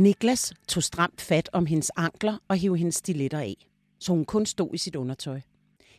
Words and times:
Niklas 0.00 0.52
tog 0.68 0.82
stramt 0.82 1.20
fat 1.20 1.48
om 1.52 1.66
hendes 1.66 1.90
ankler 1.96 2.38
og 2.48 2.56
hævde 2.56 2.78
hendes 2.78 2.94
stiletter 2.94 3.38
af, 3.38 3.66
så 3.98 4.12
hun 4.12 4.24
kun 4.24 4.46
stod 4.46 4.74
i 4.74 4.78
sit 4.78 4.96
undertøj. 4.96 5.40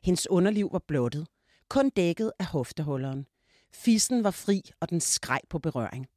Hendes 0.04 0.30
underliv 0.30 0.70
var 0.72 0.82
blottet, 0.88 1.28
kun 1.70 1.90
dækket 1.90 2.32
af 2.40 2.46
hofteholderen. 2.46 3.26
Fissen 3.74 4.24
var 4.24 4.32
fri, 4.32 4.62
og 4.80 4.90
den 4.90 5.02
skreg 5.02 5.40
på 5.50 5.60
berøring. 5.60 6.08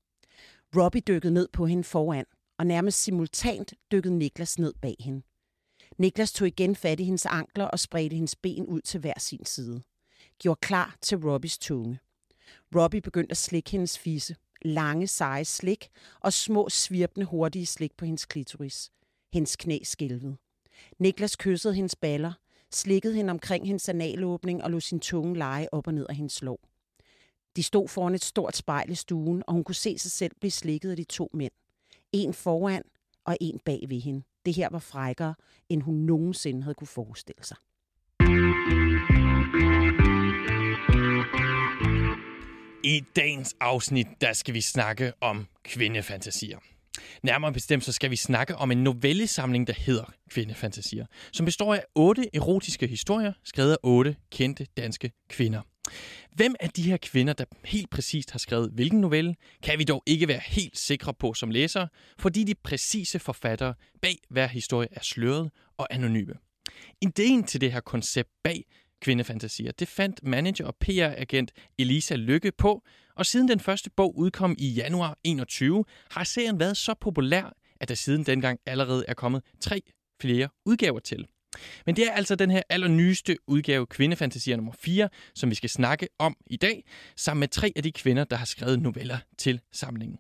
Robbie 0.76 1.00
dykkede 1.00 1.34
ned 1.34 1.48
på 1.52 1.66
hende 1.66 1.84
foran, 1.84 2.24
og 2.58 2.66
nærmest 2.66 3.02
simultant 3.02 3.74
dykkede 3.92 4.18
Niklas 4.18 4.58
ned 4.58 4.74
bag 4.82 4.96
hende. 5.00 5.22
Niklas 5.98 6.32
tog 6.32 6.48
igen 6.48 6.76
fat 6.76 7.00
i 7.00 7.04
hendes 7.04 7.26
ankler 7.26 7.64
og 7.64 7.78
spredte 7.78 8.14
hendes 8.16 8.36
ben 8.36 8.66
ud 8.66 8.80
til 8.80 9.00
hver 9.00 9.18
sin 9.18 9.44
side. 9.44 9.82
Gjorde 10.38 10.60
klar 10.60 10.96
til 11.00 11.18
Robbies 11.18 11.58
tunge. 11.58 11.98
Robbie 12.76 13.00
begyndte 13.00 13.30
at 13.30 13.36
slikke 13.36 13.70
hendes 13.70 13.98
fisse. 13.98 14.36
Lange, 14.64 15.06
seje 15.06 15.44
slik 15.44 15.88
og 16.20 16.32
små, 16.32 16.68
svirpende, 16.68 17.26
hurtige 17.26 17.66
slik 17.66 17.96
på 17.96 18.04
hendes 18.04 18.24
klitoris. 18.24 18.90
Hendes 19.32 19.56
knæ 19.56 19.78
skælvede. 19.82 20.36
Niklas 20.98 21.36
kyssede 21.36 21.74
hendes 21.74 21.96
baller, 21.96 22.32
slikkede 22.70 23.14
hende 23.14 23.30
omkring 23.30 23.66
hendes 23.66 23.88
analåbning 23.88 24.64
og 24.64 24.70
lod 24.70 24.80
sin 24.80 25.00
tunge 25.00 25.36
lege 25.36 25.74
op 25.74 25.86
og 25.86 25.94
ned 25.94 26.06
af 26.08 26.16
hendes 26.16 26.42
lår. 26.42 26.60
De 27.56 27.62
stod 27.62 27.88
foran 27.88 28.14
et 28.14 28.24
stort 28.24 28.56
spejl 28.56 28.90
i 28.90 28.94
stuen, 28.94 29.42
og 29.46 29.52
hun 29.54 29.64
kunne 29.64 29.74
se 29.74 29.98
sig 29.98 30.10
selv 30.10 30.32
blive 30.40 30.50
slikket 30.50 30.90
af 30.90 30.96
de 30.96 31.04
to 31.04 31.30
mænd. 31.32 31.52
En 32.12 32.34
foran 32.34 32.82
og 33.24 33.36
en 33.40 33.58
bag 33.64 33.84
ved 33.88 34.00
hende. 34.00 34.22
Det 34.44 34.54
her 34.54 34.68
var 34.70 34.78
frækkere, 34.78 35.34
end 35.68 35.82
hun 35.82 35.94
nogensinde 35.94 36.62
havde 36.62 36.74
kunne 36.74 36.86
forestille 36.86 37.44
sig. 37.44 37.56
I 42.84 43.04
dagens 43.16 43.56
afsnit, 43.60 44.06
der 44.20 44.32
skal 44.32 44.54
vi 44.54 44.60
snakke 44.60 45.12
om 45.20 45.46
kvindefantasier. 45.64 46.58
Nærmere 47.22 47.52
bestemt 47.52 47.84
så 47.84 47.92
skal 47.92 48.10
vi 48.10 48.16
snakke 48.16 48.56
om 48.56 48.70
en 48.70 48.84
novellesamling, 48.84 49.66
der 49.66 49.72
hedder 49.72 50.12
Kvindefantasier, 50.30 51.06
som 51.32 51.46
består 51.46 51.74
af 51.74 51.84
otte 51.94 52.36
erotiske 52.36 52.86
historier, 52.86 53.32
skrevet 53.44 53.72
af 53.72 53.76
otte 53.82 54.16
kendte 54.30 54.66
danske 54.76 55.12
kvinder. 55.28 55.60
Hvem 56.32 56.54
af 56.60 56.70
de 56.70 56.82
her 56.82 56.96
kvinder, 56.96 57.32
der 57.32 57.44
helt 57.64 57.90
præcist 57.90 58.30
har 58.30 58.38
skrevet 58.38 58.70
hvilken 58.74 59.00
novelle, 59.00 59.36
kan 59.62 59.78
vi 59.78 59.84
dog 59.84 60.02
ikke 60.06 60.28
være 60.28 60.40
helt 60.46 60.78
sikre 60.78 61.14
på 61.14 61.34
som 61.34 61.50
læsere, 61.50 61.88
fordi 62.18 62.44
de 62.44 62.54
præcise 62.64 63.18
forfattere 63.18 63.74
bag 64.02 64.16
hver 64.30 64.46
historie 64.46 64.88
er 64.92 65.02
sløret 65.02 65.50
og 65.78 65.86
anonyme. 65.90 66.34
Ideen 67.02 67.44
til 67.44 67.60
det 67.60 67.72
her 67.72 67.80
koncept 67.80 68.30
bag 68.44 68.64
kvindefantasier, 69.04 69.72
det 69.72 69.88
fandt 69.88 70.22
manager 70.22 70.66
og 70.66 70.76
PR-agent 70.84 71.50
Elisa 71.78 72.14
Lykke 72.16 72.52
på, 72.58 72.82
og 73.16 73.26
siden 73.26 73.48
den 73.48 73.60
første 73.60 73.90
bog 73.90 74.18
udkom 74.18 74.56
i 74.58 74.68
januar 74.68 75.18
21, 75.24 75.84
har 76.10 76.24
serien 76.24 76.60
været 76.60 76.76
så 76.76 76.94
populær, 77.00 77.56
at 77.80 77.88
der 77.88 77.94
siden 77.94 78.26
dengang 78.26 78.60
allerede 78.66 79.04
er 79.08 79.14
kommet 79.14 79.42
tre 79.60 79.82
flere 80.20 80.48
udgaver 80.66 80.98
til. 80.98 81.26
Men 81.86 81.96
det 81.96 82.06
er 82.06 82.12
altså 82.12 82.34
den 82.34 82.50
her 82.50 82.62
allernyeste 82.68 83.36
udgave, 83.46 83.86
Kvindefantasier 83.86 84.56
nummer 84.56 84.72
4, 84.78 85.08
som 85.34 85.50
vi 85.50 85.54
skal 85.54 85.70
snakke 85.70 86.08
om 86.18 86.36
i 86.46 86.56
dag, 86.56 86.84
sammen 87.16 87.40
med 87.40 87.48
tre 87.48 87.72
af 87.76 87.82
de 87.82 87.92
kvinder, 87.92 88.24
der 88.24 88.36
har 88.36 88.46
skrevet 88.46 88.82
noveller 88.82 89.18
til 89.38 89.60
samlingen. 89.72 90.18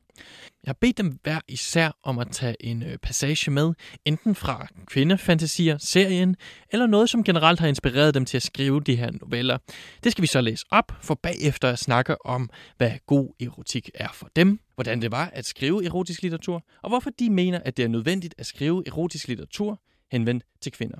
Jeg 0.64 0.68
har 0.68 0.76
bedt 0.80 0.98
dem 0.98 1.18
hver 1.22 1.40
især 1.48 1.90
om 2.02 2.18
at 2.18 2.28
tage 2.30 2.56
en 2.60 2.82
øh, 2.82 2.98
passage 2.98 3.50
med, 3.50 3.72
enten 4.04 4.34
fra 4.34 4.66
Kvindefantasier-serien, 4.86 6.36
eller 6.70 6.86
noget, 6.86 7.10
som 7.10 7.24
generelt 7.24 7.60
har 7.60 7.68
inspireret 7.68 8.14
dem 8.14 8.24
til 8.24 8.36
at 8.36 8.42
skrive 8.42 8.80
de 8.80 8.96
her 8.96 9.10
noveller. 9.10 9.58
Det 10.04 10.12
skal 10.12 10.22
vi 10.22 10.26
så 10.26 10.40
læse 10.40 10.66
op, 10.70 10.92
for 11.00 11.14
bagefter 11.14 11.68
at 11.70 11.78
snakke 11.78 12.26
om, 12.26 12.50
hvad 12.76 12.92
god 13.06 13.28
erotik 13.40 13.90
er 13.94 14.12
for 14.12 14.30
dem, 14.36 14.60
hvordan 14.74 15.02
det 15.02 15.12
var 15.12 15.30
at 15.32 15.46
skrive 15.46 15.84
erotisk 15.84 16.22
litteratur, 16.22 16.64
og 16.82 16.88
hvorfor 16.88 17.10
de 17.10 17.30
mener, 17.30 17.60
at 17.64 17.76
det 17.76 17.84
er 17.84 17.88
nødvendigt 17.88 18.34
at 18.38 18.46
skrive 18.46 18.82
erotisk 18.86 19.28
litteratur 19.28 19.80
henvendt 20.12 20.44
til 20.60 20.72
kvinder. 20.72 20.98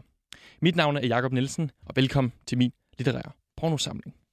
Mit 0.63 0.77
navn 0.77 0.97
er 0.97 1.07
Jakob 1.07 1.33
Nielsen, 1.33 1.71
og 1.87 1.97
velkommen 1.97 2.33
til 2.47 2.59
min 2.59 2.73
litterære 2.99 3.33
pornosamling. 3.57 4.24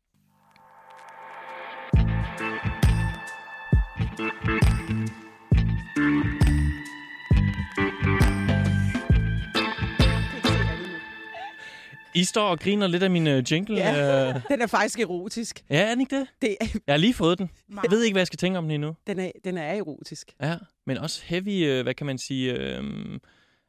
I 12.16 12.24
står 12.24 12.50
og 12.50 12.60
griner 12.60 12.88
lidt 12.88 13.04
af 13.04 13.12
min 13.12 13.28
uh, 13.28 13.52
jingle. 13.52 13.78
Ja. 13.78 14.30
øh. 14.30 14.42
Den 14.52 14.62
er 14.62 14.68
faktisk 14.68 15.00
erotisk. 15.00 15.64
ja, 15.70 15.82
er 15.82 15.90
den 15.90 16.00
ikke 16.02 16.20
det? 16.20 16.28
Det, 16.42 16.58
Jeg 16.88 16.94
har 16.94 16.98
lige 16.98 17.14
fået 17.14 17.40
den. 17.40 17.50
Jeg 17.70 17.92
ved 17.92 18.04
ikke, 18.04 18.14
hvad 18.14 18.22
jeg 18.22 18.28
skal 18.28 18.38
tænke 18.38 18.58
om 18.58 18.64
den 18.64 18.72
endnu. 18.72 18.96
den, 19.08 19.20
er, 19.20 19.32
den 19.44 19.58
er 19.58 19.74
erotisk. 19.74 20.34
Ja, 20.42 20.58
men 20.86 20.98
også 20.98 21.22
heavy, 21.26 21.66
øh, 21.66 21.84
hvad 21.84 21.94
kan 21.94 22.06
man 22.06 22.18
sige, 22.18 22.54
øh, 22.54 22.84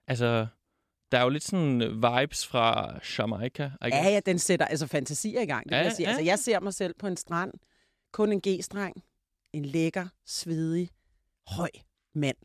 altså, 0.09 0.47
der 1.13 1.19
er 1.19 1.23
jo 1.23 1.29
lidt 1.29 1.45
sådan 1.45 1.81
vibes 1.81 2.47
fra 2.47 2.99
Jamaica. 3.19 3.65
I 3.65 3.89
Ja, 3.89 4.09
ja, 4.09 4.21
den 4.27 4.39
sætter 4.39 4.67
altså 4.67 4.87
fantasier 4.87 5.41
i 5.41 5.47
gang. 5.47 5.69
Det 5.69 5.77
ja, 5.77 5.83
jeg, 5.83 5.93
sige. 5.93 6.07
ja. 6.07 6.11
Altså, 6.11 6.25
jeg 6.25 6.39
ser 6.39 6.61
mig 6.61 6.75
selv 6.75 6.95
på 6.99 7.07
en 7.07 7.17
strand, 7.17 7.53
kun 8.13 8.33
en 8.33 8.41
G-streng, 8.49 9.03
en 9.53 9.65
lækker, 9.65 10.07
svedig, 10.27 10.89
høj 11.49 11.71
mand 12.15 12.37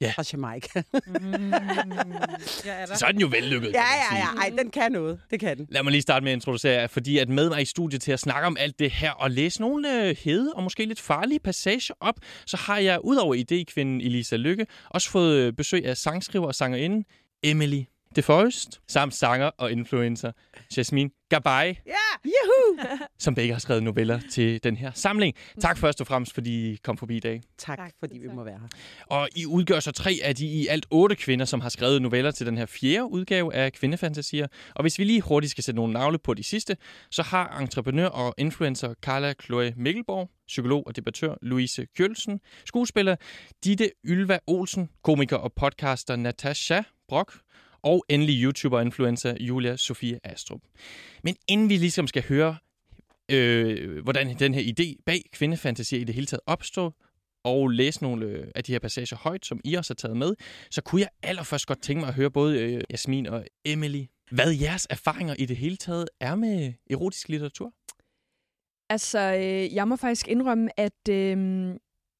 Ja. 0.00 0.12
fra 0.16 0.22
Jamaica. 0.32 0.82
Mm, 1.06 1.52
jeg 1.52 2.82
er 2.82 2.86
der. 2.86 2.94
Så 2.94 3.06
er 3.06 3.12
den 3.12 3.20
jo 3.20 3.26
vellykket. 3.26 3.72
ja, 3.72 3.84
ja, 4.12 4.16
ja. 4.18 4.26
Ej, 4.40 4.52
den 4.58 4.70
kan 4.70 4.92
noget. 4.92 5.20
Det 5.30 5.40
kan 5.40 5.56
den. 5.56 5.66
Lad 5.70 5.82
mig 5.82 5.90
lige 5.90 6.02
starte 6.02 6.24
med 6.24 6.32
at 6.32 6.36
introducere 6.36 6.72
jer, 6.80 6.86
fordi 6.86 7.18
at 7.18 7.28
med 7.28 7.48
mig 7.48 7.62
i 7.62 7.64
studiet 7.64 8.02
til 8.02 8.12
at 8.12 8.20
snakke 8.20 8.46
om 8.46 8.56
alt 8.60 8.78
det 8.78 8.90
her 8.90 9.10
og 9.12 9.30
læse 9.30 9.60
nogle 9.60 10.02
øh, 10.08 10.16
hede 10.24 10.52
og 10.54 10.62
måske 10.62 10.84
lidt 10.84 11.00
farlige 11.00 11.40
passager 11.40 11.94
op, 12.00 12.14
så 12.46 12.56
har 12.56 12.78
jeg 12.78 12.98
udover 13.04 13.34
idékvinden 13.34 14.06
Elisa 14.06 14.36
Lykke 14.36 14.66
også 14.90 15.10
fået 15.10 15.36
øh, 15.36 15.52
besøg 15.52 15.86
af 15.86 15.96
sangskriver 15.96 16.46
og 16.46 16.54
sangerinde 16.54 17.08
Emily 17.42 17.82
DeForest, 18.16 18.80
samt 18.88 19.14
sanger 19.14 19.50
og 19.58 19.72
influencer 19.72 20.32
Jasmine 20.76 21.10
Gabay, 21.28 21.74
Ja! 21.86 21.92
Juhu! 22.24 22.88
som 23.18 23.34
begge 23.34 23.52
har 23.52 23.60
skrevet 23.60 23.82
noveller 23.82 24.20
til 24.30 24.64
den 24.64 24.76
her 24.76 24.90
samling. 24.94 25.34
Tak 25.60 25.78
først 25.78 26.00
og 26.00 26.06
fremmest, 26.06 26.34
fordi 26.34 26.72
I 26.72 26.76
kom 26.76 26.96
forbi 26.96 27.16
i 27.16 27.20
dag. 27.20 27.42
Tak, 27.58 27.78
Tak, 27.78 27.92
fordi 28.00 28.18
vi 28.18 28.28
må 28.28 28.44
være 28.44 28.58
her. 28.58 28.68
Og 29.06 29.28
I 29.36 29.46
udgør 29.46 29.80
så 29.80 29.92
tre 29.92 30.18
af 30.24 30.36
de 30.36 30.46
i 30.46 30.66
alt 30.66 30.86
otte 30.90 31.16
kvinder, 31.16 31.44
som 31.44 31.60
har 31.60 31.68
skrevet 31.68 32.02
noveller 32.02 32.30
til 32.30 32.46
den 32.46 32.58
her 32.58 32.66
fjerde 32.66 33.04
udgave 33.04 33.54
af 33.54 33.72
Kvindefantasier. 33.72 34.46
Og 34.74 34.82
hvis 34.82 34.98
vi 34.98 35.04
lige 35.04 35.20
hurtigt 35.20 35.50
skal 35.50 35.64
sætte 35.64 35.76
nogle 35.76 35.92
navle 35.92 36.18
på 36.18 36.34
de 36.34 36.42
sidste, 36.42 36.76
så 37.10 37.22
har 37.22 37.58
entreprenør 37.58 38.06
og 38.08 38.34
influencer 38.38 38.94
Carla 39.02 39.34
Chloe 39.44 39.74
Mikkelborg, 39.76 40.30
psykolog 40.46 40.86
og 40.86 40.96
debattør 40.96 41.34
Louise 41.42 41.86
Kjølsen, 41.96 42.40
skuespiller 42.64 43.16
Ditte 43.64 43.90
Ylva 44.04 44.38
Olsen, 44.46 44.90
komiker 45.02 45.36
og 45.36 45.52
podcaster 45.52 46.16
Natasha 46.16 46.82
Brock, 47.08 47.32
og 47.86 48.04
endelig 48.08 48.42
YouTuber 48.42 48.76
og 48.76 48.82
influencer 48.82 49.36
Julia 49.40 49.76
Sofie 49.76 50.20
Astrup. 50.24 50.60
Men 51.22 51.36
inden 51.48 51.68
vi 51.68 51.76
ligesom 51.76 52.06
skal 52.06 52.22
høre, 52.28 52.56
øh, 53.32 54.02
hvordan 54.02 54.38
den 54.38 54.54
her 54.54 54.62
idé 54.62 55.02
bag 55.06 55.22
kvindefantasier 55.32 56.00
i 56.00 56.04
det 56.04 56.14
hele 56.14 56.26
taget 56.26 56.40
opstod, 56.46 56.90
og 57.44 57.68
læse 57.68 58.02
nogle 58.02 58.26
øh, 58.26 58.46
af 58.54 58.64
de 58.64 58.72
her 58.72 58.78
passager 58.78 59.16
højt, 59.16 59.46
som 59.46 59.60
I 59.64 59.74
også 59.74 59.92
har 59.92 59.94
taget 59.94 60.16
med, 60.16 60.34
så 60.70 60.82
kunne 60.82 61.00
jeg 61.00 61.08
allerførst 61.22 61.66
godt 61.66 61.82
tænke 61.82 62.00
mig 62.00 62.08
at 62.08 62.14
høre 62.14 62.30
både 62.30 62.60
øh, 62.60 62.82
Jasmin 62.90 63.26
og 63.26 63.44
Emily, 63.64 64.04
hvad 64.30 64.52
jeres 64.60 64.86
erfaringer 64.90 65.34
i 65.38 65.46
det 65.46 65.56
hele 65.56 65.76
taget 65.76 66.08
er 66.20 66.34
med 66.34 66.72
erotisk 66.90 67.28
litteratur. 67.28 67.72
Altså, 68.90 69.18
øh, 69.18 69.74
jeg 69.74 69.88
må 69.88 69.96
faktisk 69.96 70.28
indrømme, 70.28 70.80
at 70.80 71.08
øh, 71.10 71.38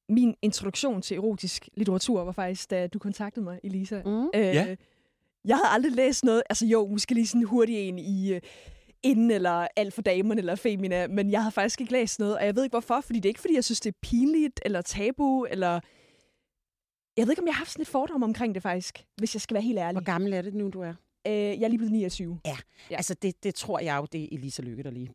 min 0.09 0.35
introduktion 0.41 1.01
til 1.01 1.17
erotisk 1.17 1.69
litteratur 1.73 2.23
var 2.23 2.31
faktisk, 2.31 2.69
da 2.69 2.87
du 2.87 2.99
kontaktede 2.99 3.45
mig, 3.45 3.59
Elisa. 3.63 4.01
Mm. 4.05 4.25
Øh, 4.35 4.41
Ja. 4.41 4.75
Jeg 5.47 5.57
havde 5.57 5.69
aldrig 5.69 5.91
læst 5.91 6.23
noget, 6.23 6.43
altså 6.49 6.65
jo, 6.65 6.87
måske 6.87 7.13
lige 7.13 7.27
sådan 7.27 7.43
hurtigt 7.43 7.79
en 7.79 7.99
i 7.99 8.33
øh, 8.33 8.41
Inden, 9.03 9.31
eller 9.31 9.67
Alt 9.75 9.93
for 9.93 10.01
damerne, 10.01 10.39
eller 10.39 10.55
Femina, 10.55 11.07
men 11.07 11.31
jeg 11.31 11.41
havde 11.41 11.51
faktisk 11.51 11.81
ikke 11.81 11.93
læst 11.93 12.19
noget, 12.19 12.37
og 12.37 12.45
jeg 12.45 12.55
ved 12.55 12.63
ikke 12.63 12.73
hvorfor, 12.73 13.01
fordi 13.01 13.19
det 13.19 13.25
er 13.25 13.29
ikke, 13.29 13.41
fordi 13.41 13.55
jeg 13.55 13.63
synes, 13.63 13.79
det 13.79 13.89
er 13.89 13.97
pinligt, 14.01 14.59
eller 14.65 14.81
tabu, 14.81 15.45
eller... 15.45 15.79
Jeg 17.17 17.25
ved 17.25 17.31
ikke, 17.31 17.41
om 17.41 17.47
jeg 17.47 17.53
har 17.53 17.59
haft 17.59 17.71
sådan 17.71 17.81
et 17.81 17.87
fordom 17.87 18.23
omkring 18.23 18.55
det 18.55 18.63
faktisk, 18.63 19.05
hvis 19.17 19.35
jeg 19.35 19.41
skal 19.41 19.53
være 19.53 19.63
helt 19.63 19.79
ærlig. 19.79 20.01
Hvor 20.01 20.05
gammel 20.05 20.33
er 20.33 20.41
det 20.41 20.53
nu, 20.53 20.69
du 20.69 20.81
er? 20.81 20.93
Øh, 21.27 21.33
jeg 21.33 21.61
er 21.61 21.67
lige 21.67 21.77
blevet 21.77 21.91
29. 21.91 22.39
Ja. 22.45 22.57
Ja. 22.91 22.95
Altså, 22.95 23.13
det, 23.13 23.43
det 23.43 23.55
tror 23.55 23.79
jeg 23.79 23.97
jo, 23.97 24.07
det 24.11 24.23
er 24.23 24.27
Elisa 24.31 24.61
Lykke, 24.61 24.83
der 24.83 24.91
lige 24.91 25.13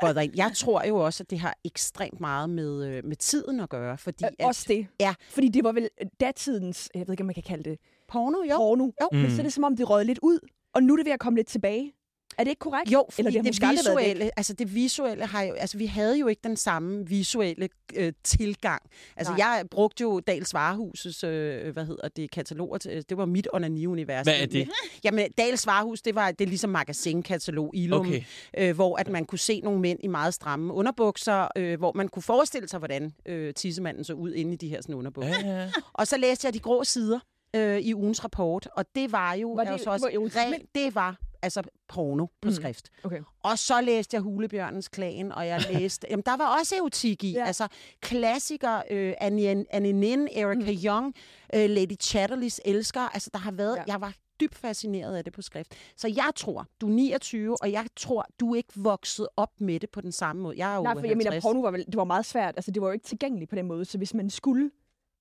bøjer 0.00 0.20
ind. 0.20 0.32
Jeg 0.36 0.52
tror 0.56 0.84
jo 0.88 0.96
også, 0.96 1.22
at 1.22 1.30
det 1.30 1.38
har 1.38 1.56
ekstremt 1.64 2.20
meget 2.20 2.50
med, 2.50 2.86
øh, 2.86 3.04
med 3.04 3.16
tiden 3.16 3.60
at 3.60 3.68
gøre, 3.68 3.98
fordi 3.98 4.24
Øh, 4.24 4.30
at 4.38 4.46
også 4.46 4.64
det. 4.68 4.86
Ja. 5.00 5.14
Fordi 5.30 5.48
det 5.48 5.64
var 5.64 5.72
vel 5.72 5.88
datidens, 6.20 6.90
jeg 6.94 7.06
ved 7.06 7.12
ikke, 7.14 7.22
om 7.22 7.26
man 7.26 7.34
kan 7.34 7.42
kalde 7.42 7.70
det, 7.70 7.78
porno, 8.08 8.42
jo, 8.50 8.56
porno. 8.56 8.84
Jo. 8.84 9.08
Men 9.12 9.22
Mm. 9.22 9.30
så 9.30 9.38
er 9.38 9.42
det 9.42 9.52
som 9.52 9.64
om, 9.64 9.76
det 9.76 9.90
rød 9.90 10.04
lidt 10.04 10.18
ud, 10.22 10.38
og 10.74 10.82
nu 10.82 10.92
er 10.92 10.96
det 10.96 11.06
ved 11.06 11.12
at 11.12 11.20
komme 11.20 11.36
lidt 11.38 11.48
tilbage. 11.48 11.92
Er 12.38 12.44
det 12.44 12.50
ikke 12.50 12.58
korrekt? 12.60 12.92
Jo, 12.92 13.06
fordi 13.10 13.20
Eller 13.28 13.42
det 13.42 13.58
har 13.64 13.72
det, 13.72 13.78
måske 13.84 13.90
visuelle, 13.90 14.30
altså 14.38 14.52
det 14.52 14.74
visuelle 14.74 15.26
har 15.26 15.42
jo, 15.42 15.52
altså 15.54 15.78
vi 15.78 15.86
havde 15.86 16.18
jo 16.18 16.26
ikke 16.26 16.40
den 16.44 16.56
samme 16.56 17.06
visuelle 17.08 17.68
øh, 17.94 18.12
tilgang. 18.24 18.82
Altså 19.16 19.32
Nej. 19.32 19.46
jeg 19.46 19.64
brugte 19.70 20.02
jo 20.02 20.20
Dals 20.20 20.54
Varehusets, 20.54 21.24
øh, 21.24 21.72
hvad 21.72 21.84
hedder 21.86 22.08
det, 22.08 22.30
kataloger, 22.30 22.78
til, 22.78 23.04
det 23.08 23.16
var 23.16 23.26
mit 23.26 23.48
onani-univers. 23.52 24.22
Hvad 24.26 24.40
er 24.40 24.46
det? 24.46 24.68
Jamen, 25.04 25.30
Dals 25.38 25.66
Varehus, 25.66 26.02
det 26.02 26.14
var 26.14 26.30
det 26.30 26.44
er 26.44 26.48
ligesom 26.48 26.70
magasinkatalog, 26.70 27.70
Ilum, 27.74 28.00
Okay. 28.06 28.22
øh, 28.58 28.74
hvor 28.74 28.96
at 28.96 29.08
man 29.08 29.24
kunne 29.24 29.38
se 29.38 29.60
nogle 29.60 29.80
mænd 29.80 29.98
i 30.02 30.06
meget 30.06 30.34
stramme 30.34 30.74
underbukser, 30.74 31.48
øh, 31.56 31.78
hvor 31.78 31.92
man 31.94 32.08
kunne 32.08 32.22
forestille 32.22 32.68
sig, 32.68 32.78
hvordan 32.78 33.12
øh, 33.26 33.54
tissemanden 33.54 34.04
så 34.04 34.12
ud 34.12 34.32
inde 34.32 34.52
i 34.52 34.56
de 34.56 34.68
her 34.68 34.80
sådan 34.82 34.94
underbukser. 34.94 35.46
Ja, 35.46 35.62
ja. 35.62 35.70
Og 35.92 36.06
så 36.06 36.16
læste 36.16 36.46
jeg 36.46 36.54
de 36.54 36.58
grå 36.58 36.84
sider, 36.84 37.18
øh, 37.56 37.78
i 37.78 37.94
ugens 37.94 38.24
rapport, 38.24 38.68
og 38.76 38.84
det 38.94 39.12
var 39.12 39.34
jo 39.34 39.52
Var 39.52 39.64
det- 39.64 39.70
altså 39.70 39.84
det 39.84 39.92
også 39.92 40.06
var 40.06 40.10
erotisk? 40.10 40.36
ren, 40.36 40.60
det 40.74 40.94
var 40.94 41.16
altså 41.42 41.62
porno 41.88 42.26
på 42.26 42.48
Mm. 42.48 42.52
skrift. 42.54 42.90
Okay. 43.04 43.20
Og 43.42 43.58
så 43.58 43.80
læste 43.80 44.14
jeg 44.14 44.22
Hulebjørnens 44.22 44.88
Klan, 44.88 45.32
og 45.32 45.46
jeg 45.46 45.60
læste... 45.72 46.06
jamen, 46.10 46.22
der 46.26 46.36
var 46.36 46.58
også 46.58 46.76
erotik 46.76 47.24
i. 47.24 47.32
Ja. 47.32 47.44
Altså, 47.46 47.68
klassikere, 48.00 48.82
øh, 48.90 49.14
Annie, 49.20 49.64
Annie 49.70 49.92
Nin, 49.92 50.28
Erika 50.32 50.72
mm. 50.72 50.78
Young, 50.84 51.14
øh, 51.54 51.70
Lady 51.70 51.96
Chatterleys 52.02 52.60
Elsker. 52.64 53.00
Altså, 53.00 53.30
der 53.32 53.38
har 53.38 53.52
været... 53.52 53.76
Ja. 53.76 53.82
Jeg 53.86 54.00
var 54.00 54.14
dybt 54.40 54.54
fascineret 54.54 55.16
af 55.16 55.24
det 55.24 55.32
på 55.32 55.42
skrift. 55.42 55.74
Så 55.96 56.08
jeg 56.08 56.30
tror, 56.36 56.66
du 56.80 56.86
er 56.88 56.92
29, 56.92 57.56
og 57.62 57.72
jeg 57.72 57.86
tror, 57.96 58.26
du 58.40 58.52
er 58.52 58.56
ikke 58.56 58.72
vokset 58.76 59.28
op 59.36 59.50
med 59.60 59.80
det 59.80 59.90
på 59.90 60.00
den 60.00 60.12
samme 60.12 60.42
måde. 60.42 60.54
Jeg 60.58 60.72
er 60.72 60.76
jo 60.76 60.82
Nej, 60.82 60.94
for 60.94 61.06
jeg 61.06 61.16
mener, 61.16 61.30
50. 61.30 61.42
porno 61.42 61.60
var, 61.60 61.70
vel, 61.70 61.86
det 61.86 61.96
var 61.96 62.04
meget 62.04 62.26
svært. 62.26 62.54
Altså, 62.56 62.70
det 62.70 62.82
var 62.82 62.88
jo 62.88 62.92
ikke 62.92 63.06
tilgængeligt 63.06 63.50
på 63.50 63.56
den 63.56 63.66
måde. 63.66 63.84
Så 63.84 63.98
hvis 63.98 64.14
man 64.14 64.30
skulle 64.30 64.70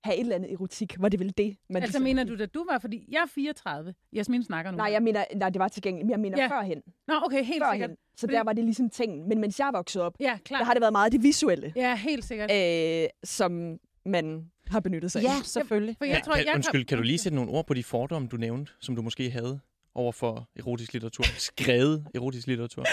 have 0.03 0.15
et 0.15 0.19
eller 0.21 0.35
andet 0.35 0.51
erotik, 0.51 0.95
var 0.99 1.09
det 1.09 1.19
vel 1.19 1.33
det, 1.37 1.57
man 1.69 1.83
Altså 1.83 1.99
mener 1.99 2.23
du, 2.23 2.35
at 2.43 2.53
du 2.53 2.65
var, 2.71 2.79
fordi 2.79 3.05
jeg 3.11 3.21
er 3.21 3.25
34. 3.35 3.93
Jasmin 4.13 4.43
snakker 4.43 4.71
nu. 4.71 4.77
Nej, 4.77 4.91
jeg 4.91 5.03
mener, 5.03 5.23
nej, 5.35 5.49
det 5.49 5.59
var 5.59 5.67
tilgængeligt, 5.67 6.05
men 6.05 6.11
jeg 6.11 6.19
mener 6.19 6.37
Ja. 6.37 6.43
ja. 6.43 6.49
førhen. 6.61 6.81
Nå, 7.07 7.13
okay, 7.25 7.43
helt 7.43 7.63
førhen. 7.63 7.81
sikkert. 7.81 7.97
Så 8.15 8.19
Fordi- 8.19 8.33
der 8.33 8.43
var 8.43 8.53
det 8.53 8.63
ligesom 8.63 8.89
tingen. 8.89 9.29
Men 9.29 9.39
mens 9.41 9.59
jeg 9.59 9.69
voksede 9.73 10.03
op, 10.03 10.13
Ja, 10.19 10.37
der 10.49 10.63
har 10.63 10.73
det 10.73 10.81
været 10.81 10.91
meget 10.93 11.11
det 11.11 11.23
visuelle, 11.23 11.73
Ja, 11.75 11.95
helt 11.95 12.25
sikkert. 12.25 12.51
øh, 12.51 13.07
som 13.23 13.77
man 14.05 14.51
har 14.67 14.79
benyttet 14.79 15.11
sig 15.11 15.19
af. 15.19 15.23
Ja, 15.23 15.33
selvfølgelig. 15.43 15.95
For 15.97 16.05
jeg 16.05 16.15
Ja, 16.15 16.19
tror, 16.21 16.33
kan, 16.35 16.45
jeg 16.45 16.55
undskyld, 16.55 16.85
kan 16.85 16.97
du 16.97 17.03
lige 17.03 17.17
sætte 17.17 17.35
nogle 17.35 17.51
ord 17.51 17.67
på 17.67 17.73
de 17.73 17.83
fordomme, 17.83 18.27
du 18.27 18.37
nævnte, 18.37 18.71
som 18.79 18.95
du 18.95 19.01
måske 19.01 19.31
havde 19.31 19.59
over 19.95 20.11
for 20.11 20.49
erotisk 20.55 20.93
litteratur? 20.93 21.23
Skrevet 21.51 22.07
erotisk 22.15 22.47
litteratur. 22.47 22.85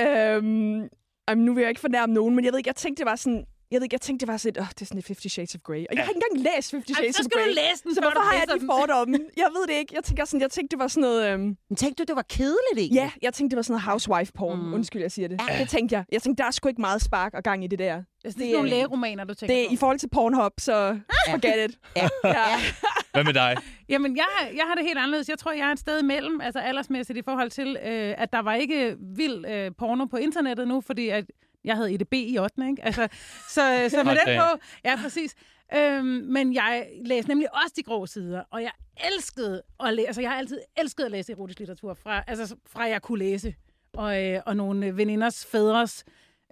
Øhm, 0.00 0.88
jamen, 1.28 1.44
nu 1.44 1.54
vil 1.54 1.60
jeg 1.60 1.68
ikke 1.68 1.80
fornærme 1.80 2.12
nogen, 2.14 2.34
men 2.36 2.44
jeg 2.44 2.52
ved 2.52 2.58
ikke, 2.58 2.68
jeg 2.68 2.76
tænkte, 2.76 3.00
det 3.00 3.10
var 3.10 3.16
sådan... 3.16 3.44
Jeg 3.70 3.76
ved 3.80 3.84
ikke, 3.84 3.94
jeg 3.94 4.00
tænkte, 4.00 4.26
det 4.26 4.32
var 4.32 4.36
sådan 4.36 4.50
et, 4.56 4.60
åh, 4.62 4.68
det 4.68 4.80
er 4.82 4.86
sådan 4.86 4.98
et 4.98 5.04
Fifty 5.04 5.26
Shades 5.28 5.54
of 5.54 5.60
Grey. 5.60 5.84
Og 5.90 5.94
jeg 5.96 6.04
har 6.04 6.10
ikke 6.10 6.20
engang 6.24 6.54
læst 6.56 6.70
Fifty 6.70 6.90
Ej, 6.90 6.94
Shades 6.94 7.16
så 7.16 7.22
of 7.22 7.24
skal 7.24 7.38
Grey. 7.38 7.48
du 7.48 7.54
læse 7.54 7.82
den, 7.84 7.94
så 7.94 8.00
hvorfor 8.00 8.20
har 8.20 8.34
jeg 8.34 8.60
de 8.60 8.66
fordomme? 8.66 9.18
Jeg 9.36 9.48
ved 9.56 9.66
det 9.66 9.74
ikke. 9.80 9.94
Jeg 9.94 10.04
tænker 10.04 10.24
sådan, 10.24 10.40
jeg 10.40 10.50
tænkte, 10.50 10.74
det 10.76 10.82
var 10.82 10.88
sådan 10.88 11.00
noget... 11.00 11.28
Øhm, 11.32 11.56
Men 11.70 11.76
tænkte 11.76 12.04
du, 12.04 12.06
det 12.10 12.16
var 12.16 12.22
kedeligt 12.28 12.76
egentlig? 12.76 12.94
ja, 13.02 13.10
jeg 13.22 13.34
tænkte, 13.34 13.50
det 13.50 13.56
var 13.56 13.62
sådan 13.62 13.72
noget 13.74 13.82
housewife-porn. 13.90 14.58
Mm. 14.58 14.64
Mm. 14.66 14.74
Undskyld, 14.74 15.02
jeg 15.02 15.12
siger 15.12 15.28
det. 15.28 15.40
Ja. 15.48 15.54
Ja. 15.54 15.60
Det 15.60 15.68
tænkte 15.68 15.94
jeg. 15.96 16.04
Jeg 16.12 16.22
tænkte, 16.22 16.42
der 16.42 16.46
er 16.46 16.50
sgu 16.50 16.68
ikke 16.68 16.80
meget 16.80 17.02
spark 17.02 17.34
og 17.34 17.42
gang 17.42 17.64
i 17.64 17.66
det 17.66 17.78
der. 17.78 17.94
Altså, 17.94 18.04
det 18.22 18.26
er 18.26 18.28
det 18.28 18.34
sådan 18.38 18.52
nogle 18.54 18.70
er- 18.70 18.74
lægeromaner, 18.74 19.24
du 19.24 19.34
tænker 19.34 19.54
Det 19.54 19.64
er 19.64 19.68
på. 19.68 19.72
i 19.74 19.76
forhold 19.76 19.98
til 19.98 20.08
Pornhub, 20.08 20.52
så 20.58 20.98
forget 21.30 21.70
it. 21.70 21.78
Ja. 21.96 22.08
Ja. 22.38 22.44
Hvad 23.12 23.24
med 23.24 23.34
dig? 23.34 23.56
Jamen, 23.88 24.16
jeg, 24.16 24.24
har- 24.38 24.46
jeg 24.56 24.64
har 24.68 24.74
det 24.74 24.84
helt 24.84 24.98
anderledes. 24.98 25.28
Jeg 25.28 25.38
tror, 25.38 25.52
jeg 25.52 25.68
er 25.68 25.72
et 25.72 25.78
sted 25.78 26.00
imellem, 26.02 26.40
altså 26.40 26.58
aldersmæssigt 26.58 27.18
i 27.18 27.22
forhold 27.22 27.50
til, 27.50 27.68
øh, 27.84 28.14
at 28.18 28.32
der 28.32 28.38
var 28.42 28.54
ikke 28.54 28.96
vild 29.16 29.46
øh, 29.46 29.70
porno 29.78 30.04
på 30.04 30.16
internettet 30.16 30.68
nu, 30.68 30.80
fordi 30.80 31.08
at 31.08 31.24
jeg 31.64 31.76
havde 31.76 31.94
EDB 31.94 32.12
i 32.12 32.38
8. 32.38 32.68
Ikke? 32.68 32.84
Altså, 32.84 33.08
så, 33.48 33.86
så 33.90 34.02
med 34.04 34.16
den 34.26 34.40
på, 34.40 34.58
ja, 34.84 34.96
præcis. 35.02 35.34
Øhm, 35.74 36.04
men 36.06 36.54
jeg 36.54 36.88
læste 37.04 37.28
nemlig 37.28 37.54
også 37.54 37.74
de 37.76 37.82
grå 37.82 38.06
sider, 38.06 38.42
og 38.50 38.62
jeg 38.62 38.72
elskede 39.14 39.62
at 39.80 39.94
læse, 39.94 40.06
altså 40.06 40.20
jeg 40.20 40.30
har 40.30 40.36
altid 40.38 40.60
elsket 40.76 41.04
at 41.04 41.10
læse 41.10 41.32
erotisk 41.32 41.58
litteratur, 41.58 41.94
fra, 41.94 42.24
altså 42.26 42.56
fra 42.66 42.82
jeg 42.82 43.02
kunne 43.02 43.18
læse, 43.18 43.54
og, 43.92 44.24
øh, 44.24 44.40
og 44.46 44.56
nogle 44.56 44.86
øh, 44.86 44.96
veninders 44.96 45.46
fædres 45.46 46.04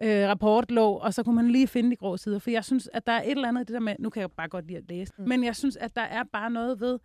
øh, 0.03 0.29
rapport 0.29 0.71
lå, 0.71 0.93
og 0.93 1.15
så 1.15 1.23
kunne 1.23 1.37
man 1.37 1.49
lige 1.49 1.67
finde 1.67 1.91
de 1.91 1.97
grå 1.97 2.17
sider, 2.17 2.39
for 2.39 2.51
jeg 2.51 2.65
synes, 2.65 2.89
at 2.93 3.07
der 3.07 3.13
er 3.13 3.23
et 3.23 3.31
eller 3.31 3.49
andet 3.49 3.69
det 3.69 3.75
der 3.75 3.81
med, 3.81 3.97
nu 3.99 4.11
kan 4.11 4.21
jeg 4.21 4.31
bare 4.31 4.49
godt 4.49 4.67
lide 4.67 4.79
at 4.79 4.85
læse, 4.89 5.13
mm. 5.19 5.29
men 5.29 5.45
jeg 5.45 5.57
synes, 5.57 5.77
at 5.77 5.97
der 5.97 6.03
er 6.03 6.25
bare 6.33 6.51
noget 6.51 6.81
ved, 6.81 6.99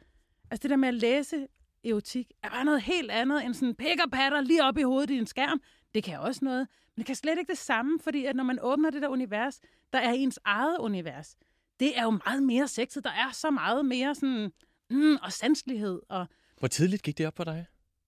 altså 0.52 0.64
det 0.64 0.70
der 0.70 0.76
med 0.76 0.88
at 0.88 0.94
læse 0.94 1.48
erotik, 1.86 2.32
er 2.44 2.50
bare 2.50 2.66
noget 2.66 2.82
helt 2.82 3.12
andet 3.12 3.46
end 3.46 3.54
sådan 3.54 3.76
pik 3.76 4.00
og 4.06 4.12
patter 4.12 4.42
lige 4.42 4.64
op 4.64 4.78
i 4.78 4.82
hovedet 4.82 5.10
i 5.10 5.18
en 5.18 5.26
skærm. 5.26 5.62
Det 5.96 6.04
kan 6.04 6.20
også 6.20 6.46
noget, 6.46 6.68
men 6.96 7.02
det 7.02 7.06
kan 7.06 7.16
slet 7.16 7.38
ikke 7.40 7.50
det 7.50 7.58
samme, 7.58 8.00
fordi 8.00 8.26
at 8.26 8.36
når 8.36 8.44
man 8.44 8.60
åbner 8.62 8.90
det 8.90 9.02
der 9.02 9.08
univers, 9.08 9.60
der 9.94 10.00
er 10.00 10.12
ens 10.12 10.40
eget 10.46 10.78
univers, 10.80 11.36
det 11.80 11.98
er 11.98 12.04
jo 12.04 12.20
meget 12.26 12.44
mere 12.44 12.68
sexet. 12.68 13.04
Der 13.04 13.10
er 13.10 13.32
så 13.32 13.50
meget 13.52 13.86
mere 13.86 14.16
sådan, 14.16 14.52
mm, 14.90 15.16
og 15.16 15.32
sanselighed. 15.32 16.02
Og, 16.10 16.26
Hvor 16.60 16.68
tidligt 16.68 17.04
gik 17.04 17.18
det 17.18 17.28
op 17.28 17.38
for 17.38 17.44
dig? 17.44 17.66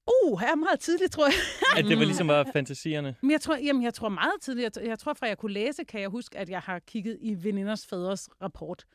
uh, 0.07 0.39
her 0.39 0.51
er 0.51 0.56
meget 0.56 0.80
tidligt, 0.80 1.12
tror 1.12 1.25
jeg. 1.25 1.33
At 1.77 1.85
det 1.85 2.00
var 2.00 2.06
ligesom 2.06 2.27
var 2.27 2.50
fantasierne? 2.53 3.15
Men 3.21 3.31
jeg 3.31 3.41
tror, 3.41 3.56
jamen, 3.56 3.83
jeg 3.83 3.94
tror 3.94 4.09
meget 4.09 4.41
tidligt. 4.41 4.77
Jeg, 4.77 4.88
jeg 4.88 5.00
tror, 5.00 5.13
fra 5.13 5.27
jeg 5.27 5.38
kunne 5.38 5.53
læse, 5.53 5.83
kan 5.83 6.01
jeg 6.01 6.09
huske, 6.09 6.38
at 6.38 6.50
jeg 6.50 6.59
har 6.59 6.80
kigget 6.80 7.18
i 7.21 7.44
veninders 7.44 7.88
fædres 7.88 8.30
rapport. 8.41 8.85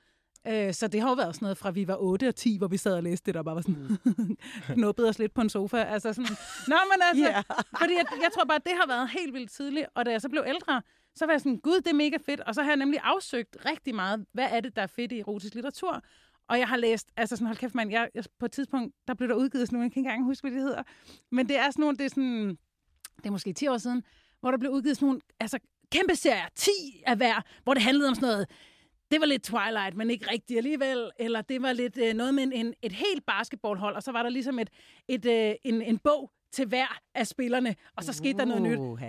Øh, 0.46 0.75
så 0.75 0.88
det 0.88 1.00
har 1.00 1.08
jo 1.08 1.14
været 1.14 1.35
sådan 1.35 1.44
noget 1.44 1.58
fra 1.58 1.70
vi 1.70 1.88
var 1.88 1.96
8 1.96 2.29
og 2.29 2.35
10, 2.35 2.58
hvor 2.58 2.69
vi 2.69 2.76
sad 2.76 2.94
og 2.94 3.02
læste 3.02 3.26
det, 3.26 3.35
der 3.35 3.43
bare 3.43 3.55
var 3.55 3.61
sådan 3.61 3.99
knuppet 4.75 5.08
os 5.08 5.19
lidt 5.19 5.35
på 5.35 5.40
en 5.40 5.49
sofa. 5.49 5.76
Altså 5.76 6.12
sådan, 6.12 6.37
Nå, 6.69 6.76
men 6.93 7.02
altså, 7.02 7.25
yeah. 7.25 7.44
fordi 7.81 7.93
jeg, 7.93 8.06
jeg 8.23 8.31
tror 8.35 8.44
bare, 8.44 8.56
at 8.56 8.64
det 8.64 8.73
har 8.81 8.87
været 8.87 9.08
helt 9.11 9.35
vildt 9.35 9.50
tidligt. 9.50 9.87
Og 9.94 10.06
da 10.06 10.11
jeg 10.11 10.20
så 10.20 10.29
blev 10.29 10.44
ældre, 10.46 10.82
så 11.14 11.26
var 11.26 11.32
jeg 11.32 11.40
sådan, 11.40 11.58
gud, 11.58 11.81
det 11.81 11.90
er 11.90 11.94
mega 11.94 12.17
fedt. 12.26 12.40
Og 12.40 12.55
så 12.55 12.62
har 12.62 12.70
jeg 12.70 12.76
nemlig 12.76 13.00
afsøgt 13.02 13.56
rigtig 13.64 13.94
meget, 13.94 14.26
hvad 14.32 14.49
er 14.50 14.61
det, 14.61 14.76
der 14.76 14.82
er 14.82 14.87
fedt 14.87 15.12
i 15.12 15.19
erotisk 15.19 15.55
litteratur. 15.55 16.02
Og 16.49 16.58
jeg 16.58 16.69
har 16.69 16.76
læst, 16.76 17.08
altså 17.17 17.37
sådan, 17.37 17.46
hold 17.46 17.56
kæft 17.56 17.75
mand, 17.75 17.90
jeg, 17.90 18.08
jeg, 18.14 18.25
på 18.38 18.44
et 18.44 18.52
tidspunkt, 18.52 18.94
der 19.08 19.14
blev 19.14 19.29
der 19.29 19.35
udgivet 19.35 19.69
sådan 19.69 19.76
nogle, 19.76 19.85
jeg 19.85 19.93
kan 19.93 20.00
ikke 20.00 20.11
engang 20.11 20.25
huske, 20.25 20.49
hvad 20.49 20.52
det 20.52 20.62
hedder. 20.62 20.82
Men 21.32 21.49
det 21.49 21.58
er 21.58 21.70
sådan 21.70 21.82
nogle, 21.82 21.96
det 21.96 22.05
er 22.05 22.08
sådan, 22.08 22.58
det 23.17 23.26
er 23.26 23.31
måske 23.31 23.52
10 23.52 23.69
år 23.69 23.79
siden, 23.79 24.02
hvor 24.40 24.50
der 24.50 24.58
blev 24.58 24.73
udgivet 24.73 24.96
sådan 24.96 25.06
nogle, 25.06 25.20
altså 25.40 25.58
kæmpe 25.93 26.17
serier, 26.17 26.49
10 26.55 26.70
af 27.06 27.17
hver, 27.17 27.43
hvor 27.64 27.75
det 27.75 27.82
handlede 27.82 28.08
om 28.08 28.14
sådan 28.14 28.29
noget, 28.29 28.46
det 29.10 29.20
var 29.20 29.26
lidt 29.26 29.43
Twilight, 29.43 29.96
men 29.96 30.10
ikke 30.10 30.31
rigtigt 30.32 30.56
alligevel, 30.56 31.10
eller 31.19 31.40
det 31.40 31.62
var 31.62 31.72
lidt 31.72 31.99
øh, 31.99 32.14
noget 32.14 32.34
med 32.34 32.43
en, 32.43 32.52
en, 32.52 32.75
et 32.82 32.93
helt 32.93 33.26
basketballhold, 33.26 33.94
og 33.96 34.02
så 34.02 34.12
var 34.12 34.22
der 34.22 34.31
ligesom 34.31 34.58
et, 34.58 34.70
et, 35.08 35.25
øh, 35.26 35.55
en, 35.64 35.82
en 35.82 35.99
bog 35.99 36.31
til 36.52 36.66
hver 36.66 37.00
af 37.14 37.26
spillerne, 37.26 37.75
og 37.96 38.05
så 38.05 38.12
skete 38.12 38.38
der 38.38 38.44
noget 38.44 38.62
nyt. 38.62 38.78
Uh, 38.78 39.02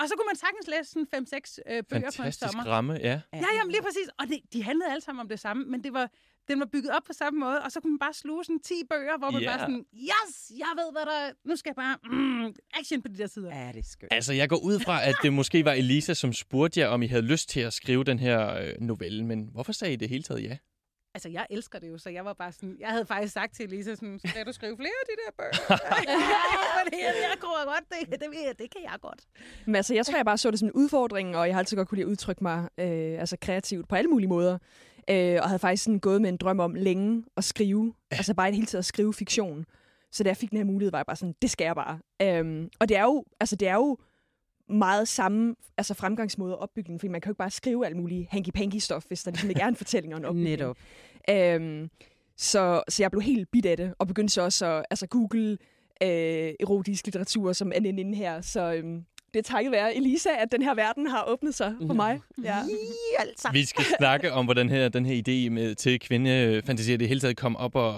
og 0.00 0.04
så 0.08 0.14
kunne 0.16 0.28
man 0.32 0.36
sagtens 0.44 0.66
læse 0.74 0.90
sådan 0.90 1.06
5-6 1.14 1.58
øh, 1.70 1.72
bøger 1.72 1.82
på 1.82 1.96
en 1.96 2.02
Fantastisk 2.12 2.52
sommer. 2.52 2.64
ramme, 2.72 2.92
ja. 2.94 3.20
Ja, 3.32 3.50
jamen 3.58 3.70
lige 3.74 3.82
præcis. 3.82 4.08
Og 4.18 4.24
det, 4.28 4.38
de 4.52 4.62
handlede 4.62 4.90
alle 4.90 5.00
sammen 5.06 5.20
om 5.20 5.28
det 5.28 5.40
samme, 5.40 5.64
men 5.64 5.84
det 5.84 5.92
var, 5.92 6.10
den 6.48 6.60
var 6.60 6.66
bygget 6.72 6.90
op 6.96 7.02
på 7.06 7.12
samme 7.12 7.40
måde, 7.40 7.62
og 7.62 7.72
så 7.72 7.80
kunne 7.80 7.92
man 7.92 7.98
bare 7.98 8.12
sluge 8.14 8.44
sådan 8.44 8.60
10 8.60 8.74
bøger, 8.90 9.18
hvor 9.18 9.30
man 9.30 9.42
Ja. 9.42 9.48
bare 9.50 9.58
sådan, 9.58 9.84
yes, 9.94 10.50
jeg 10.58 10.72
ved, 10.80 10.88
hvad 10.92 11.02
der 11.10 11.16
er. 11.26 11.32
Nu 11.44 11.56
skal 11.56 11.70
jeg 11.70 11.76
bare 11.84 11.96
mm, 12.04 12.54
action 12.80 13.02
på 13.02 13.08
de 13.08 13.18
der 13.18 13.26
sider. 13.26 13.56
Ja, 13.58 13.68
det 13.72 13.78
er 13.78 13.88
skønt. 13.90 14.12
Altså, 14.12 14.32
jeg 14.32 14.48
går 14.48 14.60
ud 14.64 14.80
fra, 14.80 15.04
at 15.08 15.14
det 15.22 15.32
måske 15.32 15.64
var 15.64 15.72
Elisa, 15.72 16.14
som 16.14 16.32
spurgte 16.32 16.80
jer, 16.80 16.88
om 16.88 17.02
I 17.02 17.06
havde 17.06 17.22
lyst 17.22 17.48
til 17.48 17.60
at 17.60 17.72
skrive 17.72 18.04
den 18.04 18.18
her 18.18 18.54
øh, 18.54 18.72
novelle. 18.80 19.24
Men 19.24 19.48
hvorfor 19.52 19.72
sagde 19.72 19.92
I 19.94 19.96
det 19.96 20.08
hele 20.08 20.22
taget 20.22 20.42
ja? 20.42 20.56
Altså, 21.16 21.28
jeg 21.28 21.46
elsker 21.50 21.78
det 21.78 21.88
jo, 21.88 21.98
så 21.98 22.10
jeg 22.10 22.24
var 22.24 22.32
bare 22.32 22.52
sådan... 22.52 22.76
Jeg 22.80 22.88
havde 22.88 23.06
faktisk 23.06 23.32
sagt 23.32 23.54
til 23.54 23.64
Elisa 23.64 23.94
sådan, 23.94 24.20
skal 24.24 24.46
du 24.46 24.52
skrive 24.52 24.76
flere 24.76 24.88
af 25.02 25.06
de 25.06 25.14
der 25.22 25.32
bøger? 25.38 25.78
Fordi 26.82 26.96
jeg, 27.00 27.14
jeg 27.30 27.38
tror 27.40 27.64
godt, 27.64 27.84
det, 27.90 28.20
det, 28.20 28.58
det, 28.58 28.70
kan 28.70 28.82
jeg 28.82 28.98
godt. 29.02 29.20
Men 29.66 29.74
altså, 29.74 29.94
jeg 29.94 30.06
tror, 30.06 30.16
jeg 30.16 30.24
bare 30.24 30.38
så 30.38 30.50
det 30.50 30.58
som 30.58 30.68
en 30.68 30.72
udfordring, 30.72 31.36
og 31.36 31.46
jeg 31.46 31.54
har 31.54 31.58
altid 31.58 31.76
godt 31.76 31.88
kunne 31.88 31.96
lide 31.96 32.06
at 32.06 32.10
udtrykke 32.10 32.42
mig 32.44 32.68
øh, 32.78 33.20
altså 33.20 33.36
kreativt 33.40 33.88
på 33.88 33.94
alle 33.94 34.10
mulige 34.10 34.28
måder. 34.28 34.58
Øh, 35.10 35.38
og 35.42 35.48
havde 35.48 35.58
faktisk 35.58 35.84
sådan 35.84 35.98
gået 35.98 36.22
med 36.22 36.30
en 36.30 36.36
drøm 36.36 36.60
om 36.60 36.74
længe 36.74 37.24
at 37.36 37.44
skrive. 37.44 37.94
Altså 38.10 38.34
bare 38.34 38.52
hele 38.52 38.66
taget 38.66 38.78
at 38.78 38.84
skrive 38.84 39.14
fiktion. 39.14 39.66
Så 40.12 40.22
da 40.22 40.28
jeg 40.28 40.36
fik 40.36 40.50
den 40.50 40.58
her 40.58 40.64
mulighed, 40.64 40.90
var 40.90 40.98
jeg 40.98 41.06
bare 41.06 41.16
sådan, 41.16 41.34
det 41.42 41.50
skal 41.50 41.64
jeg 41.64 41.74
bare. 41.74 41.98
Øhm, 42.22 42.68
og 42.80 42.88
det 42.88 42.96
er 42.96 43.02
jo, 43.02 43.24
altså 43.40 43.56
det 43.56 43.68
er 43.68 43.74
jo 43.74 43.98
meget 44.68 45.08
samme 45.08 45.54
altså 45.76 45.94
fremgangsmåde 45.94 46.56
og 46.56 46.62
opbygning, 46.62 47.00
fordi 47.00 47.08
man 47.08 47.20
kan 47.20 47.28
jo 47.28 47.32
ikke 47.32 47.38
bare 47.38 47.50
skrive 47.50 47.86
alt 47.86 47.96
muligt 47.96 48.28
hanky-panky 48.30 48.78
stof, 48.78 49.04
hvis 49.08 49.22
der 49.22 49.30
ligesom 49.30 49.48
ikke 49.50 49.62
er 49.62 49.68
en 49.68 49.76
fortælling 49.76 50.14
og 50.14 50.18
en 50.18 50.24
opbygning. 50.24 50.50
Netop. 50.50 50.76
Øhm, 51.30 51.90
så, 52.36 52.82
så 52.88 53.02
jeg 53.02 53.10
blev 53.10 53.22
helt 53.22 53.50
bit 53.50 53.66
af 53.66 53.76
det, 53.76 53.94
og 53.98 54.06
begyndte 54.06 54.34
så 54.34 54.42
også 54.42 54.66
at 54.66 54.84
altså, 54.90 55.06
google 55.06 55.58
øh, 56.02 56.54
erotisk 56.60 57.06
litteratur 57.06 57.52
som 57.52 57.72
er 57.74 57.80
inde 57.98 58.16
her. 58.16 58.40
Så 58.40 58.72
øhm, 58.74 59.04
det 59.36 59.48
er 59.48 59.52
takket 59.52 59.72
være 59.72 59.96
Elisa, 59.96 60.28
at 60.38 60.52
den 60.52 60.62
her 60.62 60.74
verden 60.74 61.06
har 61.06 61.24
åbnet 61.28 61.54
sig 61.54 61.74
for 61.86 61.94
mig. 61.94 62.20
Ja. 62.44 62.58
Altså. 63.18 63.48
Vi 63.52 63.64
skal 63.64 63.84
snakke 63.98 64.32
om, 64.32 64.44
hvordan 64.44 64.70
her, 64.70 64.88
den 64.88 65.06
her 65.06 65.14
idé 65.14 65.50
med, 65.50 65.74
til 65.74 66.00
kvindefantasier 66.00 66.96
det 66.96 67.08
hele 67.08 67.20
taget 67.20 67.36
kom 67.36 67.56
op 67.56 67.74
og, 67.74 67.94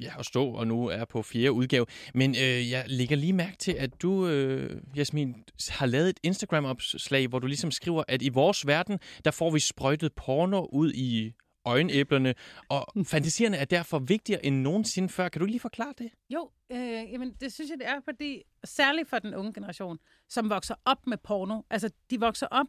ja, 0.00 0.10
og 0.18 0.24
stå, 0.24 0.46
og 0.46 0.66
nu 0.66 0.86
er 0.86 1.04
på 1.04 1.22
fjerde 1.22 1.52
udgave. 1.52 1.86
Men 2.14 2.30
øh, 2.30 2.70
jeg 2.70 2.84
lægger 2.86 3.16
lige 3.16 3.32
mærke 3.32 3.56
til, 3.58 3.72
at 3.72 4.02
du, 4.02 4.26
øh, 4.26 4.76
Jasmin, 4.96 5.34
har 5.68 5.86
lavet 5.86 6.08
et 6.08 6.20
Instagram-opslag, 6.22 7.28
hvor 7.28 7.38
du 7.38 7.46
ligesom 7.46 7.70
skriver, 7.70 8.02
at 8.08 8.22
i 8.22 8.28
vores 8.28 8.66
verden, 8.66 8.98
der 9.24 9.30
får 9.30 9.50
vi 9.50 9.60
sprøjtet 9.60 10.12
porno 10.12 10.66
ud 10.72 10.92
i 10.92 11.32
øjenæblerne, 11.64 12.34
og 12.68 12.86
fantasierne 13.12 13.56
er 13.56 13.64
derfor 13.64 13.98
vigtigere 13.98 14.46
end 14.46 14.56
nogensinde 14.56 15.08
før. 15.08 15.28
Kan 15.28 15.40
du 15.40 15.46
lige 15.46 15.60
forklare 15.60 15.94
det? 15.98 16.10
Jo, 16.30 16.50
øh, 16.72 17.12
jamen, 17.12 17.32
det 17.40 17.52
synes 17.52 17.70
jeg, 17.70 17.78
det 17.78 17.88
er, 17.88 18.00
fordi 18.04 18.42
særligt 18.64 19.08
for 19.08 19.18
den 19.18 19.34
unge 19.34 19.52
generation, 19.52 19.98
som 20.28 20.50
vokser 20.50 20.74
op 20.84 21.06
med 21.06 21.16
porno, 21.16 21.62
altså 21.70 21.90
de 22.10 22.20
vokser 22.20 22.46
op 22.46 22.66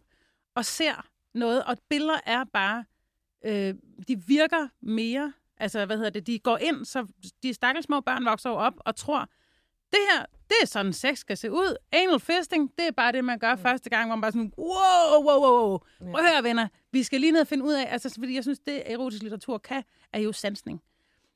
og 0.55 0.65
ser 0.65 1.07
noget, 1.33 1.63
og 1.63 1.77
billeder 1.89 2.19
er 2.25 2.43
bare, 2.53 2.85
øh, 3.45 3.75
de 4.07 4.23
virker 4.27 4.67
mere, 4.81 5.33
altså 5.57 5.85
hvad 5.85 5.97
hedder 5.97 6.09
det, 6.09 6.27
de 6.27 6.39
går 6.39 6.57
ind, 6.57 6.85
så 6.85 7.07
de 7.43 7.53
stakkels 7.53 7.85
små 7.85 8.01
børn 8.01 8.25
vokser 8.25 8.49
jo 8.49 8.55
op 8.55 8.73
og 8.79 8.95
tror, 8.95 9.29
det 9.93 10.01
her, 10.11 10.25
det 10.49 10.55
er 10.61 10.65
sådan 10.65 10.93
sex 10.93 11.17
skal 11.17 11.37
se 11.37 11.51
ud. 11.51 11.75
Anal 11.91 12.19
fisting, 12.19 12.71
det 12.77 12.87
er 12.87 12.91
bare 12.91 13.11
det, 13.11 13.25
man 13.25 13.39
gør 13.39 13.55
mm. 13.55 13.61
første 13.61 13.89
gang, 13.89 14.07
hvor 14.07 14.15
man 14.15 14.21
bare 14.21 14.31
sådan, 14.31 14.53
wow, 14.57 15.23
wow, 15.25 15.41
wow, 15.41 15.69
wow. 15.69 15.77
Prøv 16.11 16.25
at 16.25 16.31
høre, 16.31 16.43
venner, 16.43 16.67
vi 16.91 17.03
skal 17.03 17.19
lige 17.19 17.31
ned 17.31 17.41
og 17.41 17.47
finde 17.47 17.65
ud 17.65 17.73
af, 17.73 17.87
altså 17.91 18.17
fordi 18.19 18.35
jeg 18.35 18.43
synes, 18.43 18.59
det 18.59 18.91
erotisk 18.91 19.23
litteratur 19.23 19.57
kan, 19.57 19.83
er 20.13 20.19
jo 20.19 20.31
sansning. 20.31 20.81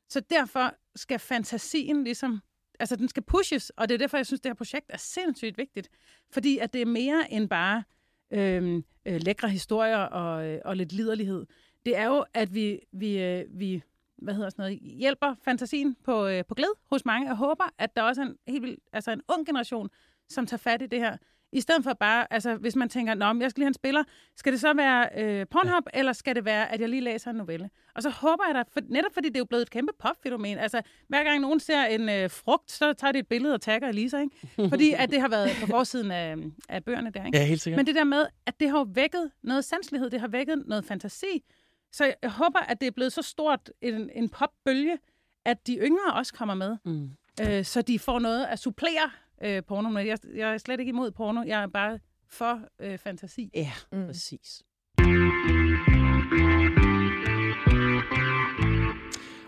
Så 0.09 0.19
derfor 0.19 0.75
skal 0.95 1.19
fantasien 1.19 2.03
ligesom, 2.03 2.41
altså 2.79 2.95
den 2.95 3.07
skal 3.07 3.23
pushes, 3.23 3.69
og 3.69 3.89
det 3.89 3.95
er 3.95 3.99
derfor, 3.99 4.17
jeg 4.17 4.25
synes, 4.25 4.41
det 4.41 4.49
her 4.49 4.53
projekt 4.53 4.85
er 4.89 4.97
sindssygt 4.97 5.57
vigtigt. 5.57 5.89
Fordi 6.31 6.57
at 6.57 6.73
det 6.73 6.81
er 6.81 6.85
mere 6.85 7.31
end 7.31 7.49
bare 7.49 7.83
øh, 8.31 8.83
øh, 9.05 9.21
lækre 9.21 9.49
historier 9.49 9.97
og, 9.97 10.47
øh, 10.47 10.59
og 10.65 10.77
lidt 10.77 10.91
liderlighed. 10.91 11.45
Det 11.85 11.97
er 11.97 12.05
jo, 12.05 12.25
at 12.33 12.53
vi, 12.53 12.79
vi, 12.91 13.23
øh, 13.23 13.45
vi, 13.49 13.83
hvad 14.17 14.33
hedder 14.33 14.49
sådan 14.49 14.63
noget, 14.63 14.79
hjælper 14.79 15.35
fantasien 15.45 15.95
på, 16.03 16.27
øh, 16.27 16.43
på 16.47 16.55
glæde 16.55 16.73
hos 16.89 17.05
mange. 17.05 17.27
Jeg 17.27 17.35
håber, 17.35 17.63
at 17.77 17.95
der 17.95 18.01
også 18.01 18.21
er 18.21 18.25
en 18.25 18.35
helt 18.47 18.63
vild, 18.63 18.77
altså 18.93 19.11
en 19.11 19.21
ung 19.27 19.45
generation, 19.45 19.89
som 20.29 20.45
tager 20.45 20.57
fat 20.57 20.81
i 20.81 20.85
det 20.85 20.99
her. 20.99 21.17
I 21.51 21.61
stedet 21.61 21.83
for 21.83 21.93
bare, 21.93 22.33
altså 22.33 22.55
hvis 22.55 22.75
man 22.75 22.89
tænker, 22.89 23.13
Nå, 23.13 23.33
men 23.33 23.41
jeg 23.41 23.49
skal 23.51 23.61
lige 23.61 23.65
have 23.65 23.69
en 23.69 23.73
spiller, 23.73 24.03
skal 24.35 24.51
det 24.53 24.61
så 24.61 24.73
være 24.73 25.09
øh, 25.17 25.45
Pornhub, 25.51 25.83
ja. 25.93 25.99
eller 25.99 26.13
skal 26.13 26.35
det 26.35 26.45
være, 26.45 26.71
at 26.71 26.81
jeg 26.81 26.89
lige 26.89 27.01
læser 27.01 27.31
en 27.31 27.37
novelle? 27.37 27.69
Og 27.95 28.03
så 28.03 28.09
håber 28.09 28.43
jeg 28.47 28.55
da, 28.55 28.63
for, 28.73 28.79
netop 28.89 29.13
fordi 29.13 29.27
det 29.27 29.35
er 29.35 29.39
jo 29.39 29.45
blevet 29.45 29.61
et 29.61 29.69
kæmpe 29.69 29.93
popfænomen, 29.99 30.57
altså 30.57 30.81
hver 31.07 31.23
gang 31.23 31.41
nogen 31.41 31.59
ser 31.59 31.83
en 31.83 32.09
øh, 32.09 32.29
frugt, 32.29 32.71
så 32.71 32.93
tager 32.93 33.11
de 33.11 33.19
et 33.19 33.27
billede 33.27 33.53
og 33.53 33.61
tagger 33.61 33.87
Elisa, 33.87 34.17
ikke? 34.19 34.69
Fordi 34.69 34.93
at 34.93 35.09
det 35.09 35.21
har 35.21 35.29
været 35.29 35.49
på 35.61 35.67
forsiden 35.67 36.11
af, 36.11 36.35
af 36.69 36.83
bøgerne 36.83 37.09
der, 37.09 37.25
ikke? 37.25 37.37
Ja, 37.37 37.45
helt 37.45 37.61
sikkert. 37.61 37.77
Men 37.79 37.85
det 37.87 37.95
der 37.95 38.03
med, 38.03 38.25
at 38.45 38.59
det 38.59 38.69
har 38.69 38.83
vækket 38.83 39.31
noget 39.43 39.65
sanselighed, 39.65 40.09
det 40.09 40.19
har 40.21 40.27
vækket 40.27 40.63
noget 40.65 40.85
fantasi, 40.85 41.43
så 41.91 42.13
jeg 42.21 42.31
håber, 42.31 42.59
at 42.59 42.81
det 42.81 42.87
er 42.87 42.91
blevet 42.91 43.13
så 43.13 43.21
stort 43.21 43.71
en, 43.81 44.09
en 44.15 44.29
popbølge, 44.29 44.97
at 45.45 45.67
de 45.67 45.77
yngre 45.77 46.13
også 46.13 46.33
kommer 46.33 46.55
med, 46.55 46.77
Mm. 46.85 47.09
øh, 47.41 47.65
så 47.65 47.81
de 47.81 47.99
får 47.99 48.19
noget 48.19 48.45
at 48.45 48.59
supplere 48.59 49.11
øh, 49.43 49.63
porno 49.63 49.89
med. 49.89 50.03
Jeg, 50.05 50.17
jeg 50.35 50.53
er 50.53 50.57
slet 50.57 50.79
ikke 50.79 50.89
imod 50.89 51.11
porno, 51.11 51.43
jeg 51.43 51.63
er 51.63 51.67
bare 51.67 51.99
for 52.29 52.61
øh, 52.79 52.97
fantasi. 52.97 53.51
Ja, 53.55 53.71
Mm. 53.91 54.05
præcis. 54.05 54.63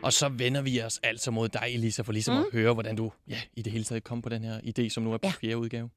Og 0.04 0.14
så 0.14 0.30
vender 0.30 0.62
vi 0.62 0.82
os 0.82 1.00
altså 1.04 1.32
mod 1.32 1.50
dig, 1.50 1.64
Elisa, 1.70 2.02
for 2.02 2.12
ligesom 2.14 2.36
mm. 2.36 2.42
at 2.42 2.46
høre, 2.54 2.74
hvordan 2.74 2.96
du 2.96 3.12
ja, 3.28 3.42
i 3.54 3.62
det 3.62 3.72
hele 3.72 3.84
taget 3.84 4.04
kom 4.04 4.22
på 4.22 4.30
den 4.30 4.44
her 4.44 4.60
idé, 4.60 4.90
som 4.90 5.04
nu 5.04 5.14
er 5.14 5.18
på 5.18 5.28
Ja. 5.28 5.32
fjerde 5.42 5.58
udgave. 5.58 5.90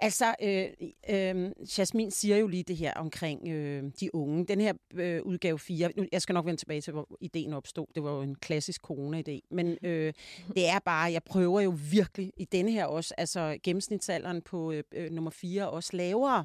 Altså, 0.00 0.34
øh, 0.42 0.66
øh, 1.10 1.50
Jasmin 1.78 2.10
siger 2.10 2.36
jo 2.36 2.46
lige 2.46 2.62
det 2.62 2.76
her 2.76 2.94
omkring 2.94 3.48
øh, 3.48 3.84
de 4.00 4.14
unge. 4.14 4.46
Den 4.46 4.60
her 4.60 4.72
øh, 4.94 5.22
udgave 5.22 5.58
4, 5.58 5.90
nu, 5.96 6.06
jeg 6.12 6.22
skal 6.22 6.32
nok 6.32 6.46
vende 6.46 6.60
tilbage 6.60 6.80
til, 6.80 6.92
hvor 6.92 7.08
ideen 7.20 7.52
opstod. 7.52 7.86
Det 7.94 8.02
var 8.02 8.10
jo 8.10 8.22
en 8.22 8.34
klassisk 8.34 8.80
corona-idé. 8.90 9.48
Men 9.50 9.78
øh, 9.82 10.12
det 10.54 10.68
er 10.68 10.78
bare, 10.78 11.12
jeg 11.12 11.22
prøver 11.22 11.60
jo 11.60 11.74
virkelig 11.90 12.32
i 12.36 12.44
denne 12.44 12.70
her 12.70 12.84
også, 12.84 13.14
altså 13.18 13.58
gennemsnitsalderen 13.62 14.42
på 14.42 14.72
øh, 14.72 14.82
øh, 14.92 15.10
nummer 15.10 15.30
4 15.30 15.62
er 15.62 15.66
også 15.66 15.96
lavere. 15.96 16.44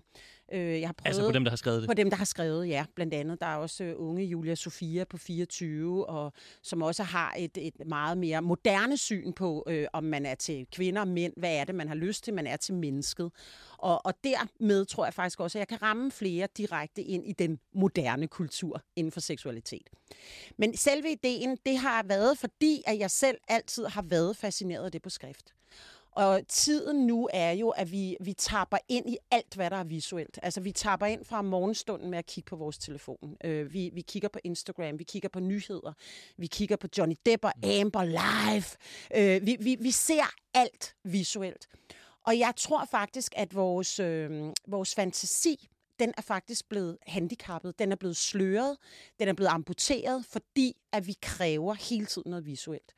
Øh, 0.54 0.82
jeg 0.82 0.88
har 0.88 0.94
prøvet... 0.94 1.08
Altså 1.08 1.26
på 1.26 1.32
dem, 1.32 1.44
der 1.44 1.50
har 1.50 1.58
skrevet 1.58 1.82
det. 1.82 1.90
På 1.90 1.94
dem, 1.94 2.10
der 2.10 2.18
har 2.18 2.26
skrevet, 2.26 2.68
ja. 2.68 2.86
Blandt 2.96 3.14
andet, 3.14 3.42
der 3.42 3.48
er 3.48 3.56
også 3.56 3.84
øh, 3.84 3.94
unge 3.98 4.24
Julia 4.26 4.56
Sofia 4.56 5.04
på 5.04 5.18
24, 5.18 6.10
og 6.10 6.34
som 6.62 6.82
også 6.82 7.04
har 7.04 7.36
et, 7.38 7.58
et 7.58 7.74
meget 7.86 8.18
mere 8.18 8.42
moderne 8.42 8.98
syn 8.98 9.34
på, 9.34 9.64
øh, 9.68 9.88
om 9.94 10.04
man 10.04 10.26
er 10.26 10.36
til 10.36 10.68
kvinder 10.72 11.02
og 11.02 11.08
mænd. 11.08 11.34
Hvad 11.38 11.56
er 11.56 11.64
det, 11.64 11.76
man 11.76 11.88
har 11.88 11.96
lyst 11.96 12.24
til? 12.24 12.34
Man 12.34 12.48
er 12.48 12.58
til 12.58 12.74
mennesket. 12.74 13.32
Og, 13.78 14.06
og 14.06 14.14
dermed 14.24 14.86
tror 14.86 15.06
jeg 15.06 15.14
faktisk 15.14 15.40
også, 15.40 15.58
at 15.58 15.60
jeg 15.60 15.68
kan 15.68 15.82
ramme 15.82 16.12
flere 16.12 16.48
direkte 16.58 17.02
ind 17.02 17.28
i 17.28 17.32
den 17.32 17.60
moderne 17.76 18.28
kultur 18.28 18.82
inden 18.96 19.12
for 19.12 19.20
seksualitet. 19.20 19.90
Men 20.58 20.78
selve 20.78 21.12
ideen, 21.12 21.58
det 21.66 21.78
har 21.78 22.04
været, 22.04 22.38
fordi 22.38 22.84
at 22.88 23.00
jeg 23.00 23.12
selv 23.12 23.38
altid 23.48 23.86
har 23.86 24.02
været 24.02 24.38
fascineret 24.38 24.86
af 24.86 24.92
det 24.92 25.02
på 25.02 25.10
skrift. 25.10 25.54
Og 26.16 26.42
tiden 26.48 27.08
nu 27.08 27.30
er 27.34 27.52
jo, 27.52 27.70
at 27.70 27.92
vi, 27.92 28.18
vi 28.20 28.34
tapper 28.34 28.78
ind 28.90 29.10
i 29.10 29.18
alt, 29.32 29.56
hvad 29.56 29.70
der 29.70 29.78
er 29.78 29.84
visuelt. 29.84 30.40
Altså, 30.44 30.62
vi 30.62 30.72
tapper 30.72 31.06
ind 31.06 31.26
fra 31.26 31.42
morgenstunden 31.42 32.10
med 32.10 32.18
at 32.18 32.26
kigge 32.26 32.50
på 32.50 32.56
vores 32.56 32.78
telefon. 32.78 33.38
Øh, 33.44 33.74
vi, 33.74 33.90
vi 33.94 34.02
kigger 34.02 34.30
på 34.30 34.40
Instagram, 34.44 35.00
vi 35.00 35.04
kigger 35.04 35.30
på 35.30 35.40
nyheder, 35.40 35.94
vi 36.38 36.48
kigger 36.48 36.76
på 36.76 36.88
Johnny 36.98 37.16
Depp 37.26 37.46
og 37.46 37.54
Amber 37.64 38.04
live. 38.04 38.66
Øh, 39.16 39.46
vi, 39.46 39.58
vi, 39.60 39.78
vi 39.80 39.92
ser 39.92 40.34
alt 40.54 40.96
visuelt. 41.04 41.68
Og 42.26 42.40
jeg 42.40 42.54
tror 42.58 42.86
faktisk, 42.86 43.34
at 43.36 43.56
vores, 43.56 44.00
øh, 44.00 44.52
vores 44.68 44.96
fantasi, 44.96 45.70
den 46.00 46.14
er 46.18 46.22
faktisk 46.22 46.70
blevet 46.70 46.98
handicappet. 47.08 47.80
Den 47.80 47.92
er 47.92 47.96
blevet 47.96 48.18
sløret. 48.18 48.78
Den 49.20 49.28
er 49.28 49.34
blevet 49.34 49.50
amputeret, 49.50 50.26
fordi 50.26 50.76
at 50.92 51.08
vi 51.08 51.16
kræver 51.22 51.74
hele 51.74 52.06
tiden 52.06 52.30
noget 52.32 52.46
visuelt. 52.46 52.94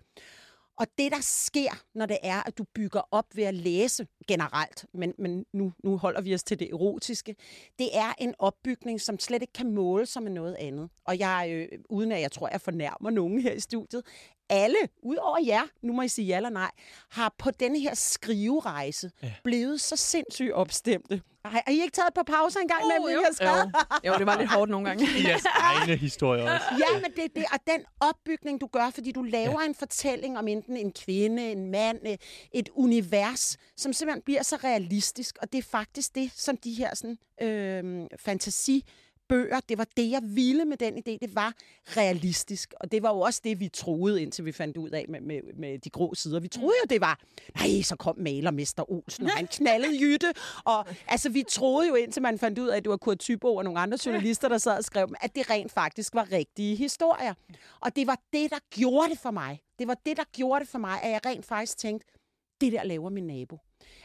Og 0.77 0.87
det, 0.97 1.11
der 1.11 1.21
sker, 1.21 1.83
når 1.93 2.05
det 2.05 2.17
er, 2.23 2.43
at 2.47 2.57
du 2.57 2.63
bygger 2.63 3.01
op 3.11 3.25
ved 3.35 3.43
at 3.43 3.53
læse 3.53 4.07
generelt, 4.27 4.85
men, 4.93 5.13
men 5.17 5.45
nu, 5.53 5.73
nu 5.83 5.97
holder 5.97 6.21
vi 6.21 6.33
os 6.33 6.43
til 6.43 6.59
det 6.59 6.69
erotiske, 6.69 7.35
det 7.79 7.97
er 7.97 8.13
en 8.17 8.33
opbygning, 8.39 9.01
som 9.01 9.19
slet 9.19 9.41
ikke 9.41 9.53
kan 9.53 9.73
måle 9.73 10.05
sig 10.05 10.23
med 10.23 10.31
noget 10.31 10.55
andet. 10.55 10.89
Og 11.05 11.19
jeg, 11.19 11.47
øh, 11.51 11.79
uden 11.89 12.11
at 12.11 12.21
jeg 12.21 12.31
tror, 12.31 12.49
jeg 12.51 12.61
fornærmer 12.61 13.09
nogen 13.09 13.41
her 13.41 13.51
i 13.51 13.59
studiet, 13.59 14.03
alle, 14.49 14.77
udover 15.03 15.37
jer, 15.45 15.61
nu 15.83 15.93
må 15.93 16.01
I 16.01 16.07
sige 16.07 16.25
ja 16.25 16.37
eller 16.37 16.49
nej, 16.49 16.71
har 17.11 17.35
på 17.37 17.51
denne 17.51 17.79
her 17.79 17.93
skriverejse 17.95 19.11
ja. 19.23 19.33
blevet 19.43 19.81
så 19.81 19.95
sindssygt 19.95 20.51
opstemte. 20.53 21.21
Har, 21.45 21.51
har 21.65 21.71
I 21.71 21.81
ikke 21.81 21.91
taget 21.91 22.07
et 22.07 22.13
par 22.13 22.23
pauser 22.23 22.59
engang 22.59 22.83
Oh, 22.83 22.87
med, 22.87 23.13
jo. 23.13 23.19
I 23.19 23.23
har 23.23 23.33
skrevet? 23.33 23.75
Jo, 24.07 24.13
det 24.17 24.25
var 24.25 24.37
lidt 24.39 24.51
hårdt 24.51 24.71
nogle 24.71 24.87
gange. 24.87 25.05
I 25.19 25.27
jeres 25.27 25.45
egne 25.45 25.95
historier 25.95 26.43
også. 26.53 26.65
Ja, 26.79 26.99
men 27.01 27.11
det 27.15 27.23
er 27.23 27.27
det, 27.35 27.45
og 27.53 27.59
den 27.67 27.81
opbygning, 27.99 28.61
du 28.61 28.67
gør, 28.67 28.89
fordi 28.89 29.11
du 29.11 29.21
laver 29.21 29.61
ja. 29.61 29.67
en 29.67 29.75
fortælling 29.75 30.37
om 30.37 30.47
enten 30.47 30.77
en 30.77 30.91
kvinde, 30.91 31.51
en 31.51 31.71
mand, 31.71 31.99
øh, 32.07 32.17
et 32.53 32.69
univers, 32.73 33.57
som 33.77 33.93
simpelthen 33.93 34.21
bliver 34.21 34.43
så 34.43 34.55
realistisk, 34.63 35.37
og 35.41 35.51
det 35.51 35.57
er 35.57 35.63
faktisk 35.63 36.15
det, 36.15 36.31
som 36.35 36.57
de 36.57 36.73
her 36.73 36.95
sådan, 36.95 37.17
øh, 37.41 38.07
fantasi 38.19 38.85
bøger, 39.29 39.59
det 39.69 39.77
var 39.77 39.87
det, 39.97 40.11
jeg 40.11 40.21
ville 40.23 40.65
med 40.65 40.77
den 40.77 40.93
idé. 40.97 41.17
Det 41.21 41.35
var 41.35 41.53
realistisk, 41.87 42.73
og 42.79 42.91
det 42.91 43.03
var 43.03 43.09
jo 43.13 43.19
også 43.19 43.41
det, 43.43 43.59
vi 43.59 43.69
troede, 43.69 44.21
indtil 44.21 44.45
vi 44.45 44.51
fandt 44.51 44.77
ud 44.77 44.89
af 44.89 45.05
med, 45.09 45.21
med, 45.21 45.41
med 45.57 45.79
de 45.79 45.89
grå 45.89 46.13
sider. 46.13 46.39
Vi 46.39 46.47
troede 46.47 46.75
jo, 46.83 46.85
det 46.89 47.01
var, 47.01 47.19
nej, 47.55 47.81
så 47.81 47.95
kom 47.95 48.19
malermester 48.19 48.91
Olsen, 48.91 49.25
og 49.25 49.31
han 49.31 49.47
knaldede 49.47 50.01
Jytte. 50.01 50.33
Og 50.63 50.85
altså, 51.07 51.29
vi 51.29 51.43
troede 51.49 51.87
jo, 51.87 51.95
indtil 51.95 52.21
man 52.21 52.39
fandt 52.39 52.59
ud 52.59 52.67
af, 52.67 52.77
at 52.77 52.83
det 52.83 52.89
var 52.89 52.97
Kurt 52.97 53.19
Thybo 53.19 53.55
og 53.55 53.63
nogle 53.63 53.79
andre 53.79 53.97
journalister, 54.05 54.49
der 54.49 54.57
sad 54.57 54.77
og 54.77 54.83
skrev 54.83 55.07
dem, 55.07 55.15
at 55.21 55.35
det 55.35 55.49
rent 55.49 55.71
faktisk 55.71 56.15
var 56.15 56.31
rigtige 56.31 56.75
historier. 56.75 57.33
Og 57.79 57.95
det 57.95 58.07
var 58.07 58.21
det, 58.33 58.51
der 58.51 58.59
gjorde 58.69 59.09
det 59.09 59.19
for 59.19 59.31
mig. 59.31 59.61
Det 59.79 59.87
var 59.87 59.97
det, 60.05 60.17
der 60.17 60.23
gjorde 60.33 60.59
det 60.59 60.69
for 60.69 60.79
mig, 60.79 61.01
at 61.03 61.11
jeg 61.11 61.25
rent 61.25 61.45
faktisk 61.45 61.77
tænkte, 61.77 62.07
det 62.61 62.71
der 62.71 62.83
laver 62.83 63.09
min 63.09 63.27
nabo. 63.27 63.59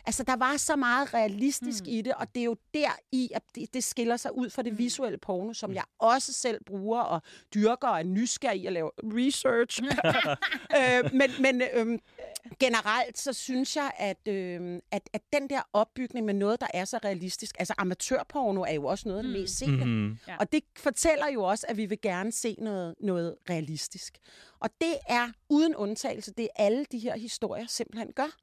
Altså, 0.06 0.22
der 0.22 0.36
var 0.36 0.56
så 0.56 0.76
meget 0.76 1.14
realistisk 1.14 1.84
mm. 1.84 1.90
i 1.90 2.02
det, 2.02 2.14
og 2.14 2.34
det 2.34 2.40
er 2.40 2.44
jo 2.44 2.56
der 2.74 2.90
i, 3.12 3.30
at 3.34 3.42
det, 3.54 3.74
det 3.74 3.84
skiller 3.84 4.16
sig 4.16 4.36
ud 4.36 4.50
fra 4.50 4.62
det 4.62 4.78
visuelle 4.78 5.18
porno, 5.18 5.52
som 5.52 5.74
jeg 5.74 5.84
også 5.98 6.32
selv 6.32 6.64
bruger 6.64 7.00
og 7.00 7.22
dyrker 7.54 7.88
og 7.88 7.98
er 7.98 8.02
nysgerrig 8.02 8.60
i 8.60 8.66
at 8.66 8.72
lave 8.72 8.90
research. 9.04 9.82
øh, 10.78 11.14
men 11.14 11.30
men 11.40 11.62
øh, 11.74 11.98
generelt, 12.58 13.18
så 13.18 13.32
synes 13.32 13.76
jeg, 13.76 13.90
at, 13.98 14.28
øh, 14.28 14.80
at, 14.90 15.10
at 15.12 15.22
den 15.32 15.50
der 15.50 15.60
opbygning 15.72 16.26
med 16.26 16.34
noget, 16.34 16.60
der 16.60 16.66
er 16.74 16.84
så 16.84 16.98
realistisk, 17.04 17.56
altså 17.58 17.74
amatørporno 17.78 18.62
er 18.62 18.72
jo 18.72 18.84
også 18.84 19.08
noget 19.08 19.18
af 19.18 19.24
det 19.24 19.32
mest 19.32 19.58
sete. 19.58 20.16
Ja. 20.28 20.36
Og 20.36 20.52
det 20.52 20.62
fortæller 20.76 21.28
jo 21.28 21.42
også, 21.42 21.66
at 21.68 21.76
vi 21.76 21.86
vil 21.86 22.00
gerne 22.00 22.32
se 22.32 22.56
noget, 22.58 22.94
noget 23.00 23.36
realistisk. 23.50 24.18
Og 24.60 24.70
det 24.80 24.94
er 25.08 25.28
uden 25.48 25.76
undtagelse, 25.76 26.32
det 26.32 26.48
alle 26.56 26.84
de 26.92 26.98
her 26.98 27.16
historier 27.16 27.66
simpelthen 27.68 28.12
gør. 28.12 28.36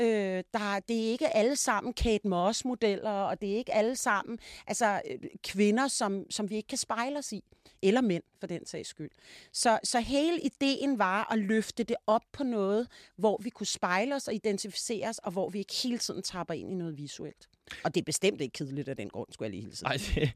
Øh, 0.00 0.44
der, 0.52 0.80
det 0.88 1.06
er 1.06 1.10
ikke 1.10 1.36
alle 1.36 1.56
sammen 1.56 1.92
Kate 1.92 2.28
Moss-modeller, 2.28 3.10
og 3.10 3.40
det 3.40 3.52
er 3.52 3.56
ikke 3.56 3.74
alle 3.74 3.96
sammen 3.96 4.38
altså, 4.66 5.00
øh, 5.10 5.18
kvinder, 5.44 5.88
som, 5.88 6.30
som 6.30 6.50
vi 6.50 6.56
ikke 6.56 6.68
kan 6.68 6.78
spejle 6.78 7.18
os 7.18 7.32
i. 7.32 7.44
Eller 7.82 8.00
mænd, 8.00 8.22
for 8.40 8.46
den 8.46 8.66
sags 8.66 8.88
skyld. 8.88 9.10
Så, 9.52 9.78
så 9.84 10.00
hele 10.00 10.40
ideen 10.40 10.98
var 10.98 11.32
at 11.32 11.38
løfte 11.38 11.84
det 11.84 11.96
op 12.06 12.22
på 12.32 12.44
noget, 12.44 12.88
hvor 13.16 13.40
vi 13.42 13.50
kunne 13.50 13.66
spejle 13.66 14.14
os 14.14 14.28
og 14.28 14.34
identificere 14.34 15.08
os, 15.08 15.18
og 15.18 15.32
hvor 15.32 15.48
vi 15.50 15.58
ikke 15.58 15.74
hele 15.82 15.98
tiden 15.98 16.22
tapper 16.22 16.54
ind 16.54 16.70
i 16.70 16.74
noget 16.74 16.98
visuelt. 16.98 17.48
Og 17.84 17.94
det 17.94 18.00
er 18.00 18.04
bestemt 18.04 18.40
ikke 18.40 18.52
kedeligt 18.52 18.88
af 18.88 18.96
den 18.96 19.10
grund, 19.10 19.28
skulle 19.32 19.46
jeg 19.46 19.50
lige 19.50 19.62
hilse. 19.62 19.86
Ej, 19.86 19.96
det, 19.96 20.30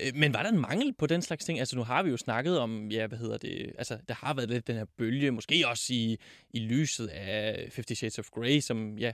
øh, 0.00 0.12
men 0.14 0.34
var 0.34 0.42
der 0.42 0.50
en 0.50 0.60
mangel 0.60 0.92
på 0.92 1.06
den 1.06 1.22
slags 1.22 1.44
ting? 1.44 1.58
Altså, 1.58 1.76
nu 1.76 1.82
har 1.82 2.02
vi 2.02 2.10
jo 2.10 2.16
snakket 2.16 2.58
om, 2.58 2.90
ja, 2.90 3.06
hvad 3.06 3.18
hedder 3.18 3.38
det, 3.38 3.72
altså, 3.78 3.98
der 4.08 4.14
har 4.14 4.34
været 4.34 4.50
lidt 4.50 4.66
den 4.66 4.76
her 4.76 4.84
bølge, 4.84 5.30
måske 5.30 5.68
også 5.68 5.92
i, 5.94 6.18
i 6.50 6.58
lyset 6.58 7.06
af 7.06 7.68
Fifty 7.72 7.92
Shades 7.92 8.18
of 8.18 8.30
Grey, 8.30 8.60
som, 8.60 8.98
ja, 8.98 9.12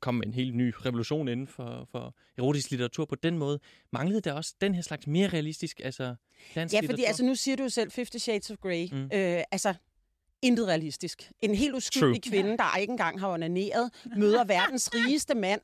kom 0.00 0.14
med 0.14 0.26
en 0.26 0.34
helt 0.34 0.54
ny 0.54 0.74
revolution 0.86 1.28
inden 1.28 1.46
for, 1.46 1.88
for 1.90 2.14
erotisk 2.38 2.70
litteratur 2.70 3.04
på 3.04 3.14
den 3.14 3.38
måde. 3.38 3.60
Manglede 3.92 4.20
der 4.20 4.32
også 4.32 4.54
den 4.60 4.74
her 4.74 4.82
slags 4.82 5.06
mere 5.06 5.28
realistisk, 5.28 5.80
altså, 5.84 6.14
dansk 6.54 6.74
Ja, 6.74 6.78
fordi 6.78 6.86
litteratur? 6.86 7.08
altså, 7.08 7.24
nu 7.24 7.34
siger 7.34 7.56
du 7.56 7.62
jo 7.62 7.68
selv 7.68 7.90
Fifty 7.90 8.16
Shades 8.16 8.50
of 8.50 8.56
Grey. 8.56 8.88
Mm. 8.92 9.02
Øh, 9.04 9.42
altså, 9.50 9.74
intet 10.42 10.66
realistisk. 10.68 11.30
En 11.40 11.54
helt 11.54 11.74
uskyldig 11.74 12.22
True. 12.22 12.30
kvinde, 12.30 12.56
der 12.56 12.76
ikke 12.76 12.90
engang 12.90 13.20
har 13.20 13.28
onaneret, 13.32 13.90
møder 14.16 14.44
verdens 14.44 14.90
rigeste 14.94 15.34
mand. 15.34 15.60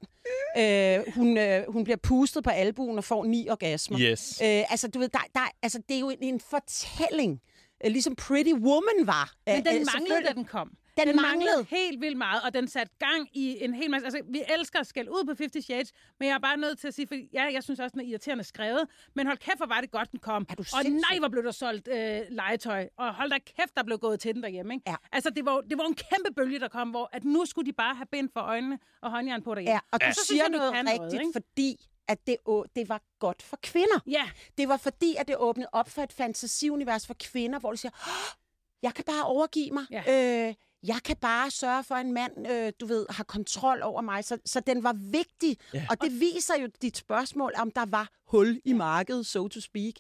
Øh, 0.59 1.15
hun, 1.15 1.39
øh, 1.39 1.65
hun 1.69 1.85
bliver 1.85 1.97
pustet 1.97 2.45
på 2.45 2.51
albuen 2.51 2.99
og 2.99 3.05
får 3.05 3.25
ni 3.25 3.49
orgasmer. 3.49 4.01
Yes. 4.01 4.41
Øh, 4.43 4.49
altså, 4.49 4.89
du 4.89 4.99
ved, 4.99 5.09
der, 5.09 5.19
der, 5.35 5.41
altså, 5.63 5.83
det 5.89 5.97
er 5.97 6.01
jo 6.01 6.11
en, 6.11 6.19
en 6.21 6.41
fortælling. 6.41 7.41
Øh, 7.85 7.91
ligesom 7.93 8.15
Pretty 8.17 8.53
Woman 8.53 9.07
var. 9.07 9.35
Men 9.47 9.57
Øh, 9.59 9.65
den 9.65 9.81
øh, 9.81 9.87
manglede, 9.95 10.23
da 10.27 10.33
den 10.33 10.45
kom. 10.45 10.77
Den, 10.97 11.09
Den 11.09 11.17
manglede. 11.17 11.51
manglede 11.51 11.65
helt 11.71 12.01
vildt 12.01 12.17
meget, 12.19 12.43
og 12.43 12.55
den 12.55 12.69
satte 12.69 12.93
gang 12.99 13.29
i 13.33 13.65
en 13.65 13.75
hel 13.75 13.91
masse... 13.91 14.07
Altså, 14.07 14.23
vi 14.29 14.43
elsker 14.59 14.81
at 14.81 14.87
skælde 14.87 15.11
ud 15.11 15.25
på 15.25 15.35
50 15.39 15.65
Shades, 15.65 15.93
men 16.21 16.29
jeg 16.29 16.35
er 16.35 16.39
bare 16.39 16.57
nødt 16.57 16.79
til 16.79 16.89
at 16.89 16.95
sige, 16.95 17.07
for 17.07 17.15
ja, 17.33 17.43
jeg 17.53 17.63
synes 17.63 17.81
også, 17.81 17.93
den 17.93 18.01
er 18.01 18.05
irriterende 18.05 18.45
skrevet, 18.45 18.89
men 19.15 19.27
hold 19.27 19.39
kæft, 19.39 19.57
hvor 19.57 19.67
var 19.67 19.81
det 19.81 19.91
godt, 19.91 20.11
den 20.13 20.19
kom. 20.21 20.47
Er 20.49 20.55
du 20.55 20.65
og 20.75 20.85
nej, 20.85 21.19
hvor 21.19 21.29
blev 21.29 21.45
der 21.45 21.51
solgt 21.51 21.89
øh, 21.89 22.21
legetøj, 22.31 22.89
og 22.97 23.15
hold 23.15 23.31
da 23.31 23.39
kæft, 23.39 23.77
der 23.77 23.83
blev 23.83 23.99
gået 23.99 24.21
til 24.21 24.35
den 24.35 24.43
derhjemme. 24.43 24.75
Ikke? 24.75 24.91
Ja. 24.91 24.97
Altså, 25.13 25.31
det 25.31 25.45
var, 25.47 25.61
det 25.61 25.79
var 25.79 25.85
en 25.87 25.95
kæmpe 25.95 26.31
bølge, 26.37 26.61
der 26.61 26.69
kom, 26.69 26.91
hvor 26.91 27.09
at 27.13 27.25
nu 27.25 27.45
skulle 27.45 27.67
de 27.67 27.73
bare 27.73 27.95
have 27.95 28.07
bind 28.07 28.29
for 28.33 28.41
øjnene 28.41 28.79
og 29.03 29.11
håndjern 29.11 29.43
på 29.43 29.55
derhjemme. 29.55 29.73
Ja, 29.75 29.79
og 29.93 30.01
du 30.01 30.07
Og 30.07 30.15
så 30.15 30.21
synes 30.25 30.27
siger 30.29 30.43
jeg, 30.43 30.51
noget 30.51 30.73
kan 30.75 30.87
rigtigt, 30.87 31.01
noget, 31.01 31.21
ikke? 31.21 31.33
fordi 31.33 31.89
at 32.09 32.27
det, 32.27 32.37
å- 32.49 32.65
det 32.77 32.89
var 32.89 33.01
godt 33.19 33.43
for 33.43 33.59
kvinder. 33.63 34.01
Ja, 34.07 34.31
Det 34.59 34.69
var 34.69 34.77
fordi, 34.77 35.15
at 35.19 35.29
det 35.29 35.37
åbnede 35.37 35.69
op 35.73 35.89
for 35.89 36.03
et 36.03 36.13
fantasiunivers 36.13 37.07
for 37.07 37.15
kvinder, 37.21 37.59
hvor 37.59 37.71
du 37.71 37.77
siger, 37.77 37.93
"Åh, 38.07 38.37
jeg 38.83 38.95
kan 38.95 39.05
bare 39.05 39.25
overgive 39.25 39.71
mig. 39.71 39.85
Ja. 39.91 40.47
Øh, 40.49 40.55
jeg 40.83 41.01
kan 41.05 41.17
bare 41.17 41.51
sørge 41.51 41.85
for, 41.85 41.95
at 41.95 42.07
en 42.07 42.13
mand, 42.13 42.49
øh, 42.51 42.73
du 42.81 42.87
ved, 42.87 43.07
har 43.11 43.25
kontrol 43.25 43.83
over 43.83 44.01
mig. 44.03 44.25
Så, 44.25 44.39
så 44.45 44.61
den 44.61 44.83
var 44.83 44.93
vigtig, 44.93 45.57
Ja. 45.75 45.87
og 45.91 46.01
det 46.01 46.21
viser 46.21 46.55
jo 46.63 46.69
dit 46.83 46.97
spørgsmål, 46.97 47.53
om 47.57 47.71
der 47.71 47.87
var 47.87 48.09
hul 48.27 48.61
i 48.65 48.73
markedet, 48.73 49.27
so 49.27 49.49
to 49.49 49.61
speak. 49.61 49.95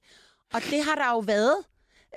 Og 0.54 0.60
det 0.70 0.84
har 0.84 0.94
der 0.94 1.10
jo 1.10 1.18
været. 1.18 1.56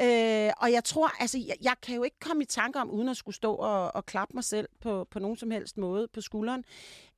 Øh, 0.01 0.51
og 0.57 0.72
jeg 0.72 0.84
tror, 0.84 1.22
altså, 1.22 1.38
jeg, 1.38 1.55
jeg 1.62 1.75
kan 1.81 1.95
jo 1.95 2.03
ikke 2.03 2.19
komme 2.19 2.43
i 2.43 2.45
tanke 2.45 2.79
om, 2.79 2.89
uden 2.91 3.10
at 3.10 3.17
skulle 3.17 3.36
stå 3.36 3.55
og, 3.55 3.95
og 3.95 4.05
klappe 4.05 4.34
mig 4.34 4.43
selv 4.43 4.69
på, 4.81 5.07
på 5.12 5.19
nogen 5.19 5.38
som 5.38 5.51
helst 5.51 5.77
måde 5.77 6.07
på 6.07 6.22
skulderen, 6.22 6.63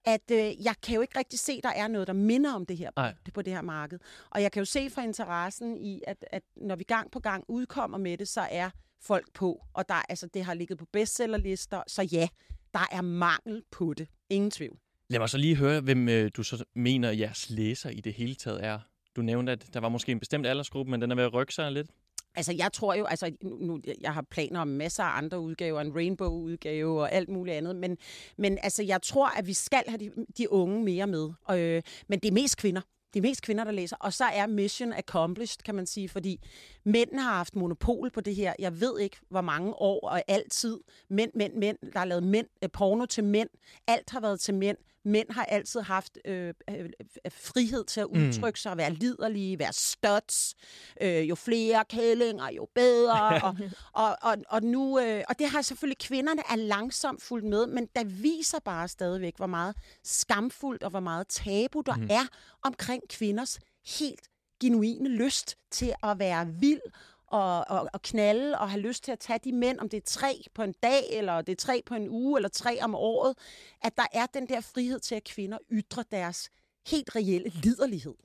at 0.06 0.32
øh, 0.32 0.66
jeg 0.66 0.76
kan 0.84 0.96
jo 0.96 1.02
ikke 1.02 1.20
rigtig 1.20 1.40
se, 1.40 1.52
at 1.52 1.64
der 1.64 1.70
er 1.70 1.88
noget, 1.88 2.08
der 2.08 2.14
minder 2.14 2.54
om 2.54 2.66
det 2.66 2.78
her 2.78 2.90
Nej. 2.96 3.14
på, 3.26 3.32
på 3.32 3.42
det 3.42 3.54
her 3.54 3.62
marked. 3.62 4.00
Og 4.30 4.42
jeg 4.42 4.52
kan 4.52 4.60
jo 4.62 4.66
se 4.66 4.90
fra 4.90 5.02
interessen 5.04 5.78
i, 5.78 6.02
at, 6.08 6.26
at 6.32 6.44
når 6.56 6.76
vi 6.76 6.84
gang 6.84 7.12
på 7.12 7.20
gang 7.20 7.44
udkommer 7.48 7.98
med 7.98 8.18
det, 8.18 8.28
så 8.28 8.42
er 8.52 8.70
folk 9.02 9.34
på. 9.34 9.64
Og 9.74 9.90
der, 9.90 10.02
altså, 10.10 10.28
det 10.34 10.44
har 10.44 10.54
ligget 10.54 10.78
på 10.78 10.86
bestsellerlister, 10.94 11.84
så 11.88 12.02
ja, 12.02 12.28
der 12.74 12.88
er 12.92 13.02
mangel 13.02 13.64
på 13.72 13.94
det. 13.94 14.08
Ingen 14.30 14.52
tvivl. 14.52 14.78
Lad 15.10 15.20
mig 15.20 15.30
så 15.30 15.38
lige 15.38 15.56
høre, 15.56 15.82
hvem 15.82 16.10
øh, 16.10 16.32
du 16.38 16.44
så 16.44 16.66
mener, 16.76 17.12
jeres 17.12 17.50
læser 17.50 17.90
i 17.90 18.02
det 18.02 18.14
hele 18.14 18.36
taget 18.36 18.66
er. 18.66 18.80
Du 19.16 19.22
nævnte, 19.22 19.52
at 19.52 19.74
der 19.74 19.80
var 19.80 19.90
måske 19.90 20.12
en 20.12 20.20
bestemt 20.20 20.46
aldersgruppe, 20.46 20.92
men 20.92 21.02
den 21.02 21.12
er 21.12 21.16
ved 21.16 21.24
at 21.24 21.34
rykke 21.34 21.54
sig 21.54 21.72
lidt. 21.72 21.88
Altså, 22.36 22.54
jeg 22.54 22.74
tror 22.74 22.94
jo, 22.94 23.06
altså, 23.06 23.32
nu, 23.42 23.82
jeg 24.02 24.14
har 24.14 24.22
planer 24.22 24.60
om 24.60 24.68
masser 24.68 25.04
af 25.04 25.18
andre 25.18 25.40
udgaver, 25.40 25.82
en 25.82 25.96
rainbow-udgave 25.96 27.02
og 27.02 27.12
alt 27.12 27.30
muligt 27.30 27.58
andet, 27.58 27.76
men, 27.76 27.98
men 28.38 28.58
altså, 28.64 28.84
jeg 28.84 29.02
tror, 29.02 29.38
at 29.38 29.48
vi 29.48 29.54
skal 29.54 29.84
have 29.88 29.98
de, 29.98 30.12
de 30.38 30.52
unge 30.52 30.84
mere 30.84 31.08
med. 31.08 31.30
Og, 31.44 31.60
øh, 31.60 31.82
men 32.08 32.20
det 32.20 32.28
er 32.28 32.34
mest 32.34 32.58
kvinder. 32.58 32.82
Det 33.14 33.20
er 33.20 33.22
mest 33.22 33.42
kvinder, 33.42 33.64
der 33.64 33.72
læser. 33.72 33.96
Og 34.00 34.14
så 34.14 34.26
er 34.26 34.48
mission 34.48 34.94
accomplished, 34.94 35.58
kan 35.66 35.76
man 35.76 35.86
sige, 35.86 36.10
fordi 36.10 36.40
mænd 36.84 37.20
har 37.20 37.34
haft 37.34 37.56
monopol 37.56 38.10
på 38.10 38.22
det 38.22 38.36
her. 38.36 38.54
Jeg 38.60 38.82
ved 38.82 39.00
ikke, 39.00 39.18
hvor 39.30 39.42
mange 39.42 39.74
år 39.74 40.10
og 40.10 40.22
altid. 40.28 40.80
Mænd, 41.10 41.32
mænd, 41.36 41.54
mænd. 41.54 41.78
Der 41.94 42.00
er 42.00 42.06
lavet 42.06 42.24
mænd, 42.24 42.48
øh, 42.64 42.70
porno 42.74 43.06
til 43.06 43.24
mænd. 43.24 43.50
Alt 43.88 44.10
har 44.10 44.20
været 44.20 44.40
til 44.40 44.54
mænd. 44.54 44.78
Mænd 45.08 45.32
har 45.32 45.46
altid 45.46 45.82
haft 45.82 46.18
øh, 46.26 46.54
øh, 46.70 46.80
øh, 46.80 47.32
frihed 47.32 47.84
til 47.84 48.00
at 48.00 48.06
udtrykke 48.06 48.60
sig, 48.60 48.78
være 48.78 48.94
liderlige, 48.94 49.60
være 49.60 49.74
studs. 49.74 50.56
Øh, 51.02 51.30
jo 51.30 51.36
flere 51.36 51.86
kællinger, 51.90 52.50
jo 52.50 52.68
bedre. 52.76 53.42
og, 53.44 53.56
og, 53.94 54.18
og, 54.22 54.38
og, 54.50 54.64
nu, 54.64 55.00
øh, 55.00 55.24
og 55.30 55.40
det 55.40 55.50
har 55.50 55.62
selvfølgelig 55.62 55.98
kvinderne 55.98 56.42
er 56.50 56.56
langsomt 56.56 57.24
fulgt 57.24 57.46
med, 57.46 57.68
men 57.68 57.88
der 57.96 58.04
viser 58.04 58.60
bare 58.66 58.88
stadigvæk, 58.88 59.38
hvor 59.38 59.48
meget 59.48 59.76
skamfuldt 60.04 60.84
og 60.84 60.90
hvor 60.90 61.00
meget 61.00 61.28
tabu 61.28 61.82
der 61.82 61.96
mm. 61.96 62.08
er 62.10 62.28
omkring 62.64 63.04
kvinders 63.10 63.60
helt 64.00 64.28
genuine 64.62 65.10
lyst 65.10 65.56
til 65.72 65.94
at 66.04 66.20
være 66.20 66.48
vild 66.48 66.82
og, 67.28 67.66
og, 67.70 67.90
og 67.94 68.02
knalde 68.02 68.60
og 68.60 68.70
have 68.70 68.82
lyst 68.82 69.04
til 69.04 69.12
at 69.12 69.20
tage 69.20 69.40
de 69.44 69.54
mænd, 69.54 69.80
om 69.80 69.90
det 69.90 69.98
er 69.98 70.06
tre 70.06 70.44
på 70.56 70.64
en 70.64 70.74
dag, 70.84 71.04
eller 71.12 71.42
det 71.42 71.52
er 71.52 71.56
tre 71.56 71.82
på 71.86 71.96
en 71.96 72.10
uge, 72.10 72.38
eller 72.38 72.50
tre 72.50 72.82
om 72.82 72.96
året, 72.96 73.38
at 73.82 73.98
der 73.98 74.06
er 74.14 74.26
den 74.26 74.50
der 74.50 74.62
frihed 74.62 75.00
til, 75.00 75.16
at 75.16 75.24
kvinder 75.24 75.58
ytrer 75.72 76.04
deres 76.12 76.50
helt 76.88 77.16
reelle 77.16 77.50
liderlighed. 77.50 78.16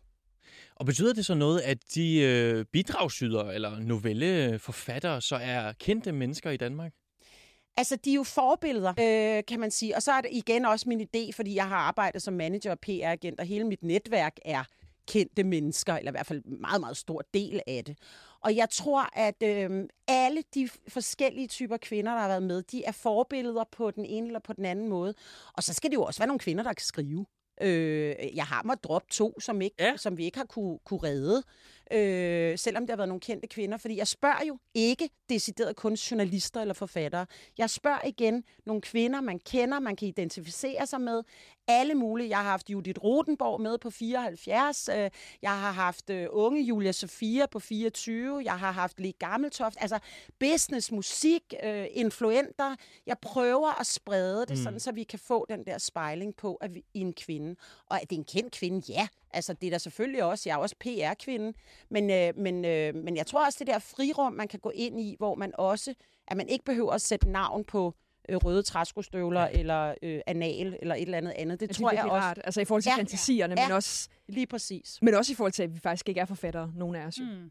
Og 0.77 0.87
betyder 0.87 1.12
det 1.12 1.27
så 1.27 1.35
noget, 1.35 1.61
at 1.61 1.79
de 1.95 2.21
øh, 2.21 2.65
bidragsyder 2.65 3.45
eller 3.45 3.79
novelleforfattere 3.79 5.21
så 5.21 5.37
er 5.37 5.73
kendte 5.73 6.12
mennesker 6.12 6.51
i 6.51 6.57
Danmark? 6.57 6.93
Altså, 7.77 7.97
de 7.97 8.11
er 8.11 8.15
jo 8.15 8.23
forbilleder, 8.23 8.91
øh, 8.91 9.45
kan 9.49 9.61
man 9.61 9.71
sige. 9.71 9.97
Og 9.97 10.03
så 10.03 10.12
er 10.12 10.21
det 10.21 10.31
igen 10.33 10.65
også 10.65 10.88
min 10.88 11.01
idé, 11.01 11.33
fordi 11.33 11.55
jeg 11.55 11.69
har 11.69 11.77
arbejdet 11.77 12.23
som 12.23 12.35
manager 12.35 12.71
og 12.71 12.79
PR-agent, 12.87 13.41
og 13.41 13.47
hele 13.47 13.65
mit 13.65 13.83
netværk 13.83 14.37
er 14.45 14.65
kendte 15.09 15.45
mennesker, 15.45 15.95
eller 15.95 16.11
i 16.11 16.15
hvert 16.15 16.27
fald 16.27 16.45
en 16.45 16.61
meget, 16.61 16.81
meget 16.81 16.97
stor 16.97 17.23
del 17.35 17.61
af 17.67 17.85
det. 17.85 17.99
Og 18.44 18.57
jeg 18.57 18.70
tror, 18.70 19.18
at 19.18 19.42
øh, 19.42 19.88
alle 20.09 20.42
de 20.55 20.68
forskellige 20.88 21.48
typer 21.48 21.76
kvinder, 21.76 22.12
der 22.12 22.20
har 22.20 22.28
været 22.28 22.42
med, 22.42 22.62
de 22.62 22.85
er 22.85 22.92
forbilleder 22.92 23.64
på 23.72 23.90
den 23.90 24.05
ene 24.05 24.26
eller 24.26 24.40
på 24.40 24.52
den 24.52 24.64
anden 24.64 24.88
måde. 24.88 25.14
Og 25.52 25.62
så 25.62 25.74
skal 25.74 25.90
det 25.90 25.96
jo 25.96 26.02
også 26.02 26.20
være 26.20 26.26
nogle 26.26 26.38
kvinder, 26.38 26.64
der 26.64 26.72
kan 26.72 26.85
skrive. 26.85 27.26
Øh, 27.61 28.14
jeg 28.35 28.44
har 28.44 28.62
måttet 28.64 28.85
droppe 28.85 29.09
to, 29.11 29.40
som, 29.40 29.61
ikke, 29.61 29.76
ja. 29.78 29.96
som 29.96 30.16
vi 30.16 30.24
ikke 30.24 30.38
har 30.38 30.44
kunne, 30.44 30.78
kunne 30.85 31.00
redde, 31.02 31.42
øh, 31.90 32.59
selvom 32.59 32.87
der 32.87 32.92
har 32.92 32.97
været 32.97 33.09
nogle 33.09 33.21
kendte 33.21 33.49
kvinder. 33.49 33.79
Fordi 33.79 33.97
jeg 33.97 34.09
spørger 34.09 34.45
jo 34.49 34.59
ikke 34.75 35.11
decideret 35.29 35.77
kun 35.77 35.95
journalister 35.95 36.61
eller 36.61 36.75
forfattere. 36.75 37.27
Jeg 37.59 37.71
spørger 37.71 38.07
igen 38.07 38.45
nogle 38.66 38.83
kvinder, 38.83 39.21
man 39.21 39.38
kender, 39.38 39.81
man 39.81 39.97
kan 39.97 40.09
identificere 40.09 40.87
sig 40.87 41.01
med. 41.01 41.23
Alle 41.68 41.95
mulige. 41.95 42.29
Jeg 42.29 42.38
har 42.38 42.51
haft 42.51 42.71
Judith 42.71 43.01
Rodenborg 43.05 43.61
med 43.61 43.79
på 43.79 43.90
74. 43.90 44.88
Øh, 44.88 45.11
jeg 45.42 45.61
har 45.61 45.73
haft 45.73 46.11
øh, 46.11 46.27
unge 46.31 46.62
Julia 46.62 46.92
Sofia 46.92 47.47
på 47.47 47.59
24. 47.59 48.42
Jeg 48.45 48.59
har 48.59 48.73
haft 48.73 49.01
Lee 49.01 49.12
Gammeltoft. 49.12 49.77
Altså 49.81 49.99
business, 50.40 50.92
musik, 50.92 51.55
øh, 51.64 51.87
influenter. 51.90 52.77
Jeg 53.07 53.16
prøver 53.23 53.81
at 53.81 53.87
sprede 53.87 54.40
det, 54.40 54.59
mm. 54.59 54.62
sådan, 54.62 54.81
så 54.81 54.92
vi 54.92 55.03
kan 55.03 55.18
få 55.18 55.47
den 55.49 55.66
der 55.66 55.79
spejling 55.79 56.37
på 56.37 56.55
at 56.55 56.75
vi, 56.75 56.85
i 56.95 57.01
en 57.01 57.12
kvinde. 57.12 57.57
Og 57.87 58.03
at 58.03 58.11
det 58.11 58.16
er 58.16 58.21
en 58.21 58.25
kendt 58.25 58.53
kvinde, 58.55 58.92
ja. 58.92 59.09
Altså, 59.33 59.53
det 59.53 59.66
er 59.66 59.71
der 59.71 59.79
selvfølgelig 59.79 60.25
også. 60.25 60.49
Jeg 60.49 60.55
er 60.55 60.59
også 60.59 60.77
PR-kvinde. 60.81 61.53
Men, 61.90 62.11
øh, 62.11 62.33
men, 62.37 62.64
øh, 62.64 62.95
men 62.95 63.16
jeg 63.16 63.27
tror 63.27 63.47
også, 63.47 63.57
det 63.59 63.66
der 63.66 63.79
frirum, 63.79 64.33
man 64.33 64.49
kan 64.49 64.61
gå 64.61 64.71
ind 64.75 65.01
i, 65.01 65.14
hvor 65.18 65.35
man 65.35 65.53
også, 65.59 65.95
at 66.29 66.37
man 66.37 66.49
ikke 66.49 66.64
behøver 66.64 66.92
at 66.92 67.01
sætte 67.01 67.31
navn 67.31 67.64
på 67.64 67.95
øh, 68.29 68.37
røde 68.37 68.62
træskostøvler 68.62 69.40
ja. 69.40 69.51
eller 69.61 69.95
øh, 70.03 70.21
anal 70.27 70.77
eller 70.83 70.95
et 70.95 71.03
eller 71.03 71.18
andet 71.18 71.33
andet. 71.37 71.61
Det, 71.61 71.68
Det 71.68 71.77
tror 71.77 71.90
jeg 71.92 72.05
også 72.05 72.14
rart. 72.14 72.40
Altså 72.45 72.61
i 72.61 72.64
forhold 72.64 72.83
til 72.83 72.90
Ja. 72.90 72.99
fantasierne, 73.01 73.55
Ja. 73.61 73.66
men, 73.68 73.73
også, 73.77 74.09
lige 74.29 74.47
præcis. 74.47 74.99
men 75.03 75.14
også 75.14 75.33
i 75.33 75.37
forhold 75.37 75.53
til, 75.53 75.62
at 75.62 75.75
vi 75.75 75.79
faktisk 75.79 76.09
ikke 76.09 76.21
er 76.21 76.25
forfattere, 76.25 76.73
nogen 76.77 76.97
af 76.97 77.07
os 77.07 77.18
jo. 77.18 77.25
Mm. 77.25 77.51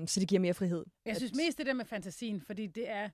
Um, 0.00 0.06
så 0.06 0.20
det 0.20 0.28
giver 0.28 0.40
mere 0.40 0.54
frihed. 0.54 0.84
Jeg 1.06 1.16
synes 1.16 1.32
mest 1.34 1.58
det 1.58 1.66
der 1.66 1.72
med 1.72 1.84
fantasien, 1.84 2.40
fordi 2.40 2.66
det 2.66 2.90
er... 2.90 3.08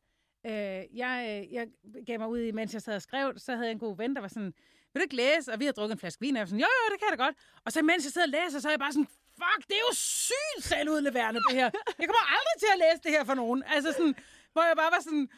Øh, 0.47 0.53
jeg, 0.99 1.45
øh, 1.47 1.53
jeg 1.55 1.67
gav 2.07 2.19
mig 2.19 2.29
ud 2.29 2.39
i, 2.41 2.51
mens 2.51 2.73
jeg 2.75 2.83
sad 2.83 2.95
og 2.97 3.03
skrev, 3.03 3.33
så 3.37 3.53
havde 3.53 3.65
jeg 3.67 3.73
en 3.73 3.79
god 3.79 3.97
ven, 3.97 4.15
der 4.15 4.21
var 4.21 4.29
sådan, 4.29 4.53
vil 4.95 5.01
du 5.01 5.05
ikke 5.09 5.17
læse? 5.17 5.53
Og 5.53 5.61
vi 5.61 5.65
har 5.65 5.73
drukket 5.73 5.95
en 5.95 5.99
flaske 5.99 6.21
vin, 6.21 6.35
og 6.37 6.39
jeg 6.39 6.45
var 6.47 6.47
sådan, 6.53 6.61
jo, 6.61 6.71
jo, 6.81 6.85
det 6.93 6.99
kan 7.01 7.07
jeg 7.11 7.19
da 7.19 7.25
godt. 7.25 7.37
Og 7.65 7.73
så 7.73 7.83
mens 7.83 8.05
jeg 8.05 8.13
sidder 8.13 8.27
og 8.27 8.35
læser, 8.39 8.61
så 8.61 8.69
er 8.69 8.73
jeg 8.73 8.79
bare 8.87 8.93
sådan, 8.93 9.11
fuck, 9.41 9.61
det 9.69 9.75
er 9.81 9.85
jo 9.89 9.95
sygt 9.95 10.63
selvudleverende, 10.71 11.41
det 11.49 11.55
her. 11.61 11.69
Jeg 12.01 12.07
kommer 12.09 12.25
aldrig 12.37 12.57
til 12.63 12.71
at 12.75 12.79
læse 12.85 13.01
det 13.05 13.11
her 13.17 13.25
for 13.25 13.35
nogen. 13.43 13.63
Altså 13.75 13.93
sådan, 13.93 14.15
hvor 14.53 14.63
jeg 14.71 14.77
bare 14.83 14.93
var 14.97 15.03
sådan, 15.09 15.29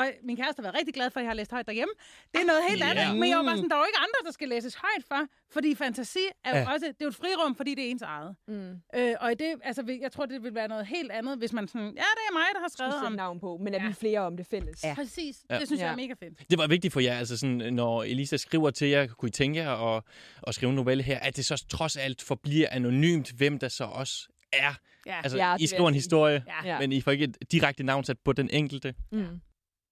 og 0.00 0.06
min 0.28 0.36
kæreste 0.36 0.58
har 0.60 0.62
været 0.62 0.76
rigtig 0.78 0.94
glad 0.94 1.10
for, 1.10 1.20
at 1.20 1.24
jeg 1.24 1.30
har 1.30 1.34
læst 1.40 1.50
højt 1.50 1.66
derhjemme. 1.66 1.92
Det 2.34 2.40
er 2.42 2.46
noget 2.46 2.62
helt 2.68 2.80
Ja. 2.84 2.90
andet. 2.90 3.18
Men 3.20 3.28
jeg 3.30 3.36
var 3.38 3.44
bare 3.44 3.56
sådan, 3.56 3.70
der 3.70 3.76
er 3.76 3.80
jo 3.80 3.88
ikke 3.92 3.98
andre, 4.06 4.20
der 4.26 4.32
skal 4.32 4.48
læses 4.48 4.74
højt 4.74 5.04
for. 5.08 5.20
Fordi 5.52 5.74
fantasi 5.74 6.18
er 6.44 6.50
jo 6.50 6.56
Ja. 6.56 6.72
også, 6.72 6.86
det 6.86 6.92
er 7.00 7.04
jo 7.08 7.08
et 7.08 7.14
frirum, 7.22 7.54
fordi 7.56 7.74
det 7.74 7.86
er 7.86 7.90
ens 7.90 8.02
eget. 8.02 8.36
Mm. 8.48 8.70
Øh, 8.94 9.14
og 9.20 9.32
i 9.32 9.34
det, 9.34 9.54
altså, 9.64 9.82
jeg 10.00 10.12
tror, 10.12 10.26
det 10.26 10.42
vil 10.42 10.54
være 10.54 10.68
noget 10.68 10.86
helt 10.86 11.10
andet, 11.12 11.38
hvis 11.38 11.52
man 11.52 11.68
sådan, 11.68 11.86
ja, 11.86 12.08
det 12.18 12.24
er 12.30 12.32
mig, 12.32 12.46
der 12.54 12.60
har 12.60 12.68
skrevet 12.68 12.94
om. 13.06 13.12
navn 13.12 13.40
på, 13.40 13.56
men 13.64 13.74
at 13.74 13.80
Ja. 13.80 13.86
vi 13.86 13.90
er 13.90 13.94
flere 13.94 14.20
om 14.20 14.36
det 14.36 14.46
fælles. 14.46 14.84
Ja. 14.84 14.94
Præcis. 14.94 15.36
Ja. 15.50 15.58
Det 15.58 15.68
synes 15.68 15.80
jeg 15.80 15.86
Ja. 15.86 15.92
er 15.92 15.96
mega 15.96 16.14
fedt. 16.26 16.50
Det 16.50 16.58
var 16.58 16.66
vigtigt 16.66 16.92
for 16.92 17.00
jer, 17.00 17.18
altså 17.18 17.36
sådan, 17.38 17.74
når 17.74 18.02
Elisa 18.02 18.36
skriver 18.36 18.70
til 18.70 18.88
jer, 18.88 19.06
kunne 19.06 19.28
I 19.28 19.32
tænke 19.32 19.60
jer 19.60 19.96
at, 19.96 20.02
at 20.46 20.54
skrive 20.54 20.70
en 20.70 20.76
novelle 20.76 21.02
her, 21.02 21.18
at 21.18 21.36
det 21.36 21.44
så 21.46 21.64
trods 21.68 21.96
alt 21.96 22.22
forbliver 22.22 22.68
anonymt, 22.70 23.30
hvem 23.32 23.58
der 23.58 23.68
så 23.68 23.84
også 23.84 24.28
er. 24.52 24.74
Ja. 25.06 25.16
Altså, 25.24 25.36
Ja, 25.38 25.56
I 25.60 25.66
skriver 25.66 25.88
en 25.88 25.94
jeg 25.94 25.98
historie. 25.98 26.44
Ja. 26.64 26.78
men 26.78 26.92
I 26.92 27.00
får 27.00 27.10
ikke 27.10 27.24
et 27.24 27.52
direkte 27.52 27.82
navn 27.82 28.04
sat 28.04 28.18
på 28.24 28.32
den 28.32 28.50
enkelte. 28.50 28.94
Mm. 29.12 29.40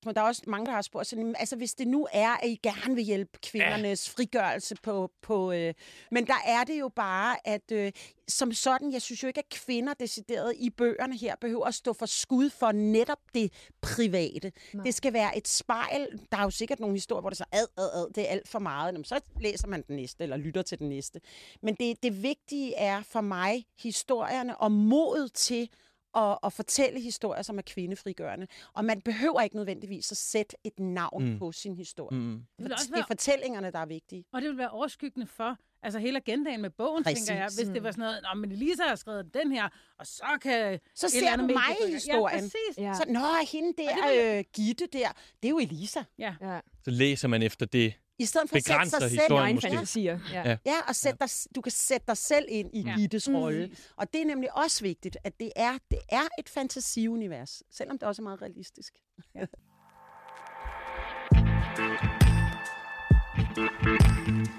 Men 0.04 0.14
der 0.14 0.20
er 0.20 0.24
også 0.26 0.42
mange, 0.46 0.66
der 0.66 0.72
har 0.72 0.82
spurgt, 0.82 1.06
sådan, 1.06 1.34
altså 1.38 1.56
hvis 1.56 1.74
det 1.74 1.88
nu 1.88 2.08
er, 2.12 2.30
at 2.30 2.48
I 2.48 2.60
gerne 2.62 2.94
vil 2.94 3.04
hjælpe 3.04 3.38
kvindernes 3.42 4.08
ja. 4.08 4.12
frigørelse 4.16 4.74
på... 4.82 5.10
på 5.22 5.52
øh, 5.52 5.74
men 6.10 6.26
der 6.26 6.38
er 6.46 6.64
det 6.64 6.80
jo 6.80 6.88
bare, 6.88 7.36
at 7.44 7.72
øh, 7.72 7.92
som 8.28 8.52
sådan, 8.52 8.92
jeg 8.92 9.02
synes 9.02 9.22
jo 9.22 9.28
ikke, 9.28 9.38
at 9.38 9.48
kvinder 9.48 9.94
decideret 9.94 10.54
i 10.58 10.70
bøgerne 10.70 11.16
her 11.16 11.36
behøver 11.40 11.66
at 11.66 11.74
stå 11.74 11.92
for 11.92 12.06
skud 12.06 12.50
for 12.50 12.72
netop 12.72 13.18
det 13.34 13.52
private. 13.80 14.52
Nej. 14.72 14.84
Det 14.84 14.94
skal 14.94 15.12
være 15.12 15.38
et 15.38 15.48
spejl. 15.48 16.20
Der 16.32 16.38
er 16.38 16.42
jo 16.42 16.50
sikkert 16.50 16.80
nogle 16.80 16.94
historier, 16.94 17.20
hvor 17.20 17.30
det 17.30 17.38
så 17.38 17.44
ad, 17.52 17.66
ad, 17.78 17.90
ad, 17.94 18.12
det 18.14 18.28
er 18.28 18.32
alt 18.32 18.48
for 18.48 18.58
meget. 18.58 18.92
Jamen, 18.92 19.04
så 19.04 19.20
læser 19.40 19.68
man 19.68 19.84
den 19.88 19.96
næste, 19.96 20.22
eller 20.22 20.36
lytter 20.36 20.62
til 20.62 20.78
den 20.78 20.88
næste. 20.88 21.20
Men 21.62 21.74
det, 21.74 22.02
det 22.02 22.22
vigtige 22.22 22.74
er 22.74 23.02
for 23.02 23.20
mig 23.20 23.66
historierne 23.78 24.56
og 24.56 24.72
modet 24.72 25.32
til 25.32 25.70
at, 26.18 26.38
at 26.44 26.52
fortælle 26.52 27.00
historier, 27.00 27.42
som 27.42 27.58
er 27.58 27.62
kvindefrigørende. 27.62 28.46
Og 28.72 28.84
man 28.84 29.00
behøver 29.00 29.40
ikke 29.40 29.56
nødvendigvis 29.56 30.10
at 30.12 30.16
sætte 30.16 30.56
et 30.64 30.78
navn 30.78 31.24
Mm. 31.24 31.30
mm. 31.30 31.38
på 31.38 31.52
sin 31.52 31.76
historie. 31.76 32.18
Mm. 32.18 32.24
Mm. 32.24 32.42
Det, 32.58 32.70
det 32.70 32.72
er 32.72 32.92
være- 32.94 33.04
fortællingerne, 33.06 33.70
der 33.70 33.78
er 33.78 33.86
vigtige. 33.86 34.24
Og 34.32 34.42
det 34.42 34.48
vil 34.50 34.58
være 34.58 34.70
overskyggende 34.70 35.26
for 35.26 35.56
altså 35.82 35.98
hele 35.98 36.16
agendaen 36.16 36.60
med 36.62 36.70
bogen, 36.70 37.04
Præcis. 37.04 37.24
tænker 37.26 37.42
jeg. 37.42 37.50
Hvis 37.58 37.68
det 37.68 37.82
var 37.82 37.90
sådan 37.90 38.02
noget, 38.02 38.20
Nå, 38.34 38.40
men 38.40 38.52
Elisa 38.52 38.82
har 38.82 38.96
skrevet 38.96 39.34
den 39.34 39.52
her, 39.52 39.68
og 39.98 40.06
så 40.06 40.24
kan... 40.42 40.80
Så 40.94 41.06
et 41.06 41.12
ser 41.12 41.32
eller 41.32 41.36
du 41.36 41.52
mig 41.54 41.88
i 41.88 41.92
historien. 41.92 42.36
Ja, 42.36 42.40
præcis. 42.40 42.78
Ja. 42.78 42.94
Så, 42.94 43.04
nå, 43.08 43.20
hende 43.52 43.72
der, 43.82 43.90
det 44.12 44.38
øh, 44.38 44.44
Gitte 44.54 44.86
der, 44.92 45.08
det 45.42 45.48
er 45.48 45.50
jo 45.50 45.58
Elisa. 45.58 46.00
Ja. 46.18 46.34
ja. 46.40 46.60
Så 46.84 46.90
læser 46.90 47.28
man 47.28 47.42
efter 47.42 47.66
det. 47.66 47.94
I 48.18 48.24
stedet 48.24 48.48
for 48.48 48.56
at 48.56 48.64
sætte 48.64 48.90
sig 48.90 49.10
selv... 49.10 49.54
måske. 49.54 49.68
fantasier. 49.70 50.18
Ja. 50.32 50.48
Ja. 50.48 50.56
Ja, 50.66 50.76
og 50.88 50.96
sætte 50.96 51.18
dig, 51.20 51.28
du 51.54 51.60
kan 51.60 51.72
sætte 51.72 52.06
dig 52.06 52.16
selv 52.16 52.46
ind 52.48 52.70
i 52.74 52.80
Ja. 52.80 52.90
ja. 52.90 52.96
Gittes 52.96 53.28
rolle. 53.28 53.68
Præcis. 53.68 53.92
Og 53.96 54.12
det 54.12 54.20
er 54.20 54.24
nemlig 54.26 54.56
også 54.56 54.82
vigtigt, 54.82 55.16
at 55.24 55.40
det 55.40 55.52
er, 55.56 55.78
det 55.90 55.98
er 56.08 56.28
et 56.38 56.48
fantasiunivers, 56.48 57.62
selvom 57.70 57.98
det 57.98 58.08
også 58.08 58.22
er 58.22 58.24
meget 58.24 58.42
realistisk. 58.42 58.92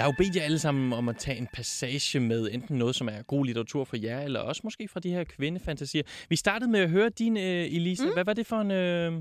Jeg 0.00 0.04
har 0.04 0.12
jo 0.12 0.24
bedt 0.24 0.36
jer 0.36 0.42
alle 0.42 0.58
sammen 0.58 0.92
om 0.92 1.08
at 1.08 1.16
tage 1.16 1.38
en 1.38 1.46
passage 1.52 2.20
med 2.20 2.50
enten 2.52 2.78
noget, 2.78 2.96
som 2.96 3.08
er 3.08 3.22
god 3.22 3.46
litteratur 3.46 3.84
for 3.84 3.96
jer, 3.96 4.20
eller 4.20 4.40
også 4.40 4.60
måske 4.64 4.88
fra 4.88 5.00
de 5.00 5.10
her 5.10 5.24
kvindefantasier. 5.24 6.02
Vi 6.28 6.36
startede 6.36 6.70
med 6.70 6.80
at 6.80 6.90
høre 6.90 7.08
din, 7.08 7.36
øh, 7.36 7.42
Elisa. 7.42 8.04
Mm. 8.04 8.12
Hvad 8.12 8.24
var 8.24 8.32
det 8.32 8.46
for 8.46 8.60
en 8.60 8.70
øh, 8.70 9.12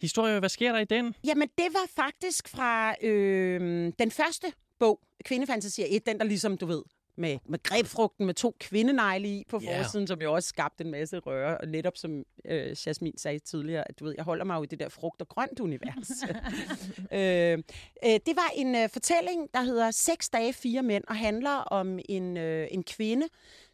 historie? 0.00 0.38
Hvad 0.38 0.48
sker 0.48 0.72
der 0.72 0.78
i 0.78 0.84
den? 0.84 1.14
Jamen, 1.24 1.48
det 1.58 1.66
var 1.72 2.02
faktisk 2.02 2.48
fra 2.48 2.94
øh, 3.02 3.92
den 3.98 4.10
første 4.10 4.46
bog, 4.78 5.00
Kvindefantasier 5.24 5.86
1, 5.90 6.06
den 6.06 6.18
der 6.18 6.24
ligesom, 6.24 6.56
du 6.56 6.66
ved, 6.66 6.82
med, 7.16 7.38
med 7.48 7.62
grebfrugten 7.62 8.26
med 8.26 8.34
to 8.34 8.56
kvindenegle 8.60 9.28
i 9.28 9.44
på 9.48 9.60
Ja. 9.62 9.78
forsiden, 9.82 10.06
som 10.06 10.22
jo 10.22 10.34
også 10.34 10.48
skabte 10.48 10.84
en 10.84 10.90
masse 10.90 11.18
røre. 11.18 11.58
Og 11.58 11.68
netop 11.68 11.96
som 11.96 12.24
øh, 12.44 12.76
Jasmin 12.86 13.18
sagde 13.18 13.38
tidligere, 13.38 13.88
at 13.88 14.00
du 14.00 14.04
ved, 14.04 14.14
jeg 14.16 14.24
holder 14.24 14.44
mig 14.44 14.56
jo 14.56 14.62
i 14.62 14.66
det 14.66 14.80
der 14.80 14.88
frugt- 14.88 15.20
og 15.22 15.28
grønt 15.28 15.60
univers. 15.60 16.10
øh, 17.18 17.58
øh, 18.04 18.20
det 18.26 18.36
var 18.36 18.50
en 18.54 18.74
øh, 18.74 18.88
fortælling, 18.88 19.48
der 19.54 19.62
hedder 19.62 19.90
Seks 19.90 20.28
dage, 20.28 20.52
fire 20.52 20.82
mænd, 20.82 21.04
og 21.08 21.16
handler 21.16 21.50
om 21.56 21.98
en, 22.08 22.36
øh, 22.36 22.68
en 22.70 22.82
kvinde, 22.84 23.26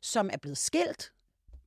som 0.03 0.31
er 0.33 0.37
blevet 0.37 0.59
skilt. 0.59 1.12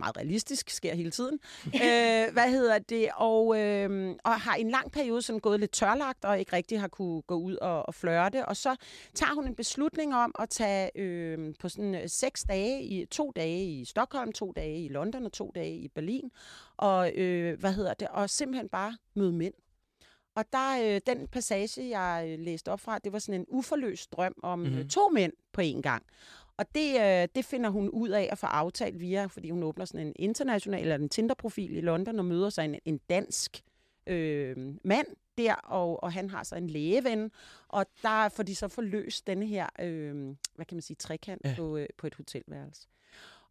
Meget 0.01 0.17
realistisk, 0.17 0.69
sker 0.69 0.95
hele 0.95 1.11
tiden. 1.11 1.39
øh, 1.85 2.33
hvad 2.33 2.49
hedder 2.49 2.79
det? 2.79 3.09
Og, 3.15 3.59
øh, 3.59 4.15
og 4.23 4.41
har 4.41 4.55
i 4.55 4.61
en 4.61 4.71
lang 4.71 4.91
periode 4.91 5.21
sådan 5.21 5.39
gået 5.39 5.59
lidt 5.59 5.71
tørlagt, 5.71 6.25
og 6.25 6.39
ikke 6.39 6.55
rigtig 6.55 6.79
har 6.79 6.87
kunne 6.87 7.21
gå 7.21 7.35
ud 7.35 7.55
og, 7.55 7.85
og 7.85 7.95
flørte. 7.95 8.45
Og 8.45 8.57
så 8.57 8.75
tager 9.13 9.35
hun 9.35 9.47
en 9.47 9.55
beslutning 9.55 10.15
om 10.15 10.35
at 10.39 10.49
tage 10.49 10.97
øh, 10.97 11.53
på 11.59 11.69
sådan 11.69 11.95
øh, 11.95 12.09
seks 12.09 12.43
dage, 12.43 12.83
i 12.83 13.05
to 13.05 13.31
dage 13.35 13.65
i 13.65 13.85
Stockholm, 13.85 14.31
to 14.31 14.51
dage 14.55 14.85
i 14.85 14.89
London 14.89 15.25
og 15.25 15.31
to 15.31 15.51
dage 15.55 15.75
i 15.75 15.87
Berlin. 15.87 16.31
Og 16.77 17.11
øh, 17.15 17.59
hvad 17.59 17.73
hedder 17.73 17.93
det? 17.93 18.07
Og 18.07 18.29
simpelthen 18.29 18.69
bare 18.69 18.97
møde 19.15 19.33
mænd. 19.33 19.53
Og 20.35 20.45
der, 20.53 20.95
øh, 20.95 21.01
den 21.07 21.27
passage, 21.27 21.99
jeg 21.99 22.25
øh, 22.29 22.39
læste 22.39 22.71
op 22.71 22.79
fra, 22.79 22.99
det 22.99 23.13
var 23.13 23.19
sådan 23.19 23.41
en 23.41 23.45
uforløst 23.49 24.11
drøm 24.11 24.33
om 24.43 24.59
mm-hmm. 24.59 24.89
to 24.89 25.09
mænd 25.09 25.33
på 25.53 25.61
én 25.61 25.81
gang. 25.81 26.03
Og 26.61 26.75
det, 26.75 27.01
øh, 27.01 27.27
det 27.35 27.45
finder 27.45 27.69
hun 27.69 27.89
ud 27.89 28.09
af 28.09 28.29
at 28.31 28.37
få 28.37 28.45
aftalt 28.45 28.99
via, 28.99 29.25
fordi 29.25 29.49
hun 29.49 29.63
åbner 29.63 29.85
sådan 29.85 30.07
en 30.07 30.13
international, 30.15 30.81
eller 30.81 30.95
en 30.95 31.09
Tinder-profil 31.09 31.77
i 31.77 31.81
London, 31.81 32.19
og 32.19 32.25
møder 32.25 32.49
sig 32.49 32.65
en, 32.65 32.75
en 32.85 32.97
dansk 33.09 33.61
øh, 34.07 34.57
mand 34.83 35.07
der, 35.37 35.53
og, 35.53 36.03
og 36.03 36.13
han 36.13 36.29
har 36.29 36.43
så 36.43 36.55
en 36.55 36.67
lægeven, 36.67 37.31
og 37.67 37.85
der 38.03 38.29
får 38.29 38.43
de 38.43 38.55
så 38.55 38.67
forløst 38.67 39.27
denne 39.27 39.45
her, 39.47 39.67
øh, 39.79 40.35
hvad 40.55 40.65
kan 40.65 40.75
man 40.75 40.81
sige, 40.81 40.95
trekant 40.95 41.41
Ja. 41.45 41.53
på, 41.57 41.77
øh, 41.77 41.87
på 41.97 42.07
et 42.07 42.15
hotelværelse. 42.15 42.87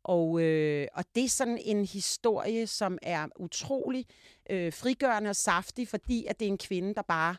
Og, 0.03 0.41
øh, 0.43 0.87
og 0.95 1.05
det 1.15 1.25
er 1.25 1.29
sådan 1.29 1.59
en 1.65 1.85
historie, 1.85 2.67
som 2.67 2.99
er 3.03 3.27
utrolig 3.39 4.07
øh, 4.51 4.73
frigørende 4.73 5.31
og 5.31 5.37
saftig, 5.37 5.89
fordi 5.89 6.27
at 6.27 6.41
det 6.41 6.47
er 6.47 6.51
en 6.51 6.59
kvinde, 6.59 6.95
der 6.95 7.03
bare, 7.03 7.37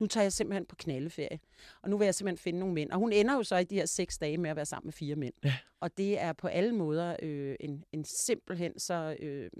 nu 0.00 0.06
tager 0.06 0.24
jeg 0.24 0.32
simpelthen 0.32 0.66
på 0.66 0.76
knaldeferie, 0.76 1.38
og 1.82 1.90
nu 1.90 1.98
vil 1.98 2.04
jeg 2.04 2.14
simpelthen 2.14 2.38
finde 2.42 2.58
nogle 2.58 2.74
mænd. 2.74 2.90
Og 2.90 2.98
hun 2.98 3.12
ender 3.12 3.34
jo 3.34 3.42
så 3.42 3.56
i 3.56 3.64
de 3.64 3.74
her 3.74 3.86
seks 3.86 4.18
dage 4.18 4.38
med 4.38 4.50
at 4.50 4.56
være 4.56 4.66
sammen 4.66 4.86
med 4.86 4.92
fire 4.92 5.16
mænd. 5.16 5.34
Ja. 5.44 5.54
Og 5.80 5.96
det 5.98 6.20
er 6.20 6.32
på 6.32 6.46
alle 6.48 6.72
måder 6.72 7.16
øh, 7.22 7.56
en, 7.60 7.84
en 7.92 8.04
simpelthen 8.04 8.78
så, 8.78 9.16
øh, 9.20 9.50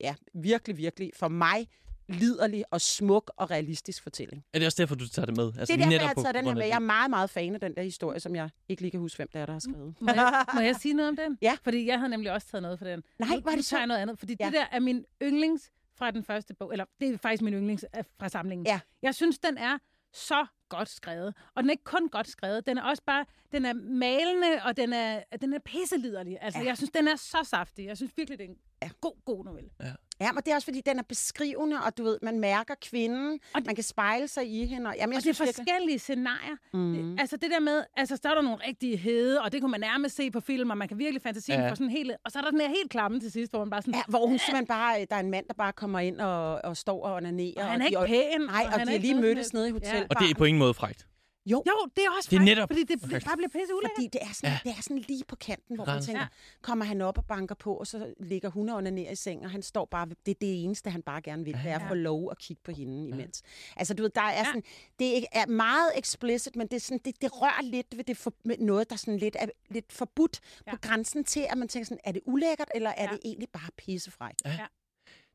ja, 0.00 0.14
virkelig, 0.34 0.76
virkelig 0.76 1.10
for 1.14 1.28
mig 1.28 1.68
liderlig 2.08 2.64
og 2.70 2.80
smuk 2.80 3.32
og 3.36 3.50
realistisk 3.50 4.02
fortælling. 4.02 4.44
Er 4.54 4.58
det 4.58 4.66
også 4.66 4.82
derfor, 4.82 4.94
du 4.94 5.08
tager 5.08 5.26
det 5.26 5.36
med? 5.36 5.44
Altså, 5.58 5.76
det 5.76 5.82
er 5.84 5.88
derfor, 5.90 6.06
jeg 6.06 6.16
taget 6.16 6.34
den 6.34 6.44
her 6.46 6.54
med. 6.54 6.62
Jeg 6.66 6.74
er 6.74 6.78
meget, 6.78 7.10
meget 7.10 7.30
fan 7.30 7.54
af 7.54 7.60
den 7.60 7.74
der 7.74 7.82
historie, 7.82 8.20
som 8.20 8.34
jeg 8.36 8.48
ikke 8.68 8.82
lige 8.82 8.90
kan 8.90 9.00
huske, 9.00 9.16
hvem 9.16 9.28
det 9.32 9.40
er, 9.40 9.46
der 9.46 9.52
har 9.52 9.60
skrevet. 9.60 9.94
Må 10.00 10.12
jeg, 10.12 10.44
må 10.54 10.60
jeg 10.60 10.76
sige 10.76 10.94
noget 10.94 11.08
om 11.08 11.16
den? 11.16 11.38
Ja. 11.42 11.56
Fordi 11.64 11.86
jeg 11.86 11.98
havde 11.98 12.10
nemlig 12.10 12.32
også 12.32 12.46
taget 12.46 12.62
noget 12.62 12.78
for 12.78 12.86
den. 12.86 13.02
Nej, 13.18 13.28
nu 13.28 13.36
det 13.36 13.44
tager 13.44 13.62
så- 13.62 13.86
noget 13.86 14.00
andet, 14.00 14.18
fordi 14.18 14.36
Ja. 14.40 14.44
det 14.44 14.52
der 14.54 14.66
er 14.72 14.80
min 14.80 15.04
yndlings 15.22 15.70
fra 15.98 16.10
den 16.10 16.24
første 16.24 16.54
bog, 16.54 16.72
eller 16.72 16.84
det 17.00 17.14
er 17.14 17.18
faktisk 17.18 17.42
min 17.42 17.54
yndlings 17.54 17.84
øh, 17.96 18.04
fra 18.20 18.28
samlingen. 18.28 18.66
Ja. 18.66 18.80
Jeg 19.02 19.14
synes, 19.14 19.38
den 19.38 19.58
er 19.58 19.78
så 20.12 20.46
godt 20.68 20.88
skrevet. 20.88 21.34
Og 21.54 21.62
den 21.62 21.70
er 21.70 21.72
ikke 21.72 21.84
kun 21.84 22.08
godt 22.08 22.28
skrevet, 22.28 22.66
den 22.66 22.78
er 22.78 22.82
også 22.82 23.02
bare, 23.06 23.24
den 23.52 23.64
er 23.64 23.72
malende, 23.72 24.62
og 24.64 24.76
den 24.76 24.92
er, 24.92 25.22
den 25.40 25.52
er 25.52 25.58
pisseliderlig. 25.58 26.38
Altså, 26.40 26.60
Ja. 26.60 26.66
jeg 26.66 26.76
synes, 26.76 26.90
den 26.90 27.08
er 27.08 27.16
så 27.16 27.42
saftig. 27.44 27.86
Jeg 27.86 27.96
synes 27.96 28.12
virkelig, 28.16 28.38
det 28.38 28.44
er 28.44 28.48
en 28.48 28.58
Ja. 28.82 28.90
god, 29.00 29.24
god 29.24 29.44
novelle. 29.44 29.70
Ja, 29.80 29.92
men 30.20 30.36
det 30.44 30.48
er 30.50 30.54
også, 30.54 30.64
fordi 30.66 30.80
den 30.86 30.98
er 30.98 31.02
beskrivende, 31.02 31.76
og 31.86 31.98
du 31.98 32.02
ved, 32.04 32.18
man 32.22 32.40
mærker 32.40 32.74
kvinden, 32.82 33.32
Og 33.54 33.60
det- 33.60 33.66
man 33.66 33.74
kan 33.74 33.84
spejle 33.84 34.28
sig 34.28 34.46
i 34.50 34.64
hende. 34.66 34.88
Og, 34.90 34.94
jamen, 34.98 35.12
jeg 35.12 35.18
Og 35.18 35.22
det 35.24 35.30
er 35.30 35.34
synes 35.34 35.56
forskellige 35.56 35.98
scenarier. 35.98 36.56
Mhm. 36.72 36.82
Mm. 36.82 37.18
Altså 37.18 37.36
det 37.36 37.50
der 37.50 37.60
med, 37.60 37.84
altså 37.96 38.16
så 38.22 38.28
er 38.30 38.34
der 38.34 38.42
nogle 38.42 38.58
rigtige 38.68 38.96
hede, 38.96 39.42
og 39.42 39.52
det 39.52 39.60
kunne 39.60 39.70
man 39.70 39.80
nærmest 39.80 40.16
se 40.16 40.30
på 40.30 40.40
film, 40.40 40.70
og 40.70 40.78
man 40.78 40.88
kan 40.88 40.98
virkelig 40.98 41.22
fantasien 41.22 41.58
Ja. 41.58 41.64
ja. 41.64 41.70
for 41.70 41.74
sådan 41.74 41.90
helt... 41.90 42.10
Og 42.24 42.32
så 42.32 42.38
er 42.38 42.42
der 42.42 42.50
den 42.50 42.60
her 42.60 42.68
helt 42.68 42.90
klamme 42.90 43.20
til 43.20 43.32
sidst, 43.32 43.52
hvor 43.52 43.58
man 43.58 43.70
bare 43.70 43.82
sådan... 43.82 43.94
Ja, 43.94 44.02
hvor 44.08 44.26
hun 44.26 44.38
simpelthen 44.38 44.66
bare, 44.66 45.06
der 45.10 45.16
er 45.16 45.20
en 45.20 45.30
mand, 45.30 45.46
der 45.48 45.54
bare 45.54 45.72
kommer 45.72 45.98
ind 46.00 46.20
og, 46.20 46.64
og 46.64 46.76
står 46.76 47.04
og 47.06 47.14
onanerer. 47.14 47.52
og 47.64 47.70
han 47.70 47.80
er 47.80 47.84
og 47.98 48.08
ikke 48.08 48.16
de, 48.16 48.28
pæn. 48.30 48.40
Nej, 48.40 48.62
og, 48.64 48.70
han 48.70 48.80
og 48.80 48.86
de 48.86 48.92
er 48.92 48.96
har 48.96 48.98
lige 48.98 49.14
mødtes 49.14 49.52
nede 49.54 49.68
i 49.68 49.72
hotel. 49.72 50.06
Og 50.10 50.18
det 50.20 50.30
er 50.30 50.34
på 50.34 50.44
ingen 50.44 50.58
måde 50.58 50.74
frægt. 50.74 51.06
Jo, 51.46 51.62
Jo, 51.66 51.88
det 51.96 52.04
er 52.04 52.10
også 52.16 52.30
Det 52.30 52.36
er 52.36 52.40
frækt, 52.40 52.44
netop 52.44 52.68
fordi 52.68 52.84
det, 52.84 53.02
det 53.02 53.24
bare 53.24 53.36
bliver 53.36 53.48
pisse 53.48 53.74
ulækkert. 53.74 53.92
fordi 53.96 54.08
det 54.12 54.20
er, 54.22 54.32
sådan, 54.32 54.50
ja. 54.50 54.70
det 54.70 54.78
er 54.78 54.82
sådan 54.82 54.98
lige 54.98 55.24
på 55.28 55.36
kanten, 55.36 55.76
hvor 55.76 55.84
man 55.84 56.02
tænker, 56.02 56.26
kommer 56.62 56.84
han 56.84 57.00
op 57.00 57.18
og 57.18 57.24
banker 57.24 57.54
på, 57.54 57.74
og 57.74 57.86
så 57.86 58.14
ligger 58.20 58.48
hun 58.50 58.68
og 58.68 58.76
onanerer 58.76 59.10
i 59.12 59.14
seng, 59.16 59.44
og 59.44 59.50
han 59.50 59.62
står 59.62 59.84
bare, 59.84 60.08
ved- 60.08 60.16
det 60.26 60.30
er 60.30 60.38
det 60.40 60.64
eneste, 60.64 60.90
han 60.90 61.02
bare 61.02 61.22
gerne 61.22 61.44
vil, 61.44 61.54
det 61.54 61.70
er 61.70 61.78
at 61.78 61.88
få 61.88 61.94
lov 61.94 62.30
at 62.30 62.38
kigge 62.38 62.62
på 62.64 62.70
hende 62.72 63.08
imens. 63.08 63.42
Altså, 63.76 63.94
du 63.94 64.02
ved, 64.02 64.10
der 64.14 64.20
er 64.22 64.44
sådan, 64.44 64.62
det 64.98 65.24
er 65.32 65.46
meget 65.46 65.90
explicit, 65.98 66.56
men 66.56 66.66
det, 66.66 66.76
er 66.76 66.80
sådan, 66.80 67.00
det, 67.04 67.22
det 67.22 67.42
rører 67.42 67.62
lidt 67.62 67.96
ved 67.96 68.04
det 68.04 68.16
for, 68.16 68.32
med 68.44 68.58
noget, 68.58 68.90
der 68.90 68.96
sådan 68.96 69.18
lidt 69.18 69.36
er 69.40 69.46
lidt 69.70 69.92
forbudt 69.92 70.40
ja. 70.66 70.70
på 70.70 70.78
Ja. 70.82 70.88
grænsen 70.88 71.24
til, 71.24 71.46
at 71.50 71.58
man 71.58 71.68
tænker 71.68 71.84
sådan, 71.86 72.00
er 72.04 72.12
det 72.12 72.22
ulækkert, 72.26 72.68
eller 72.74 72.90
er 72.90 73.02
Ja. 73.04 73.08
det 73.10 73.18
egentlig 73.24 73.48
bare 73.52 73.70
pissefrækt? 73.78 74.42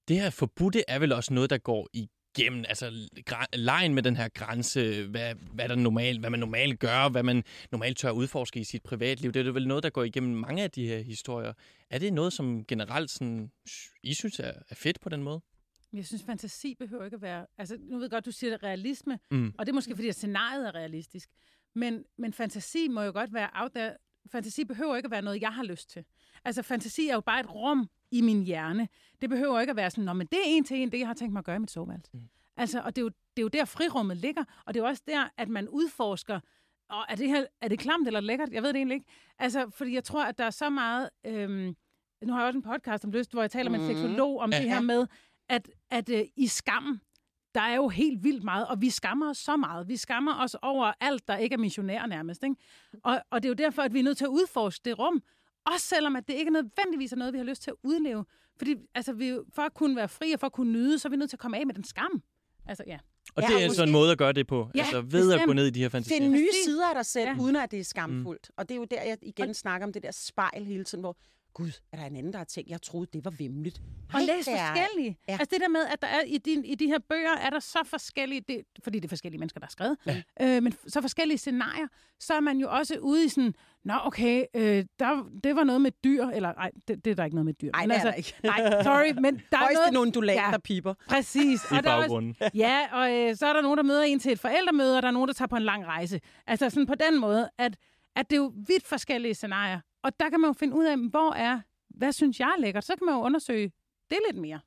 Det 0.07 0.19
her 0.21 0.29
forbudte 0.29 0.83
er 0.87 0.99
vel 0.99 1.11
også 1.11 1.33
noget, 1.33 1.49
der 1.49 1.57
går 1.57 1.87
igennem, 2.37 2.65
altså 2.67 3.09
lejen 3.53 3.93
med 3.93 4.03
den 4.03 4.15
her 4.15 4.27
grænse, 4.29 5.07
hvad, 5.07 5.35
hvad, 5.35 5.69
der 5.69 5.75
normalt, 5.75 6.19
hvad 6.19 6.29
man 6.29 6.39
normalt 6.39 6.79
gør, 6.79 7.09
hvad 7.09 7.23
man 7.23 7.43
normalt 7.71 7.97
tør 7.97 8.11
udforske 8.11 8.59
i 8.59 8.63
sit 8.63 8.83
privatliv. 8.83 9.31
Det 9.31 9.47
er 9.47 9.51
vel 9.51 9.67
noget, 9.67 9.83
der 9.83 9.89
går 9.89 10.03
igennem 10.03 10.35
mange 10.37 10.63
af 10.63 10.71
de 10.71 10.87
her 10.87 11.01
historier. 11.01 11.53
Er 11.89 11.99
det 11.99 12.13
noget, 12.13 12.33
som 12.33 12.65
generelt 12.65 13.11
sådan, 13.11 13.51
I 14.03 14.13
synes 14.13 14.39
er, 14.39 14.53
er 14.69 14.75
fedt 14.75 14.99
på 15.01 15.09
den 15.09 15.23
måde? 15.23 15.41
Jeg 15.93 16.05
synes, 16.05 16.23
fantasi 16.23 16.75
behøver 16.75 17.05
ikke 17.05 17.15
at 17.15 17.21
være... 17.21 17.45
Altså, 17.57 17.77
nu 17.79 17.95
ved 17.95 18.03
jeg 18.03 18.11
godt, 18.11 18.25
du 18.25 18.31
siger 18.31 18.51
det 18.51 18.63
realisme, 18.63 19.19
Mm. 19.31 19.53
og 19.57 19.65
det 19.65 19.71
er 19.71 19.73
måske, 19.73 19.95
fordi 19.95 20.07
at 20.07 20.15
scenariet 20.15 20.67
er 20.67 20.75
realistisk. 20.75 21.29
Men, 21.75 22.03
men 22.17 22.33
fantasi 22.33 22.87
må 22.87 23.01
jo 23.01 23.11
godt 23.11 23.33
være 23.33 23.49
out 23.53 23.71
there. 23.75 23.93
Fantasi 24.31 24.65
behøver 24.65 24.95
ikke 24.95 25.07
at 25.07 25.11
være 25.11 25.21
noget, 25.21 25.41
jeg 25.41 25.53
har 25.53 25.63
lyst 25.63 25.89
til. 25.89 26.03
Altså, 26.45 26.61
fantasi 26.61 27.07
er 27.07 27.13
jo 27.13 27.21
bare 27.21 27.39
et 27.39 27.55
rum 27.55 27.89
i 28.11 28.21
min 28.21 28.43
hjerne. 28.43 28.87
Det 29.21 29.29
behøver 29.29 29.59
ikke 29.59 29.69
at 29.71 29.75
være 29.75 29.89
sådan, 29.89 30.03
Nå, 30.03 30.13
men 30.13 30.27
det 30.27 30.37
er 30.39 30.43
en 30.45 30.63
til 30.63 30.77
en, 30.77 30.91
det 30.91 30.99
jeg 30.99 31.07
har 31.07 31.13
tænkt 31.13 31.33
mig 31.33 31.39
at 31.39 31.45
gøre 31.45 31.55
i 31.55 31.59
mit 31.59 31.71
soveværelse. 31.71 32.11
Mm. 32.13 32.19
Altså, 32.57 32.81
og 32.81 32.95
det 32.95 33.01
er, 33.01 33.03
jo, 33.03 33.09
det 33.09 33.37
er 33.37 33.41
jo 33.41 33.47
der, 33.47 33.65
frirummet 33.65 34.17
ligger, 34.17 34.43
og 34.65 34.73
det 34.73 34.79
er 34.79 34.83
jo 34.83 34.87
også 34.89 35.03
der, 35.07 35.27
at 35.37 35.49
man 35.49 35.69
udforsker, 35.69 36.39
og 36.89 37.05
er 37.09 37.15
det, 37.15 37.27
her, 37.27 37.45
er 37.61 37.67
det 37.67 37.79
klamt 37.79 38.07
eller 38.07 38.19
lækkert? 38.19 38.49
Jeg 38.51 38.61
ved 38.63 38.69
det 38.69 38.75
egentlig 38.77 38.95
ikke. 38.95 39.07
Altså, 39.39 39.69
fordi 39.69 39.93
jeg 39.93 40.03
tror, 40.03 40.23
at 40.25 40.37
der 40.37 40.43
er 40.45 40.49
så 40.49 40.69
meget... 40.69 41.09
Øhm, 41.25 41.75
nu 42.23 42.33
har 42.33 42.39
jeg 42.39 42.47
også 42.47 42.57
en 42.57 42.63
podcast 42.63 43.05
om 43.05 43.11
lyst, 43.11 43.31
hvor 43.31 43.41
jeg 43.41 43.51
taler 43.51 43.69
med 43.69 43.79
en 43.79 43.85
Mhm. 43.85 43.95
seksolog 43.95 44.39
om 44.39 44.51
det 44.51 44.69
her 44.69 44.81
med, 44.81 45.07
at, 45.49 45.69
at 45.89 46.09
øh, 46.09 46.21
i 46.35 46.47
skam, 46.47 46.99
der 47.55 47.61
er 47.61 47.75
jo 47.75 47.87
helt 47.87 48.23
vildt 48.23 48.43
meget, 48.43 48.67
og 48.67 48.81
vi 48.81 48.89
skammer 48.89 49.29
os 49.29 49.37
så 49.37 49.57
meget. 49.57 49.87
Vi 49.87 49.97
skammer 49.97 50.35
os 50.43 50.55
over 50.61 50.91
alt, 50.99 51.27
der 51.27 51.37
ikke 51.37 51.53
er 51.53 51.57
missionær 51.57 52.05
nærmest. 52.05 52.43
Ikke? 52.43 52.55
Og, 53.03 53.21
og 53.29 53.43
det 53.43 53.49
er 53.49 53.49
jo 53.49 53.55
derfor, 53.65 53.81
at 53.81 53.93
vi 53.93 53.99
er 53.99 54.03
nødt 54.03 54.17
til 54.17 54.25
at 54.25 54.29
udforske 54.29 54.81
det 54.85 54.99
rum, 54.99 55.21
også 55.65 55.85
selvom 55.87 56.15
at 56.15 56.27
det 56.27 56.33
ikke 56.33 56.51
nødvendigvis 56.51 57.11
er 57.11 57.15
noget, 57.15 57.33
vi 57.33 57.37
har 57.37 57.45
lyst 57.45 57.61
til 57.61 57.71
at 57.71 57.77
udleve. 57.83 58.25
Fordi 58.57 58.75
altså, 58.95 59.13
vi, 59.13 59.37
for 59.55 59.61
at 59.61 59.73
kunne 59.73 59.95
være 59.95 60.07
fri 60.09 60.31
og 60.31 60.39
for 60.39 60.47
at 60.47 60.53
kunne 60.53 60.71
nyde, 60.71 60.99
så 60.99 61.07
er 61.07 61.09
vi 61.09 61.15
nødt 61.15 61.29
til 61.29 61.35
at 61.35 61.39
komme 61.39 61.57
af 61.57 61.65
med 61.65 61.75
den 61.75 61.83
skam. 61.83 62.21
Altså, 62.67 62.83
ja. 62.87 62.97
Og 63.35 63.41
Ja, 63.43 63.47
det 63.47 63.53
er 63.53 63.57
og 63.57 63.61
altså 63.63 63.83
en 63.83 63.89
måske- 63.89 63.99
måde 63.99 64.11
at 64.11 64.17
gøre 64.17 64.33
det 64.33 64.47
på. 64.47 64.69
Ja, 64.75 64.79
altså 64.79 65.01
ved 65.01 65.31
at 65.33 65.39
gå 65.39 65.45
bestemt. 65.45 65.55
ned 65.55 65.65
i 65.67 65.69
de 65.69 65.79
her 65.79 65.89
fantasier. 65.89 66.17
Finde 66.19 66.37
nye 66.37 66.47
sider 66.65 66.87
af 66.89 66.95
dig 66.95 67.05
selv, 67.05 67.27
Ja. 67.29 67.35
uden 67.41 67.55
at 67.55 67.71
det 67.71 67.79
er 67.79 67.83
skamfuldt. 67.83 68.49
Mm. 68.49 68.53
Og 68.57 68.69
det 68.69 68.75
er 68.75 68.79
jo 68.79 68.85
der, 68.91 69.01
jeg 69.03 69.17
igen 69.21 69.53
snakker 69.53 69.87
om 69.87 69.93
det 69.93 70.03
der 70.03 70.11
spejl 70.11 70.65
hele 70.65 70.83
tiden, 70.83 71.01
hvor, 71.01 71.17
gud, 71.53 71.71
er 71.91 71.97
der 71.97 72.05
en 72.05 72.15
anden, 72.15 72.31
der 72.33 72.37
har 72.37 72.45
tænkt, 72.45 72.69
jeg 72.69 72.81
troede, 72.81 73.07
det 73.13 73.25
var 73.25 73.31
vemmeligt. 73.31 73.81
Og 74.13 74.19
Nej, 74.19 74.21
læs 74.35 74.45
det 74.45 74.53
er- 74.59 74.65
forskellige. 74.75 75.17
Ja. 75.27 75.33
Altså 75.39 75.47
det 75.51 75.61
der 75.61 75.67
med, 75.67 75.79
at 75.93 76.01
der 76.01 76.07
er 76.07 76.21
i, 76.27 76.37
din, 76.37 76.65
i 76.65 76.75
de 76.75 76.85
her 76.87 76.99
bøger, 77.09 77.31
er 77.31 77.49
der 77.49 77.59
så 77.59 77.79
forskellige, 77.85 78.41
det, 78.47 78.61
fordi 78.83 78.99
det 78.99 79.05
er 79.05 79.09
forskellige 79.09 79.39
mennesker, 79.39 79.59
der 79.59 79.65
har 79.65 79.71
skrevet, 79.71 79.97
ja. 80.05 80.55
øh, 80.55 80.63
men 80.63 80.73
så 80.87 81.01
forskellige 81.01 81.37
scenarier, 81.37 81.87
så 82.19 82.33
er 82.33 82.39
man 82.39 82.57
jo 82.57 82.67
også 82.71 82.97
ude 82.99 83.25
i 83.25 83.27
sådan, 83.29 83.53
nå 83.83 83.93
okay, 84.03 84.45
øh, 84.55 84.85
der, 84.99 85.29
det 85.43 85.55
var 85.55 85.63
noget 85.63 85.81
med 85.81 85.91
dyr, 86.03 86.25
eller 86.25 86.53
nej, 86.53 86.71
det, 86.87 87.05
det 87.05 87.11
er 87.11 87.15
der 87.15 87.23
ikke 87.23 87.35
noget 87.35 87.45
med 87.45 87.53
dyr. 87.53 87.71
Ej, 87.73 87.81
men 87.81 87.89
det 87.89 87.95
er 87.95 87.99
altså, 87.99 88.07
der 88.07 88.13
ikke. 88.13 88.35
nej, 88.73 88.83
sorry, 88.83 89.21
men 89.21 89.41
der 89.51 89.57
er 89.57 89.73
noget... 89.73 89.93
nogle 89.93 90.07
undulat, 90.07 90.35
Ja. 90.35 90.49
der 90.51 90.57
piper. 90.57 90.93
Præcis. 91.09 91.43
I 91.43 91.67
der 91.69 91.75
er 91.75 91.77
også- 91.77 91.85
baggrunden. 91.85 92.35
Ja, 92.53 92.79
og 92.91 93.11
øh, 93.13 93.35
så 93.35 93.45
er 93.45 93.53
der 93.53 93.61
nogen, 93.61 93.77
der 93.77 93.83
møder 93.83 94.01
en 94.03 94.19
til 94.19 94.31
et 94.31 94.39
forældremøde, 94.39 94.95
og 94.97 95.01
der 95.01 95.07
er 95.07 95.11
nogen, 95.11 95.27
der 95.27 95.33
tager 95.33 95.47
på 95.47 95.55
en 95.55 95.63
lang 95.63 95.85
rejse. 95.85 96.19
Altså 96.47 96.69
sådan 96.69 96.85
på 96.85 96.95
den 96.95 97.19
måde, 97.19 97.49
at, 97.57 97.77
at 98.15 98.29
det 98.29 98.35
er 98.35 98.41
jo 98.41 98.53
vidt 98.67 98.87
forskellige 98.87 99.33
scenarier. 99.33 99.79
Og 100.03 100.19
der 100.19 100.29
kan 100.29 100.39
man 100.39 100.47
jo 100.49 100.53
finde 100.53 100.75
ud 100.75 100.85
af, 100.85 100.97
hvor 101.09 101.33
er, 101.33 101.61
hvad 101.89 102.11
synes 102.11 102.39
jeg 102.39 102.53
er 102.57 102.61
lækkert? 102.61 102.83
Så 102.83 102.95
kan 102.95 103.05
man 103.05 103.15
jo 103.15 103.21
undersøge 103.21 103.71
det 104.09 104.19
lidt 104.29 104.41
mere. 104.41 104.59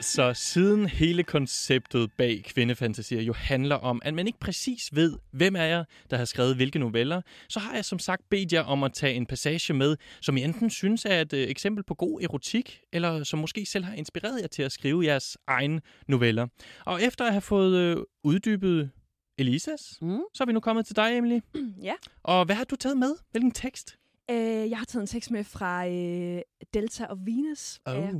Altså, 0.00 0.32
siden 0.34 0.86
hele 0.86 1.22
konceptet 1.22 2.12
bag 2.12 2.42
kvindefantasier 2.44 3.22
jo 3.22 3.32
handler 3.32 3.76
om, 3.76 4.02
at 4.04 4.14
man 4.14 4.26
ikke 4.26 4.38
præcis 4.38 4.88
ved, 4.92 5.18
hvem 5.30 5.56
er 5.56 5.62
jeg, 5.64 5.84
der 6.10 6.16
har 6.16 6.24
skrevet 6.24 6.56
hvilke 6.56 6.78
noveller, 6.78 7.22
så 7.48 7.60
har 7.60 7.74
jeg 7.74 7.84
som 7.84 7.98
sagt 7.98 8.22
bedt 8.30 8.52
jer 8.52 8.62
om 8.62 8.82
at 8.82 8.92
tage 8.92 9.14
en 9.14 9.26
passage 9.26 9.72
med, 9.74 9.96
som 10.20 10.36
I 10.36 10.42
enten 10.44 10.70
synes 10.70 11.04
er 11.04 11.20
et 11.20 11.32
øh, 11.32 11.48
eksempel 11.48 11.84
på 11.84 11.94
god 11.94 12.22
erotik, 12.22 12.80
eller 12.92 13.24
som 13.24 13.38
måske 13.38 13.66
selv 13.66 13.84
har 13.84 13.94
inspireret 13.94 14.40
jer 14.40 14.46
til 14.48 14.62
at 14.62 14.72
skrive 14.72 15.04
jeres 15.04 15.36
egne 15.46 15.80
noveller. 16.08 16.46
Og 16.86 17.02
efter 17.02 17.24
at 17.24 17.32
have 17.32 17.40
fået 17.40 17.76
øh, 17.76 17.96
uddybet 18.24 18.90
Elisas, 19.38 19.98
Mm. 20.00 20.20
så 20.34 20.42
er 20.44 20.46
vi 20.46 20.52
nu 20.52 20.60
kommet 20.60 20.86
til 20.86 20.96
dig, 20.96 21.16
Emily. 21.18 21.38
Ja. 21.82 21.94
Og 22.22 22.44
hvad 22.44 22.56
har 22.56 22.64
du 22.64 22.76
taget 22.76 22.96
med? 22.98 23.14
Hvilken 23.30 23.50
tekst? 23.52 23.96
Øh, 24.30 24.70
jeg 24.70 24.78
har 24.78 24.84
taget 24.84 25.00
en 25.02 25.06
tekst 25.06 25.30
med 25.30 25.44
fra 25.44 25.88
øh, 25.88 26.40
Delta 26.74 27.04
og 27.04 27.18
Venus 27.26 27.80
Oh. 27.86 27.94
af 27.94 28.10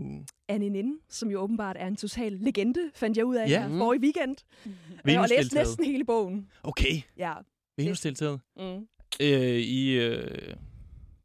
Anne 0.48 0.68
Nin, 0.68 0.92
som 1.08 1.30
jo 1.30 1.40
åbenbart 1.40 1.76
er 1.78 1.86
en 1.86 1.96
total 1.96 2.32
legende, 2.32 2.80
fandt 2.94 3.16
jeg 3.16 3.24
ud 3.24 3.36
af 3.36 3.48
Ja. 3.48 3.68
her 3.68 3.78
forrige 3.78 4.00
weekend. 4.02 4.36
Øh, 4.66 4.72
og 4.98 5.00
Venus 5.04 5.28
læste 5.30 5.54
næsten 5.54 5.84
hele 5.84 6.04
bogen. 6.04 6.46
Okay, 6.62 7.00
Ja. 7.18 7.32
Venus 7.76 8.00
deltaget. 8.00 8.40
Mm. 8.56 8.86
Øh, 9.20 9.28
I, 9.58 9.90
øh, 9.92 10.54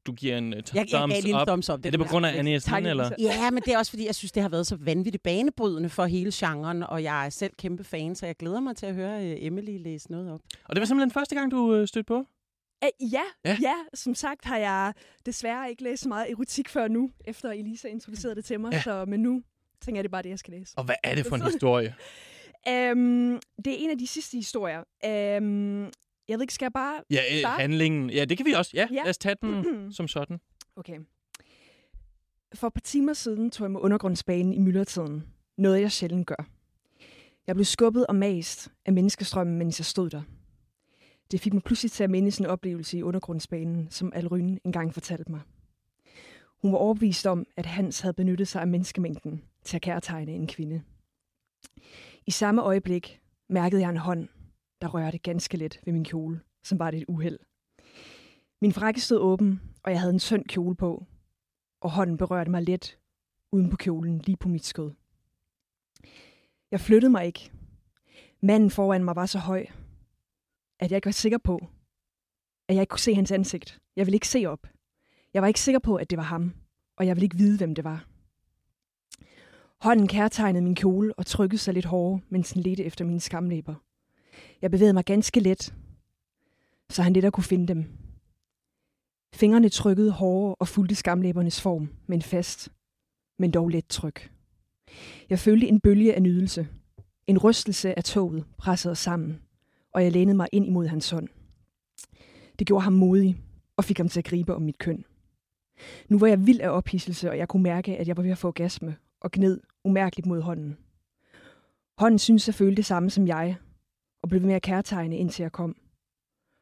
du 0.05 0.11
giver 0.13 0.37
en 0.37 0.47
uh, 0.53 0.53
Jeg, 0.53 0.63
jeg 0.75 0.87
thumbs 0.87 1.25
en 1.25 1.35
up. 1.35 1.47
thumbs 1.47 1.69
up. 1.69 1.85
Er 1.85 1.89
det 1.91 1.99
på 1.99 2.05
grund 2.05 2.25
af 2.25 2.39
Annie 2.39 2.59
Tak, 2.59 2.81
Nin, 2.83 2.89
eller? 2.89 3.09
Ja, 3.19 3.51
men 3.51 3.63
det 3.65 3.73
er 3.73 3.77
også 3.77 3.91
fordi, 3.91 4.05
jeg 4.05 4.15
synes, 4.15 4.31
det 4.31 4.41
har 4.41 4.49
været 4.49 4.67
så 4.67 4.75
vanvittigt 4.75 5.23
banebrydende 5.23 5.89
for 5.89 6.05
hele 6.05 6.31
genren, 6.33 6.83
og 6.83 7.03
jeg 7.03 7.25
er 7.25 7.29
selv 7.29 7.53
kæmpe 7.57 7.83
fan, 7.83 8.15
så 8.15 8.25
jeg 8.25 8.35
glæder 8.35 8.59
mig 8.59 8.75
til 8.75 8.85
at 8.85 8.95
høre 8.95 9.25
øh, 9.29 9.35
Emily 9.39 9.83
læse 9.83 10.11
noget 10.11 10.31
op. 10.31 10.39
Og 10.65 10.75
det 10.75 10.79
var 10.81 10.85
simpelthen 10.85 11.11
første 11.11 11.35
gang, 11.35 11.51
du 11.51 11.75
øh, 11.75 11.87
stødte 11.87 12.07
på? 12.07 12.25
Uh, 12.83 13.13
ja, 13.13 13.21
Ja. 13.45 13.57
ja. 13.61 13.75
som 13.93 14.15
sagt 14.15 14.45
har 14.45 14.57
jeg 14.57 14.93
desværre 15.25 15.69
ikke 15.69 15.83
læst 15.83 16.03
så 16.03 16.09
meget 16.09 16.31
erotik 16.31 16.69
før 16.69 16.87
nu, 16.87 17.11
efter 17.25 17.51
Elisa 17.51 17.87
introducerede 17.87 18.35
det 18.35 18.45
til 18.45 18.59
mig. 18.59 18.71
Ja. 18.73 18.81
Så, 18.81 19.05
men 19.05 19.19
nu 19.19 19.43
tænker 19.81 19.97
jeg, 19.97 20.03
det 20.03 20.09
er 20.09 20.11
bare 20.11 20.21
det, 20.23 20.29
jeg 20.29 20.39
skal 20.39 20.53
læse. 20.53 20.73
Og 20.77 20.83
hvad 20.83 20.95
er 21.03 21.15
det 21.15 21.25
for 21.25 21.35
en 21.35 21.41
historie? 21.51 21.95
Um, 22.69 23.39
det 23.65 23.73
er 23.73 23.77
en 23.77 23.89
af 23.89 23.97
de 23.97 24.07
sidste 24.07 24.37
historier. 24.37 24.79
Um, 25.39 25.83
jeg 26.27 26.37
ved 26.37 26.41
ikke, 26.41 26.53
skal 26.53 26.65
jeg 26.65 26.73
bare... 26.73 27.01
Ja, 27.09 27.21
øh, 27.31 27.49
handlingen. 27.59 28.09
Ja, 28.09 28.25
det 28.25 28.37
kan 28.37 28.45
vi 28.45 28.51
også. 28.51 28.71
Ja, 28.73 28.87
Ja. 28.91 29.01
lad 29.03 29.09
os 29.09 29.17
tage 29.17 29.35
den 29.41 29.91
som 29.97 30.07
sådan. 30.07 30.39
Okay. 30.75 30.99
For 32.55 32.67
et 32.67 32.73
par 32.73 32.81
timer 32.81 33.13
siden 33.13 33.51
tog 33.51 33.65
jeg 33.65 33.71
med 33.71 33.79
undergrundsbanen 33.79 34.53
i 34.53 34.59
myldretiden. 34.59 35.23
Noget, 35.57 35.81
jeg 35.81 35.91
sjældent 35.91 36.27
gør. 36.27 36.45
Jeg 37.47 37.55
blev 37.55 37.65
skubbet 37.65 38.07
og 38.07 38.15
mast 38.15 38.71
af 38.85 38.93
menneskestrømmen, 38.93 39.57
mens 39.57 39.79
jeg 39.79 39.85
stod 39.85 40.09
der. 40.09 40.21
Det 41.31 41.41
fik 41.41 41.53
mig 41.53 41.63
pludselig 41.63 41.91
til 41.91 42.03
at 42.03 42.09
mindes 42.09 42.37
en 42.37 42.45
oplevelse 42.45 42.97
i 42.97 43.03
undergrundsbanen, 43.03 43.91
som 43.91 44.11
Alryn 44.15 44.57
engang 44.63 44.93
fortalte 44.93 45.31
mig. 45.31 45.41
Hun 46.61 46.71
var 46.71 46.77
overbevist 46.77 47.25
om, 47.25 47.45
at 47.57 47.65
Hans 47.65 47.99
havde 47.99 48.13
benyttet 48.13 48.47
sig 48.47 48.61
af 48.61 48.67
menneskemængden 48.67 49.43
til 49.63 49.77
at 49.77 49.81
kærtegne 49.81 50.31
en 50.31 50.47
kvinde. 50.47 50.83
I 52.25 52.31
samme 52.31 52.61
øjeblik 52.61 53.21
mærkede 53.49 53.81
jeg 53.81 53.89
en 53.89 53.97
hånd, 53.97 54.27
der 54.81 54.87
rørte 54.87 55.17
ganske 55.17 55.57
let 55.57 55.79
ved 55.85 55.93
min 55.93 56.03
kjole, 56.03 56.41
som 56.63 56.79
var 56.79 56.91
det 56.91 56.97
et 56.97 57.05
uheld. 57.07 57.39
Min 58.61 58.73
frakke 58.73 59.01
stod 59.01 59.17
åben, 59.17 59.61
og 59.83 59.91
jeg 59.91 59.99
havde 59.99 60.13
en 60.13 60.19
tynd 60.19 60.45
kjole 60.45 60.75
på, 60.75 61.05
og 61.81 61.91
hånden 61.91 62.17
berørte 62.17 62.51
mig 62.51 62.63
let 62.63 62.97
uden 63.51 63.69
på 63.69 63.77
kjolen 63.77 64.17
lige 64.17 64.37
på 64.37 64.49
mit 64.49 64.65
skød. 64.65 64.91
Jeg 66.71 66.79
flyttede 66.79 67.11
mig 67.11 67.25
ikke. 67.25 67.51
Manden 68.41 68.69
foran 68.69 69.03
mig 69.03 69.15
var 69.15 69.25
så 69.25 69.39
høj, 69.39 69.65
at 70.79 70.91
jeg 70.91 70.97
ikke 70.97 71.05
var 71.05 71.11
sikker 71.11 71.37
på, 71.37 71.67
at 72.67 72.75
jeg 72.75 72.81
ikke 72.81 72.91
kunne 72.91 72.99
se 72.99 73.15
hans 73.15 73.31
ansigt. 73.31 73.79
Jeg 73.95 74.05
ville 74.05 74.15
ikke 74.15 74.27
se 74.27 74.45
op. 74.45 74.67
Jeg 75.33 75.41
var 75.41 75.47
ikke 75.47 75.59
sikker 75.59 75.79
på, 75.79 75.95
at 75.95 76.09
det 76.09 76.17
var 76.17 76.23
ham, 76.23 76.53
og 76.97 77.07
jeg 77.07 77.15
ville 77.15 77.25
ikke 77.25 77.37
vide, 77.37 77.57
hvem 77.57 77.75
det 77.75 77.83
var. 77.83 78.05
Hånden 79.81 80.07
kærtegnede 80.07 80.63
min 80.63 80.75
kjole 80.75 81.13
og 81.13 81.25
trykkede 81.25 81.57
sig 81.57 81.73
lidt 81.73 81.85
hårdere, 81.85 82.21
mens 82.29 82.53
den 82.53 82.61
ledte 82.61 82.83
efter 82.83 83.05
mine 83.05 83.19
skamlæber. 83.19 83.75
Jeg 84.61 84.71
bevægede 84.71 84.93
mig 84.93 85.05
ganske 85.05 85.39
let, 85.39 85.73
så 86.89 87.03
han 87.03 87.13
lettere 87.13 87.31
kunne 87.31 87.43
finde 87.43 87.67
dem. 87.67 87.85
Fingrene 89.33 89.69
trykkede 89.69 90.11
hårdere 90.11 90.55
og 90.55 90.67
fulgte 90.67 90.95
skamlæbernes 90.95 91.61
form, 91.61 91.89
men 92.07 92.21
fast, 92.21 92.69
men 93.39 93.51
dog 93.51 93.69
let 93.69 93.87
tryk. 93.87 94.31
Jeg 95.29 95.39
følte 95.39 95.67
en 95.67 95.79
bølge 95.79 96.15
af 96.15 96.21
nydelse. 96.21 96.67
En 97.27 97.37
rystelse 97.37 97.97
af 97.97 98.03
toget 98.03 98.45
pressede 98.57 98.91
os 98.91 98.99
sammen, 98.99 99.41
og 99.95 100.03
jeg 100.03 100.11
lænede 100.11 100.37
mig 100.37 100.47
ind 100.51 100.65
imod 100.65 100.87
hans 100.87 101.09
hånd. 101.09 101.27
Det 102.59 102.67
gjorde 102.67 102.83
ham 102.83 102.93
modig 102.93 103.37
og 103.77 103.83
fik 103.83 103.97
ham 103.97 104.09
til 104.09 104.19
at 104.19 104.25
gribe 104.25 104.55
om 104.55 104.61
mit 104.61 104.77
køn. 104.77 105.05
Nu 106.09 106.19
var 106.19 106.27
jeg 106.27 106.45
vild 106.45 106.61
af 106.61 106.69
ophidselse, 106.69 107.29
og 107.29 107.37
jeg 107.37 107.47
kunne 107.47 107.63
mærke, 107.63 107.97
at 107.97 108.07
jeg 108.07 108.17
var 108.17 108.23
ved 108.23 108.31
at 108.31 108.37
få 108.37 108.47
orgasme 108.47 108.97
og 109.21 109.31
gned 109.31 109.61
umærkeligt 109.83 110.25
mod 110.25 110.41
hånden. 110.41 110.77
Hånden 111.97 112.19
syntes 112.19 112.49
at 112.49 112.55
føle 112.55 112.75
det 112.75 112.85
samme 112.85 113.09
som 113.09 113.27
jeg, 113.27 113.57
og 114.23 114.29
blev 114.29 114.41
ved 114.41 114.47
med 114.47 114.55
at 114.55 114.61
kærtegne, 114.61 115.17
indtil 115.17 115.43
jeg 115.43 115.51
kom. 115.51 115.75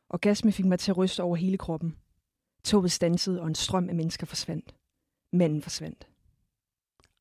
Orgasme 0.09 0.51
fik 0.51 0.65
mig 0.65 0.79
til 0.79 0.91
at 0.91 0.97
ryste 0.97 1.23
over 1.23 1.35
hele 1.35 1.57
kroppen. 1.57 1.97
Toget 2.63 2.91
stansede, 2.91 3.41
og 3.41 3.47
en 3.47 3.55
strøm 3.55 3.89
af 3.89 3.95
mennesker 3.95 4.25
forsvandt. 4.25 4.75
Manden 5.33 5.61
forsvandt. 5.61 6.07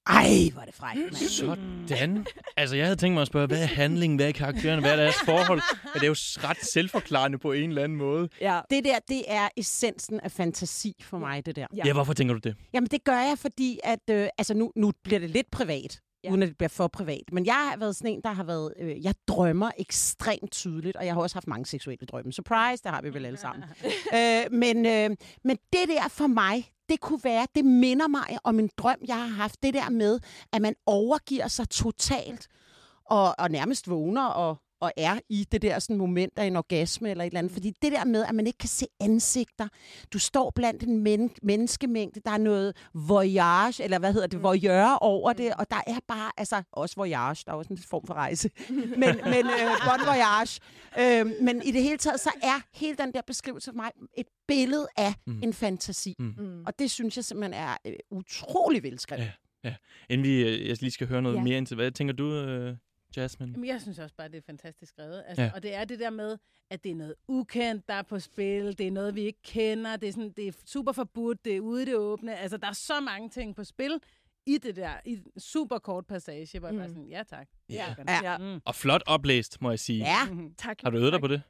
Ej, 0.06 0.28
hvor 0.52 0.60
er 0.60 0.64
det 0.66 0.74
frækt, 0.74 0.98
mand. 0.98 1.14
Sådan. 1.14 2.26
Altså, 2.56 2.76
jeg 2.76 2.86
havde 2.86 2.96
tænkt 2.96 3.14
mig 3.14 3.20
at 3.20 3.26
spørge, 3.26 3.46
hvad 3.46 3.62
er 3.62 3.66
handlingen, 3.66 4.16
hvad 4.16 4.28
er 4.28 4.32
karaktererne, 4.32 4.80
hvad 4.82 4.92
er 4.92 4.96
deres 4.96 5.14
forhold? 5.24 5.60
Men 5.84 5.94
det 5.94 6.02
er 6.02 6.06
jo 6.06 6.14
ret 6.48 6.56
selvforklarende 6.72 7.38
på 7.38 7.52
en 7.52 7.68
eller 7.68 7.82
anden 7.84 7.98
måde. 7.98 8.28
Ja, 8.40 8.60
Det 8.70 8.84
der, 8.84 8.98
det 9.08 9.22
er 9.28 9.48
essensen 9.56 10.20
af 10.20 10.32
fantasi 10.32 10.94
for 11.02 11.18
mig, 11.18 11.46
det 11.46 11.56
der. 11.56 11.66
Ja. 11.76 11.82
Ja, 11.86 11.92
hvorfor 11.92 12.12
tænker 12.12 12.34
du 12.34 12.40
det? 12.44 12.56
Jamen, 12.74 12.88
det 12.90 13.04
gør 13.04 13.18
jeg, 13.18 13.38
fordi 13.38 13.78
at, 13.84 13.98
øh, 14.10 14.28
altså 14.38 14.54
nu, 14.54 14.72
nu 14.76 14.92
bliver 15.04 15.20
det 15.20 15.30
lidt 15.30 15.50
privat, 15.50 16.00
Ja. 16.24 16.30
uden 16.30 16.42
at 16.42 16.48
det 16.48 16.56
bliver 16.58 16.68
for 16.68 16.88
privat. 16.88 17.22
Men 17.32 17.46
jeg 17.46 17.54
har 17.54 17.76
været 17.78 17.96
sådan 17.96 18.10
en, 18.12 18.20
der 18.24 18.32
har 18.32 18.44
været, 18.44 18.72
øh, 18.80 19.04
jeg 19.04 19.14
drømmer 19.28 19.70
ekstremt 19.78 20.52
tydeligt, 20.52 20.96
og 20.96 21.06
jeg 21.06 21.14
har 21.14 21.20
også 21.20 21.36
haft 21.36 21.46
mange 21.46 21.66
seksuelle 21.66 22.06
drømme. 22.06 22.32
Surprise, 22.32 22.82
det 22.82 22.90
har 22.90 23.02
vi 23.02 23.14
vel 23.14 23.26
alle 23.26 23.38
sammen. 23.38 23.64
øh, 24.16 24.42
men, 24.52 24.86
øh, 24.86 25.10
men 25.44 25.56
det 25.72 25.88
der 25.88 26.08
for 26.08 26.26
mig, 26.26 26.64
det 26.92 27.00
kunne 27.00 27.24
være, 27.24 27.46
det 27.54 27.64
minder 27.64 28.08
mig 28.08 28.38
om 28.44 28.58
en 28.58 28.70
drøm, 28.76 28.98
jeg 29.08 29.16
har 29.16 29.26
haft. 29.26 29.62
Det 29.62 29.74
der 29.74 29.90
med, 29.90 30.20
at 30.52 30.62
man 30.62 30.74
overgiver 30.86 31.48
sig 31.48 31.68
totalt, 31.68 32.48
og, 33.04 33.34
og 33.38 33.50
nærmest 33.50 33.90
vågner 33.90 34.26
og, 34.26 34.56
og 34.82 34.92
er 34.96 35.18
i 35.28 35.46
det 35.52 35.62
der 35.62 35.78
sådan 35.78 35.96
moment 35.96 36.32
af 36.36 36.44
en 36.44 36.56
orgasme 36.56 37.10
eller 37.10 37.24
et 37.24 37.26
eller 37.26 37.38
andet. 37.38 37.52
Fordi 37.52 37.70
det 37.82 37.92
der 37.92 38.04
med, 38.04 38.24
at 38.28 38.34
man 38.34 38.46
ikke 38.46 38.58
kan 38.58 38.68
se 38.68 38.86
ansigter. 39.00 39.68
Du 40.12 40.18
står 40.18 40.50
blandt 40.54 40.82
en 40.82 40.98
men- 41.02 41.30
menneskemængde, 41.42 42.20
der 42.24 42.30
er 42.30 42.38
noget 42.38 42.76
voyage, 42.94 43.84
eller 43.84 43.98
hvad 43.98 44.12
hedder 44.12 44.26
det, 44.26 44.42
voyeur 44.42 44.98
over 45.00 45.32
det, 45.32 45.54
og 45.54 45.66
der 45.70 45.80
er 45.86 45.98
bare, 46.08 46.30
altså 46.36 46.62
også 46.72 46.96
voyage, 46.96 47.42
der 47.46 47.52
er 47.52 47.56
også 47.56 47.72
en 47.72 47.78
form 47.78 48.06
for 48.06 48.14
rejse, 48.14 48.50
men, 49.02 49.16
men 49.24 49.46
øh, 49.46 49.70
bon 49.84 50.06
voyage. 50.06 50.60
Øh, 51.00 51.32
men 51.42 51.62
i 51.64 51.70
det 51.70 51.82
hele 51.82 51.98
taget, 51.98 52.20
så 52.20 52.30
er 52.42 52.60
hele 52.74 52.96
den 52.96 53.12
der 53.14 53.20
beskrivelse 53.26 53.70
for 53.70 53.76
mig 53.76 53.90
et 54.16 54.26
billede 54.48 54.86
af 54.96 55.14
Mm. 55.26 55.32
mm. 55.32 55.40
en 55.42 55.52
fantasi. 55.52 56.14
Mm. 56.18 56.34
Mm. 56.38 56.62
Og 56.66 56.78
det 56.78 56.90
synes 56.90 57.16
jeg 57.16 57.24
simpelthen 57.24 57.54
er 57.62 57.76
øh, 57.86 57.92
utrolig 58.10 58.82
velskrevet. 58.82 59.32
Ja. 59.64 59.74
Inden 60.10 60.24
vi 60.26 60.42
øh, 60.42 60.68
jeg 60.68 60.76
lige 60.82 60.90
skal 60.90 61.06
høre 61.06 61.22
noget 61.22 61.36
Ja. 61.36 61.42
mere 61.42 61.56
ind 61.58 61.66
til, 61.66 61.74
hvad 61.74 61.90
tænker 61.90 62.14
du, 62.14 62.32
øh, 62.34 62.76
Jasmine? 63.16 63.52
Jamen, 63.52 63.68
jeg 63.68 63.80
synes 63.80 63.98
også 63.98 64.14
bare, 64.16 64.28
det 64.28 64.36
er 64.36 64.42
fantastisk 64.46 64.92
skrevet. 64.92 65.24
Altså, 65.26 65.42
Ja. 65.42 65.50
Og 65.54 65.62
det 65.62 65.74
er 65.74 65.84
det 65.84 65.98
der 65.98 66.10
med, 66.10 66.38
at 66.70 66.84
det 66.84 66.90
er 66.92 66.96
noget 66.96 67.14
ukendt, 67.28 67.88
der 67.88 67.94
er 67.94 68.02
på 68.02 68.18
spil. 68.20 68.78
Det 68.78 68.86
er 68.86 68.90
noget, 68.90 69.14
vi 69.14 69.20
ikke 69.20 69.42
kender. 69.42 69.96
Det 69.96 70.08
er, 70.08 70.12
sådan, 70.12 70.32
det 70.36 70.48
er 70.48 70.52
super 70.66 70.92
forbudt. 70.92 71.44
Det 71.44 71.56
er 71.56 71.60
ude 71.60 71.82
i 71.82 71.84
det 71.84 71.96
åbne. 71.96 72.36
Altså, 72.36 72.56
der 72.56 72.66
er 72.68 72.72
så 72.72 73.00
mange 73.00 73.28
ting 73.28 73.56
på 73.56 73.64
spil 73.64 74.00
i 74.46 74.58
det 74.58 74.76
der, 74.76 74.92
i 75.04 75.18
super 75.38 75.78
kort 75.78 76.06
passage, 76.06 76.58
hvor 76.58 76.70
mm. 76.70 76.74
jeg 76.76 76.80
bare 76.80 76.88
Mm. 76.88 76.94
sådan, 76.94 77.08
ja 77.08 77.22
tak. 77.22 77.48
Ja. 77.70 77.94
Ja. 78.08 78.20
Ja. 78.32 78.38
Mm. 78.38 78.60
Og 78.64 78.74
flot 78.74 79.02
oplæst, 79.06 79.60
må 79.62 79.70
jeg 79.70 79.78
sige. 79.78 79.98
Ja, 80.04 80.24
Mm-hmm. 80.30 80.54
Tak. 80.54 80.78
Har 80.82 80.90
du 80.90 80.98
øvet 80.98 81.12
dig 81.12 81.20
på 81.20 81.28
det? 81.28 81.42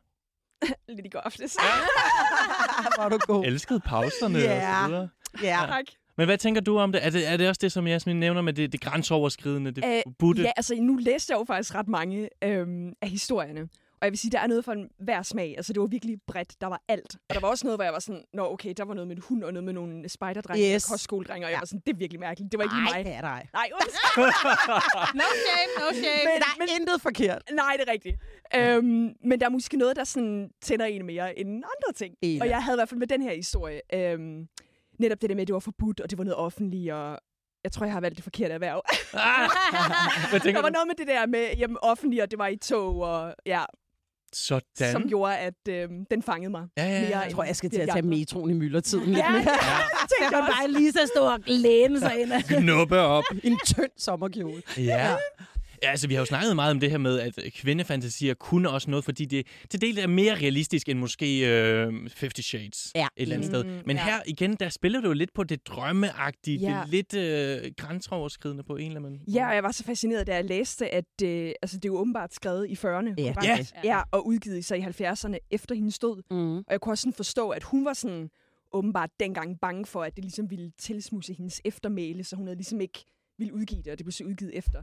Lidt 0.89 1.07
i 1.07 1.09
går 1.09 1.21
aftes. 1.21 1.57
er 2.99 3.09
du 3.09 3.19
god. 3.27 3.45
Elsket 3.45 3.83
pauserne 3.83 4.39
Ja. 4.39 4.83
og 4.83 4.85
så 4.85 4.89
videre. 4.89 5.09
Ja. 5.43 5.67
tak. 5.67 5.85
Men 6.17 6.27
hvad 6.27 6.39
tænker 6.39 6.61
du 6.61 6.79
om 6.79 6.93
det? 6.93 7.07
Er 7.07 7.11
det, 7.11 7.29
er 7.29 7.37
det 7.37 7.49
også 7.49 7.59
det, 7.63 7.73
som 7.73 7.87
Jasmin 7.87 8.17
nævner 8.21 8.43
med 8.43 8.53
det, 8.53 8.73
det 8.73 8.81
grænseoverskridende, 8.81 9.71
det 9.71 9.85
Øh, 9.85 10.01
forbudte? 10.07 10.43
Ja, 10.43 10.51
altså 10.57 10.75
nu 10.75 10.97
læste 10.97 11.33
jeg 11.33 11.39
jo 11.41 11.45
faktisk 11.45 11.75
ret 11.75 11.89
mange 11.89 12.29
øhm, 12.45 12.93
af 13.03 13.09
historierne. 13.09 13.69
Og 14.01 14.07
jeg 14.07 14.13
vil 14.13 14.19
sige, 14.19 14.31
der 14.31 14.39
er 14.41 14.47
noget 14.47 14.65
for 14.65 14.73
en 14.73 14.89
hver 14.99 15.23
smag. 15.23 15.55
Altså 15.57 15.73
det 15.73 15.81
var 15.81 15.87
virkelig 15.87 16.19
bredt. 16.27 16.61
Der 16.61 16.67
var 16.67 16.81
alt. 16.89 17.17
Og 17.29 17.35
der 17.35 17.41
var 17.41 17.49
også 17.49 17.67
noget, 17.67 17.77
hvor 17.79 17.85
jeg 17.85 17.93
var 17.93 17.99
sådan, 17.99 18.23
nå 18.35 18.53
okay, 18.53 18.75
der 18.77 18.85
var 18.85 18.95
noget 18.95 19.09
med 19.09 19.17
en 19.17 19.23
hund 19.29 19.45
og 19.45 19.53
noget 19.53 19.65
med 19.65 19.73
nogle 19.73 20.09
spejderdrenge 20.09 20.75
Yes. 20.75 20.85
og 20.85 20.91
kostskoledrenge. 20.91 21.47
Og 21.47 21.51
jeg 21.51 21.57
Ja. 21.57 21.61
var 21.61 21.67
sådan, 21.67 21.83
det 21.87 21.93
er 21.93 21.97
virkelig 21.97 22.21
mærkeligt. 22.21 22.53
Det 22.53 22.59
var 22.59 22.65
ikke 22.65 22.75
lige 22.75 22.85
Nej, 22.85 22.99
mig. 22.99 23.05
det 23.05 23.13
er 23.15 23.21
dig. 23.21 23.49
Nej, 23.53 23.69
undskyld. 23.81 24.25
No 25.21 25.25
shame, 25.45 25.71
no 25.81 25.87
shame. 26.03 26.25
Men 26.29 26.41
der 26.43 26.73
er 26.73 26.81
intet 26.81 27.03
forkert. 27.03 27.43
Nej, 27.53 27.77
det 27.79 27.89
er 27.89 27.93
rigtigt. 27.93 28.17
Øhm, 28.57 29.13
men 29.25 29.41
der 29.41 29.47
er 29.47 29.51
måske 29.51 29.77
noget, 29.77 29.97
der 29.97 30.05
sådan 30.05 30.49
tænder 30.63 30.87
en 30.87 31.07
mere 31.07 31.39
end 31.39 31.49
andre 31.55 31.93
ting. 31.97 32.15
Enig. 32.23 32.43
Og 32.43 32.49
jeg 32.49 32.63
havde 32.63 32.77
i 32.77 32.79
hvert 32.79 32.89
fald 32.89 32.99
med 32.99 33.07
den 33.07 33.23
her 33.23 33.35
historie, 33.35 33.81
øhm, 33.95 34.47
netop 35.03 35.21
det 35.23 35.31
der 35.31 35.35
med, 35.37 35.43
at 35.43 35.49
det 35.49 35.55
var 35.55 35.61
forbudt, 35.61 36.01
og 36.01 36.11
det 36.11 36.19
var 36.19 36.25
noget 36.25 36.37
offentligt, 36.37 36.93
og 36.93 37.19
jeg 37.65 37.73
tror, 37.73 37.87
jeg 37.87 37.93
har 37.93 38.01
valgt 38.01 38.17
det 38.17 38.23
forkerte 38.25 38.55
erhverv. 38.55 38.83
Ah! 39.15 39.49
Der 40.43 40.63
var 40.63 40.69
du? 40.69 40.73
noget 40.73 40.87
med 40.87 40.95
det 40.99 41.07
der 41.07 41.27
med 41.27 41.47
jamen, 41.59 41.77
offentligt, 41.83 42.23
og 42.23 42.31
det 42.31 42.39
var 42.39 42.47
i 42.47 42.57
tog, 42.57 43.01
og 43.01 43.35
ja. 43.47 43.65
Sådan. 44.35 44.93
som 44.93 45.09
gjorde, 45.09 45.37
at 45.39 45.55
øh, 45.69 45.89
den 46.11 46.23
fangede 46.23 46.51
mig. 46.51 46.67
Ja, 46.77 46.85
ja, 46.85 47.01
ja. 47.09 47.19
Jeg 47.19 47.33
tror, 47.33 47.45
jeg 47.45 47.57
skal 47.57 47.71
til 47.71 47.81
at 47.81 47.89
tage 47.89 48.03
metroen 48.03 48.51
i 48.51 48.55
myldretiden 48.55 49.07
lidt 49.07 49.19
Ja, 49.19 49.31
mere. 49.33 49.41
jeg 49.41 50.41
også. 50.41 50.53
bare 50.59 50.69
lige 50.71 50.93
så 50.93 51.11
stå 51.17 51.25
og 51.25 51.39
læne 51.47 52.01
sig 52.01 52.21
ind. 52.21 52.33
Knuppe 52.43 52.99
op. 52.99 53.25
En 53.43 53.59
tynd 53.67 53.91
sommerkjole. 53.99 54.63
Ja. 54.79 55.17
Ja, 55.83 55.91
altså 55.91 56.09
vi 56.09 56.15
har 56.15 56.21
jo 56.21 56.25
snakket 56.27 56.57
meget 56.57 56.71
om 56.71 56.81
det 56.81 56.91
her 56.91 56.99
med, 56.99 57.19
at 57.21 57.39
kvindefantasier 57.55 58.35
kunne 58.35 58.71
også 58.71 58.91
noget, 58.91 59.05
fordi 59.05 59.25
det 59.25 59.47
til 59.71 59.81
del 59.81 59.99
er 59.99 60.07
mere 60.07 60.35
realistisk 60.35 60.89
end 60.89 60.99
måske 60.99 61.49
øh, 61.51 62.09
Fifty 62.11 62.41
Shades 62.41 62.93
Ja. 62.95 63.01
et 63.17 63.23
eller 63.23 63.35
andet 63.37 63.47
sted. 63.51 63.65
Mm, 63.65 63.71
Men 63.87 63.97
ja. 63.97 64.05
her 64.05 64.21
igen, 64.27 64.55
der 64.55 64.69
spiller 64.69 65.01
du 65.01 65.07
jo 65.07 65.13
lidt 65.13 65.35
på 65.35 65.45
det 65.45 65.67
drømmeagtige, 65.67 66.59
Ja. 66.59 66.81
det 66.85 66.89
lidt 66.91 67.15
øh, 67.15 67.73
grænseoverskridende 67.77 68.63
på 68.65 68.77
en 68.77 68.87
eller 68.87 69.01
anden 69.01 69.13
måde. 69.13 69.33
Ja, 69.33 69.49
og 69.49 69.55
jeg 69.55 69.63
var 69.63 69.73
så 69.73 69.85
fascineret, 69.85 70.27
da 70.27 70.35
jeg 70.35 70.45
læste, 70.45 70.89
at 70.95 71.05
øh, 71.25 71.53
altså, 71.63 71.77
det 71.77 71.85
er 71.85 71.89
jo 71.93 71.97
åbenbart 71.99 72.35
skrevet 72.35 72.69
i 72.71 72.73
40'erne. 72.75 73.15
Ja, 73.19 73.35
Ja. 73.45 73.59
ja, 73.85 74.01
og 74.11 74.27
udgivet 74.27 74.65
sig 74.65 74.79
i 74.79 74.83
70'erne 74.83 75.37
efter 75.51 75.75
hendes 75.75 75.99
død. 75.99 76.23
Mm. 76.31 76.57
Og 76.57 76.65
jeg 76.71 76.81
kunne 76.81 76.93
også 76.93 77.03
sådan 77.03 77.13
forstå, 77.15 77.49
at 77.51 77.63
hun 77.63 77.85
var 77.85 77.93
sådan 77.93 78.31
åbenbart 78.73 79.11
dengang 79.21 79.61
bange 79.61 79.87
for, 79.87 80.03
at 80.03 80.17
det 80.17 80.25
ligesom 80.25 80.51
ville 80.51 80.71
tilsmuse 80.79 81.33
hendes 81.35 81.61
eftermæle, 81.65 82.25
så 82.25 82.37
hun 82.37 82.47
havde 82.47 82.57
ligesom 82.57 82.81
ikke 82.81 83.05
ville 83.39 83.55
udgive 83.55 83.83
det, 83.83 83.93
og 83.93 83.99
det 83.99 84.05
blev 84.07 84.13
så 84.13 84.25
udgivet 84.25 84.57
efter. 84.59 84.83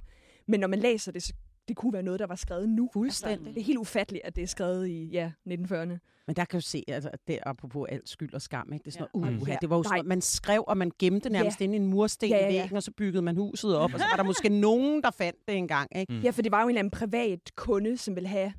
Men 0.49 0.59
når 0.59 0.67
man 0.67 0.79
læser 0.79 1.11
det, 1.11 1.23
så 1.23 1.33
det 1.67 1.75
kunne 1.77 1.93
være 1.93 2.03
noget, 2.03 2.19
der 2.19 2.27
var 2.27 2.35
skrevet 2.35 2.69
nu. 2.69 2.89
Fuldstændig. 2.93 3.37
Altså, 3.47 3.53
det 3.53 3.61
er 3.61 3.65
helt 3.65 3.77
ufatteligt, 3.77 4.25
at 4.25 4.35
det 4.35 4.41
er 4.43 4.47
skrevet 4.47 4.87
i 4.87 5.05
ja, 5.11 5.31
1940'erne. 5.49 5.97
Men 6.27 6.35
der 6.35 6.45
kan 6.45 6.59
du 6.59 6.61
se, 6.61 6.83
altså, 6.87 7.09
at 7.13 7.19
det 7.27 7.39
apropos 7.43 7.87
alt 7.91 8.09
skyld 8.09 8.33
og 8.33 8.41
skam, 8.41 8.73
ikke? 8.73 8.83
det 8.83 8.87
er 8.87 8.91
sådan 8.91 9.07
Ja. 9.15 9.19
noget, 9.19 9.35
Mm. 9.35 9.41
uha, 9.41 9.55
det 9.61 9.69
var 9.69 9.77
jo 9.77 9.83
sådan, 9.83 9.95
noget, 9.95 10.07
man 10.07 10.21
skrev, 10.21 10.63
og 10.67 10.77
man 10.77 10.91
gemte 10.99 11.29
nærmest 11.29 11.59
Ja. 11.59 11.63
inde 11.63 11.75
i 11.75 11.79
en 11.79 11.87
mursten 11.87 12.29
Ja, 12.29 12.35
i 12.37 12.39
ja, 12.39 12.51
ja. 12.53 12.61
væggen, 12.61 12.77
og 12.77 12.83
så 12.83 12.91
byggede 12.91 13.21
man 13.21 13.35
huset 13.35 13.75
op, 13.75 13.93
og 13.93 13.99
så 13.99 14.05
var 14.11 14.15
der 14.15 14.23
måske 14.23 14.49
nogen, 14.67 15.01
der 15.03 15.11
fandt 15.11 15.39
det 15.47 15.55
engang. 15.55 15.97
Ikke? 15.99 16.13
Mm. 16.13 16.19
Ja, 16.21 16.29
for 16.29 16.41
det 16.41 16.51
var 16.51 16.61
jo 16.61 16.65
en 16.65 16.69
eller 16.69 16.79
anden 16.79 16.91
privat 16.91 17.39
kunde, 17.55 17.97
som 17.97 18.15
ville 18.15 18.29
have 18.29 18.53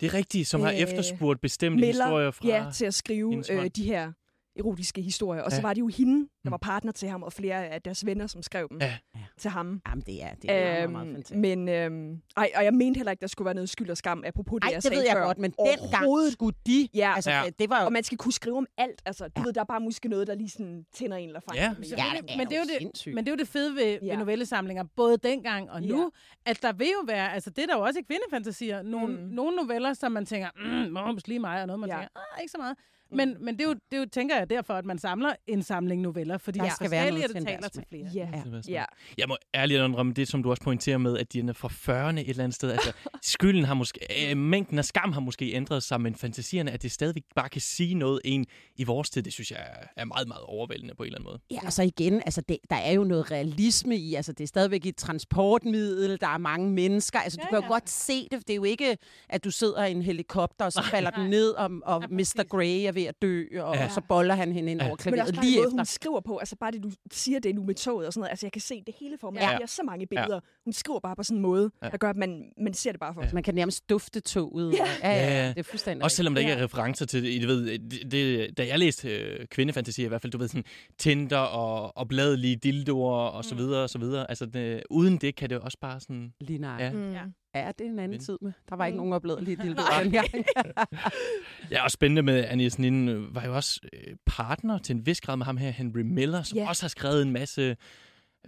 Det 0.00 0.06
er 0.06 0.14
rigtigt, 0.14 0.48
som 0.48 0.60
har 0.60 0.70
Øh, 0.72 0.76
efterspurgt 0.78 1.40
bestemte 1.40 1.86
historier 1.86 2.30
fra... 2.30 2.48
ja, 2.48 2.66
til 2.74 2.84
at 2.84 2.94
skrive 2.94 3.44
øh, 3.52 3.66
de 3.76 3.84
her 3.84 4.12
erotiske 4.58 5.02
historier. 5.02 5.42
Og 5.42 5.50
så 5.50 5.56
Ja. 5.56 5.62
var 5.62 5.74
det 5.74 5.80
jo 5.80 5.86
hende, 5.88 6.18
der 6.20 6.26
Mm. 6.44 6.50
var 6.50 6.56
partner 6.56 6.92
til 6.92 7.08
ham, 7.08 7.22
og 7.22 7.32
flere 7.32 7.66
af 7.66 7.82
deres 7.82 8.06
venner, 8.06 8.26
som 8.26 8.42
skrev 8.42 8.68
dem 8.70 8.78
Ja. 8.80 8.94
til 9.38 9.50
ham. 9.50 9.80
Jamen, 9.88 10.02
det 10.06 10.24
er, 10.24 10.34
det 10.34 10.50
er 10.50 10.54
meget, 10.70 10.82
Øhm, 10.82 10.92
meget 10.92 11.06
fantastisk. 11.08 11.38
men 11.38 11.68
øhm, 11.68 12.20
ej, 12.36 12.50
og 12.56 12.64
jeg 12.64 12.74
mente 12.74 12.98
heller 12.98 13.10
ikke, 13.10 13.20
der 13.20 13.26
skulle 13.26 13.46
være 13.46 13.54
noget 13.54 13.68
skyld 13.68 13.90
og 13.90 13.96
skam, 13.96 14.22
apropos 14.26 14.58
det, 14.62 14.68
Ej, 14.68 14.72
jeg 14.74 14.82
det 14.82 14.90
ved 14.92 15.02
jeg 15.02 15.12
før. 15.16 15.24
godt, 15.24 15.38
men 15.38 15.50
dengang 15.50 15.88
Overhovedet. 15.94 16.32
skulle 16.32 16.56
de... 16.66 16.88
Ja, 16.94 17.12
Altså, 17.16 17.30
Ja. 17.30 17.42
det, 17.46 17.58
det 17.58 17.70
var 17.70 17.80
jo... 17.80 17.86
og 17.86 17.92
man 17.92 18.04
skal 18.04 18.18
kunne 18.18 18.32
skrive 18.32 18.56
om 18.56 18.66
alt. 18.78 19.02
Altså, 19.06 19.24
du 19.28 19.32
Ja. 19.36 19.42
ved, 19.42 19.52
der 19.52 19.60
er 19.60 19.64
bare 19.64 19.80
måske 19.80 20.08
noget, 20.08 20.26
der 20.26 20.34
lige 20.34 20.50
sådan 20.50 20.84
tænder 20.92 21.16
en 21.16 21.28
eller 21.28 21.40
fanger 21.40 21.62
Ja. 21.62 21.68
en. 21.70 21.84
Ja, 21.84 21.88
det 22.22 22.30
er 22.32 22.36
men, 22.36 22.46
det 22.46 22.54
er 22.54 22.58
jo 22.58 22.64
det, 22.64 22.76
sindssygt. 22.78 23.14
men 23.14 23.24
det 23.24 23.30
er 23.30 23.32
jo 23.32 23.38
det 23.38 23.48
fede 23.48 23.74
ved, 23.74 23.98
ja. 24.02 24.10
ved 24.10 24.16
novellesamlinger, 24.18 24.84
både 24.96 25.16
dengang 25.16 25.70
og 25.70 25.82
nu, 25.82 26.12
Ja. 26.46 26.50
at 26.50 26.62
der 26.62 26.72
vil 26.72 26.86
jo 26.86 27.04
være, 27.06 27.32
altså 27.32 27.50
det 27.50 27.62
er 27.62 27.66
der 27.66 27.76
jo 27.76 27.82
også 27.82 27.98
i 27.98 28.02
kvindefantasier, 28.02 28.82
nogle, 28.82 29.16
Mm. 29.16 29.22
nogle 29.22 29.56
noveller, 29.56 29.92
som 29.94 30.12
man 30.12 30.26
tænker, 30.26 30.48
mm, 30.56 31.14
måske 31.14 31.28
lige 31.28 31.38
mig, 31.40 31.60
og 31.60 31.66
noget, 31.66 31.80
man 31.80 31.88
Ja. 31.88 31.94
ja. 31.96 32.00
tænker, 32.02 32.20
ah, 32.34 32.40
ikke 32.42 32.50
så 32.50 32.58
meget. 32.58 32.76
Men, 33.12 33.36
men 33.44 33.54
det, 33.54 33.60
er 33.64 33.68
jo, 33.68 33.72
det 33.74 33.96
er 33.96 34.00
jo, 34.00 34.06
tænker 34.12 34.36
jeg, 34.36 34.50
derfor, 34.50 34.74
at 34.74 34.84
man 34.84 34.98
samler 34.98 35.32
en 35.46 35.62
samling 35.62 36.02
noveller, 36.02 36.38
fordi 36.38 36.58
Der 36.58 36.64
er 36.64 36.70
skal 36.74 36.90
være 36.90 37.10
noget 37.10 37.30
det 37.34 37.46
taler 37.46 37.68
til 37.68 37.84
flere. 37.88 38.10
Ja, 38.14 38.28
ja. 38.68 38.84
Jeg 39.18 39.28
må 39.28 39.36
ærligt 39.54 39.82
indrømme 39.84 40.12
det, 40.12 40.28
som 40.28 40.42
du 40.42 40.50
også 40.50 40.62
pointerer 40.62 40.98
med, 40.98 41.18
at 41.18 41.32
de 41.32 41.38
er 41.40 41.52
fra 41.52 41.68
40'erne 41.68 42.18
et 42.20 42.28
eller 42.28 42.44
andet 42.44 42.54
sted. 42.54 42.70
Altså, 42.70 42.92
skylden 43.22 43.64
har 43.64 43.74
måske, 43.74 44.30
øh, 44.30 44.36
mængden 44.36 44.78
af 44.78 44.84
skam 44.84 45.12
har 45.12 45.20
måske 45.20 45.52
ændret 45.54 45.82
sig, 45.82 46.00
men 46.00 46.14
fantasierne, 46.14 46.70
at 46.70 46.82
det 46.82 46.92
stadigvæk 46.92 47.22
bare 47.34 47.48
kan 47.48 47.60
sige 47.60 47.94
noget 47.94 48.20
en 48.24 48.46
i 48.76 48.84
vores 48.84 49.10
tid, 49.10 49.22
det 49.22 49.32
synes 49.32 49.50
jeg 49.50 49.58
er- 49.96 50.04
meget, 50.04 50.28
meget 50.28 50.42
overvældende 50.42 50.94
på 50.94 51.02
en 51.02 51.06
eller 51.06 51.18
anden 51.18 51.28
måde. 51.30 51.40
Ja, 51.50 51.58
og 51.66 51.72
så 51.72 51.82
igen, 51.82 52.14
altså 52.14 52.40
det, 52.48 52.56
der 52.70 52.76
er 52.76 52.92
jo 52.92 53.04
noget 53.04 53.30
realisme 53.30 53.96
i, 53.96 54.14
altså 54.14 54.32
det 54.32 54.44
er 54.44 54.48
stadigvæk 54.48 54.86
et 54.86 54.96
transportmiddel, 54.96 56.20
der 56.20 56.28
er 56.28 56.38
mange 56.38 56.70
mennesker, 56.70 57.18
altså 57.18 57.36
du 57.36 57.42
Ja, 57.44 57.48
kan 57.48 57.56
jo 57.58 57.62
ja. 57.62 57.68
godt 57.68 57.90
se 57.90 58.28
det, 58.30 58.32
det 58.46 58.50
er 58.50 58.54
jo 58.56 58.64
ikke, 58.64 58.96
at 59.28 59.44
du 59.44 59.50
sidder 59.50 59.84
i 59.84 59.90
en 59.90 60.02
helikopter, 60.02 60.64
og 60.64 60.72
så 60.72 60.82
falder 60.90 61.10
den 61.10 61.30
ned, 61.30 61.50
og, 61.50 61.70
og 61.84 62.02
Ja, 62.02 62.06
Mr. 62.10 62.44
Grey 62.48 62.86
er 62.86 62.92
ved 62.98 63.06
at 63.06 63.22
dø, 63.22 63.44
og, 63.60 63.74
Ja. 63.74 63.84
og 63.84 63.90
så 63.90 64.00
boller 64.08 64.34
han 64.34 64.52
hende 64.52 64.70
ind 64.72 64.80
Ja. 64.80 64.86
over 64.86 64.90
Men 64.90 64.92
også 64.92 65.02
klaveret 65.10 65.34
bare 65.34 65.44
lige 65.44 65.52
den 65.56 65.60
måde, 65.60 65.66
efter. 65.68 65.78
hun 65.78 65.84
skriver 65.86 66.20
på. 66.20 66.38
Altså 66.38 66.56
bare 66.56 66.70
det, 66.72 66.82
du 66.82 66.90
siger 67.12 67.38
det 67.40 67.54
nu 67.54 67.64
med 67.64 67.74
toget 67.74 68.06
og 68.06 68.12
sådan 68.12 68.20
noget. 68.20 68.30
Altså 68.30 68.46
jeg 68.46 68.52
kan 68.52 68.62
se 68.62 68.82
det 68.86 68.94
hele 69.00 69.18
for 69.20 69.30
mig. 69.30 69.40
Ja. 69.40 69.44
Ja. 69.46 69.50
Der 69.52 69.56
bliver 69.58 69.66
så 69.66 69.82
mange 69.86 70.06
billeder. 70.06 70.40
Hun 70.64 70.72
skriver 70.72 71.00
bare 71.00 71.16
på 71.16 71.22
sådan 71.22 71.36
en 71.36 71.42
måde, 71.42 71.70
Ja. 71.82 71.88
der 71.88 71.96
gør, 71.96 72.10
at 72.10 72.16
man, 72.16 72.42
man 72.60 72.74
ser 72.74 72.92
det 72.92 73.00
bare 73.00 73.14
for 73.14 73.20
Ja. 73.22 73.26
sig. 73.28 73.34
Man 73.34 73.42
kan 73.42 73.54
nærmest 73.54 73.88
dufte 73.90 74.20
toget. 74.20 74.72
Ja. 74.72 74.82
og- 74.82 74.88
ja, 75.02 75.10
ja, 75.10 75.16
Ja, 75.26 75.42
ja. 75.42 75.48
det 75.48 75.58
er 75.58 75.62
fuldstændig 75.62 76.04
Også 76.04 76.16
selvom 76.16 76.34
der 76.34 76.40
ikke 76.40 76.52
Ja. 76.52 76.58
er 76.58 76.64
referencer 76.64 77.06
til 77.06 77.22
det. 77.22 77.28
I 77.30 77.44
ved, 77.46 77.78
det, 77.78 78.12
det, 78.12 78.58
da 78.58 78.66
jeg 78.66 78.78
læste 78.78 79.08
øh, 79.08 79.46
kvindefantasier 79.46 80.04
i 80.06 80.08
hvert 80.08 80.22
fald, 80.22 80.32
du 80.32 80.38
ved 80.38 80.48
sådan 80.48 80.64
Tinder 80.98 81.38
og, 81.38 81.96
og 81.96 82.08
bladelige 82.08 82.56
dildoer 82.56 83.12
og 83.28 83.44
så 83.44 83.54
Mm. 83.54 83.60
videre 83.60 83.82
og 83.82 83.90
så 83.90 83.98
videre. 83.98 84.26
Altså 84.30 84.46
det, 84.46 84.82
uden 84.90 85.16
det 85.16 85.36
kan 85.36 85.50
det 85.50 85.58
også 85.58 85.78
bare 85.80 86.00
sådan... 86.00 86.32
Lige 86.40 86.58
nej. 86.58 86.76
Ja. 86.78 86.84
Ja. 86.84 86.92
Mm. 86.92 87.12
Ja. 87.12 87.20
Ja, 87.54 87.70
det 87.78 87.86
er 87.86 87.90
en 87.90 87.98
anden 87.98 88.10
Men- 88.10 88.20
tid 88.20 88.38
med. 88.42 88.52
Der 88.68 88.76
var 88.76 88.86
ikke 88.86 88.94
Mm. 88.94 88.98
nogen 88.98 89.12
opledelige 89.12 89.56
dildo 89.62 89.82
Nej. 89.90 90.02
dengang. 90.02 90.28
Ja, 91.70 91.84
og 91.84 91.90
spændende 91.90 92.22
med 92.22 92.44
Anja 92.48 92.68
Sninen 92.68 93.08
øh, 93.08 93.34
var 93.34 93.44
jo 93.44 93.54
også 93.56 93.80
øh, 93.92 94.16
partner 94.26 94.78
til 94.78 94.96
en 94.96 95.06
vis 95.06 95.20
grad 95.20 95.36
med 95.36 95.46
ham 95.46 95.56
her, 95.56 95.70
Henry 95.70 96.00
Miller, 96.00 96.42
som 96.42 96.58
Ja. 96.58 96.68
også 96.68 96.82
har 96.82 96.88
skrevet 96.88 97.22
en 97.22 97.32
masse... 97.32 97.76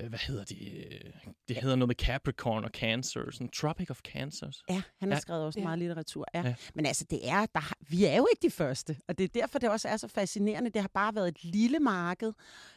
Øh, 0.00 0.08
hvad 0.08 0.18
hedder 0.18 0.44
det? 0.44 1.12
Det 1.48 1.56
hedder 1.56 1.76
noget 1.76 1.88
med 1.88 1.94
Capricorn 1.94 2.64
og 2.64 2.70
Cancer. 2.70 3.30
Sådan 3.30 3.48
Tropic 3.48 3.90
of 3.90 3.98
Cancers. 4.00 4.62
Ja, 4.70 4.82
han 4.98 5.08
har 5.08 5.16
Ja. 5.16 5.20
skrevet 5.20 5.44
også 5.44 5.58
Ja. 5.60 5.64
meget 5.64 5.78
litteratur. 5.78 6.26
Ja. 6.34 6.42
Ja. 6.46 6.54
Men 6.74 6.86
altså, 6.86 7.04
det 7.10 7.28
er, 7.28 7.46
der, 7.46 7.60
har- 7.60 7.76
vi 7.88 8.04
er 8.04 8.16
jo 8.16 8.26
ikke 8.32 8.42
de 8.46 8.50
første, 8.50 8.96
og 9.08 9.18
det 9.18 9.24
er 9.24 9.28
derfor, 9.40 9.58
det 9.58 9.70
også 9.70 9.88
er 9.88 9.96
så 9.96 10.08
fascinerende. 10.08 10.70
Det 10.70 10.80
har 10.80 10.90
bare 10.94 11.14
været 11.14 11.28
et 11.28 11.44
lille 11.44 11.78
marked, 11.78 12.32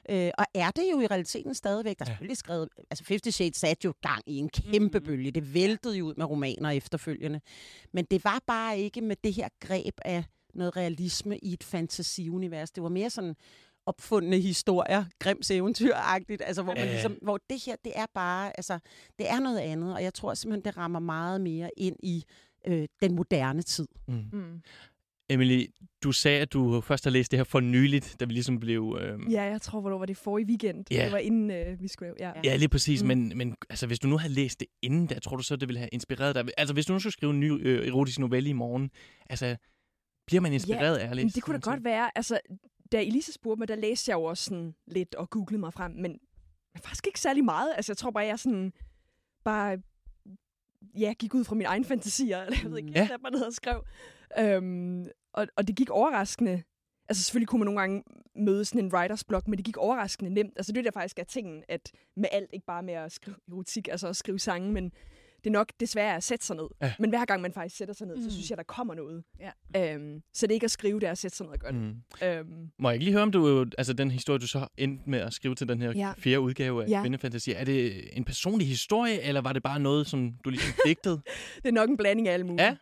øh, 0.10 0.32
og 0.38 0.46
er 0.54 0.72
det 0.72 0.84
jo 0.92 1.00
i 1.02 1.08
realiteten 1.08 1.54
stadigvæk. 1.56 2.00
Der 2.00 2.06
er 2.06 2.10
Ja. 2.10 2.14
selvfølgelig 2.14 2.38
skrevet, 2.38 2.70
altså 2.92 3.04
Fifty 3.04 3.30
Shades 3.30 3.56
satte 3.58 3.86
jo 3.86 3.94
gang 4.02 4.24
i 4.26 4.36
en 4.38 4.50
kæmpe 4.50 5.00
Mhm. 5.00 5.06
bølge. 5.08 5.32
Det 5.32 5.54
væltede 5.54 5.98
jo 5.98 6.06
ud 6.06 6.14
med 6.18 6.26
romaner 6.26 6.70
efterfølgende. 6.70 7.42
Men 7.94 8.06
det 8.06 8.24
var 8.24 8.44
bare 8.48 8.80
ikke 8.80 9.02
med 9.02 9.16
det 9.24 9.34
her 9.34 9.48
greb 9.60 9.94
af 10.06 10.24
noget 10.54 10.76
realisme 10.78 11.38
i 11.38 11.54
et 11.54 11.64
fantasiunivers. 11.64 12.72
Det 12.72 12.84
var 12.84 12.90
mere 12.90 13.10
sådan 13.10 13.36
opfundne 13.86 14.40
historier, 14.40 15.06
grims 15.20 15.52
eventyragtigt, 15.52 16.42
altså 16.46 16.64
hvor, 16.64 16.74
man 16.74 16.84
Ja. 16.84 16.92
ligesom, 16.92 17.18
hvor 17.22 17.40
det 17.50 17.64
her, 17.66 17.76
det 17.84 17.92
er 17.96 18.06
bare, 18.14 18.58
altså, 18.58 18.80
det 19.20 19.30
er 19.30 19.40
noget 19.40 19.60
andet, 19.60 19.94
og 19.94 20.04
jeg 20.04 20.14
tror 20.14 20.34
simpelthen, 20.34 20.66
det 20.66 20.78
rammer 20.78 21.00
meget 21.00 21.42
mere 21.42 21.70
ind 21.78 21.96
i 22.04 22.24
øh, 22.68 22.88
den 23.02 23.16
moderne 23.16 23.62
tid. 23.62 23.88
Mm. 24.08 24.24
Mm. 24.34 24.62
Emily, 25.30 25.66
du 26.04 26.12
sagde, 26.12 26.42
at 26.42 26.54
du 26.54 26.82
først 26.82 27.04
har 27.04 27.12
læst 27.12 27.32
det 27.32 27.40
her 27.40 27.44
for 27.44 27.60
nyligt, 27.60 28.16
da 28.20 28.26
vi 28.26 28.34
ligesom 28.34 28.60
blev... 28.60 28.98
Øh... 29.02 29.32
Ja, 29.32 29.44
jeg 29.44 29.62
tror, 29.62 29.82
hvornår 29.82 29.98
var 29.98 30.06
det 30.06 30.18
for 30.18 30.38
i 30.38 30.44
weekend. 30.44 30.86
Ja. 30.92 31.04
Det 31.04 31.12
var 31.12 31.18
inden 31.18 31.52
øh, 31.52 31.82
vi 31.82 31.88
skulle... 31.88 32.14
Ja. 32.20 32.32
Ja, 32.44 32.56
lige 32.56 32.70
præcis. 32.70 33.04
Mm. 33.04 33.08
Men, 33.08 33.38
men 33.38 33.56
altså, 33.70 33.88
hvis 33.88 34.00
du 34.00 34.08
nu 34.08 34.18
havde 34.18 34.34
læst 34.34 34.60
det 34.60 34.68
inden 34.82 35.08
da, 35.08 35.20
tror 35.20 35.38
du 35.38 35.44
så, 35.44 35.56
det 35.56 35.68
ville 35.68 35.80
have 35.80 35.90
inspireret 35.92 36.36
dig? 36.36 36.46
Altså, 36.58 36.74
hvis 36.74 36.86
du 36.86 36.94
nu 36.94 37.00
skulle 37.00 37.14
skrive 37.14 37.34
en 37.34 37.40
ny 37.40 37.68
øh, 37.68 37.88
erotisk 37.88 38.20
novelle 38.20 38.50
i 38.50 38.54
morgen, 38.54 38.92
altså, 39.30 39.56
bliver 40.28 40.42
man 40.42 40.54
inspireret 40.54 40.98
af 40.98 41.10
at 41.10 41.16
læse 41.16 41.26
Men 41.26 41.32
det 41.32 41.44
kunne 41.44 41.60
da 41.60 41.70
godt 41.72 41.84
være. 41.84 42.12
Altså, 42.18 42.40
da 42.94 43.02
Elisa 43.04 43.32
spurgte 43.32 43.60
mig, 43.60 43.68
der 43.68 43.76
læste 43.76 44.12
jeg 44.12 44.16
jo 44.16 44.24
også 44.24 44.44
sådan 44.44 44.76
lidt 44.88 45.16
og 45.16 45.30
googlede 45.30 45.60
mig 45.60 45.74
frem, 45.74 45.92
men 45.92 46.20
men 46.76 46.82
faktisk 46.82 47.08
ikke 47.08 47.20
særlig 47.20 47.46
meget. 47.46 47.74
Altså, 47.76 47.92
jeg 47.92 47.98
tror 47.98 48.12
bare, 48.12 48.26
jeg 48.26 48.40
sådan 48.40 48.74
bare 49.44 49.78
ja, 51.00 51.14
gik 51.20 51.34
ud 51.34 51.44
fra 51.44 51.56
mine 51.56 51.68
egne 51.70 51.86
fantasier, 51.86 52.42
eller 52.44 52.58
jeg 52.64 52.72
ved 52.72 52.78
ikke, 52.78 52.90
Mm. 52.90 52.96
ja. 52.96 53.08
Hvad 53.08 53.18
man 53.24 53.34
hedder 53.34 53.50
skrev. 53.52 53.86
Øhm, 54.40 55.06
og, 55.34 55.48
og 55.56 55.68
det 55.68 55.76
gik 55.76 55.90
overraskende. 55.90 56.64
Altså 57.10 57.24
selvfølgelig 57.24 57.48
kunne 57.48 57.60
man 57.60 57.66
nogle 57.66 57.80
gange 57.80 58.04
møde 58.36 58.66
sådan 58.66 58.86
en 58.86 58.94
writers 58.94 59.24
blog, 59.24 59.42
men 59.48 59.58
det 59.58 59.66
gik 59.66 59.78
overraskende 59.78 60.34
nemt. 60.34 60.54
Altså 60.56 60.72
det 60.72 60.80
er 60.80 60.84
der 60.84 60.92
faktisk 60.92 61.20
er 61.20 61.24
tingen, 61.24 61.64
at 61.68 61.92
med 62.16 62.30
alt, 62.32 62.50
ikke 62.54 62.66
bare 62.66 62.84
med 62.84 62.94
at 62.94 63.12
skrive 63.12 63.36
erotik, 63.52 63.88
altså 63.88 64.08
også 64.08 64.20
skrive 64.20 64.40
sange, 64.40 64.72
men 64.72 64.92
det 65.44 65.50
er 65.50 65.52
nok 65.52 65.68
desværre 65.80 66.16
at 66.16 66.24
sætte 66.24 66.46
sig 66.46 66.56
ned. 66.56 66.68
Ja. 66.82 66.94
Men 67.00 67.10
hver 67.10 67.26
gang 67.26 67.42
man 67.42 67.54
faktisk 67.54 67.78
sætter 67.78 67.94
sig 67.94 68.08
ned, 68.08 68.16
Mm. 68.18 68.24
så 68.24 68.32
synes 68.32 68.50
jeg, 68.50 68.58
der 68.58 68.64
kommer 68.64 68.94
noget. 68.96 69.24
Ja. 69.40 69.94
Øhm, 69.96 70.22
så 70.34 70.48
det 70.48 70.52
er 70.52 70.54
ikke 70.54 70.64
at 70.64 70.72
skrive, 70.72 71.00
det 71.00 71.08
er 71.08 71.12
at 71.12 71.18
sætte 71.18 71.38
sig 71.38 71.46
ned 71.46 71.54
og 71.54 71.60
gøre 71.60 71.72
det. 71.72 71.82
Mm. 71.82 72.28
Øhm, 72.28 72.72
Må 72.80 72.90
jeg 72.90 72.96
ikke 72.96 73.04
lige 73.04 73.14
høre, 73.14 73.24
om 73.24 73.32
du, 73.32 73.66
altså 73.78 73.94
den 73.94 74.12
historie, 74.12 74.40
du 74.40 74.48
så 74.48 74.68
endte 74.78 75.10
med 75.10 75.20
at 75.20 75.34
skrive 75.34 75.56
til 75.56 75.68
den 75.68 75.82
her 75.82 75.92
Ja. 75.96 76.14
fjerde 76.18 76.40
udgave 76.40 76.84
af 76.84 76.90
Ja. 76.90 77.02
Kvindefantasi, 77.02 77.52
er 77.52 77.64
det 77.64 78.10
en 78.18 78.24
personlig 78.26 78.68
historie, 78.68 79.22
eller 79.22 79.42
var 79.42 79.54
det 79.54 79.64
bare 79.64 79.80
noget, 79.80 80.08
som 80.08 80.32
du 80.46 80.50
ligesom 80.50 80.74
digtede? 80.86 81.22
det 81.56 81.68
er 81.68 81.72
nok 81.72 81.90
en 81.90 81.98
blanding 81.98 82.28
af 82.28 82.34
alle 82.34 82.46
mulige. 82.46 82.66
Ja. 82.66 82.76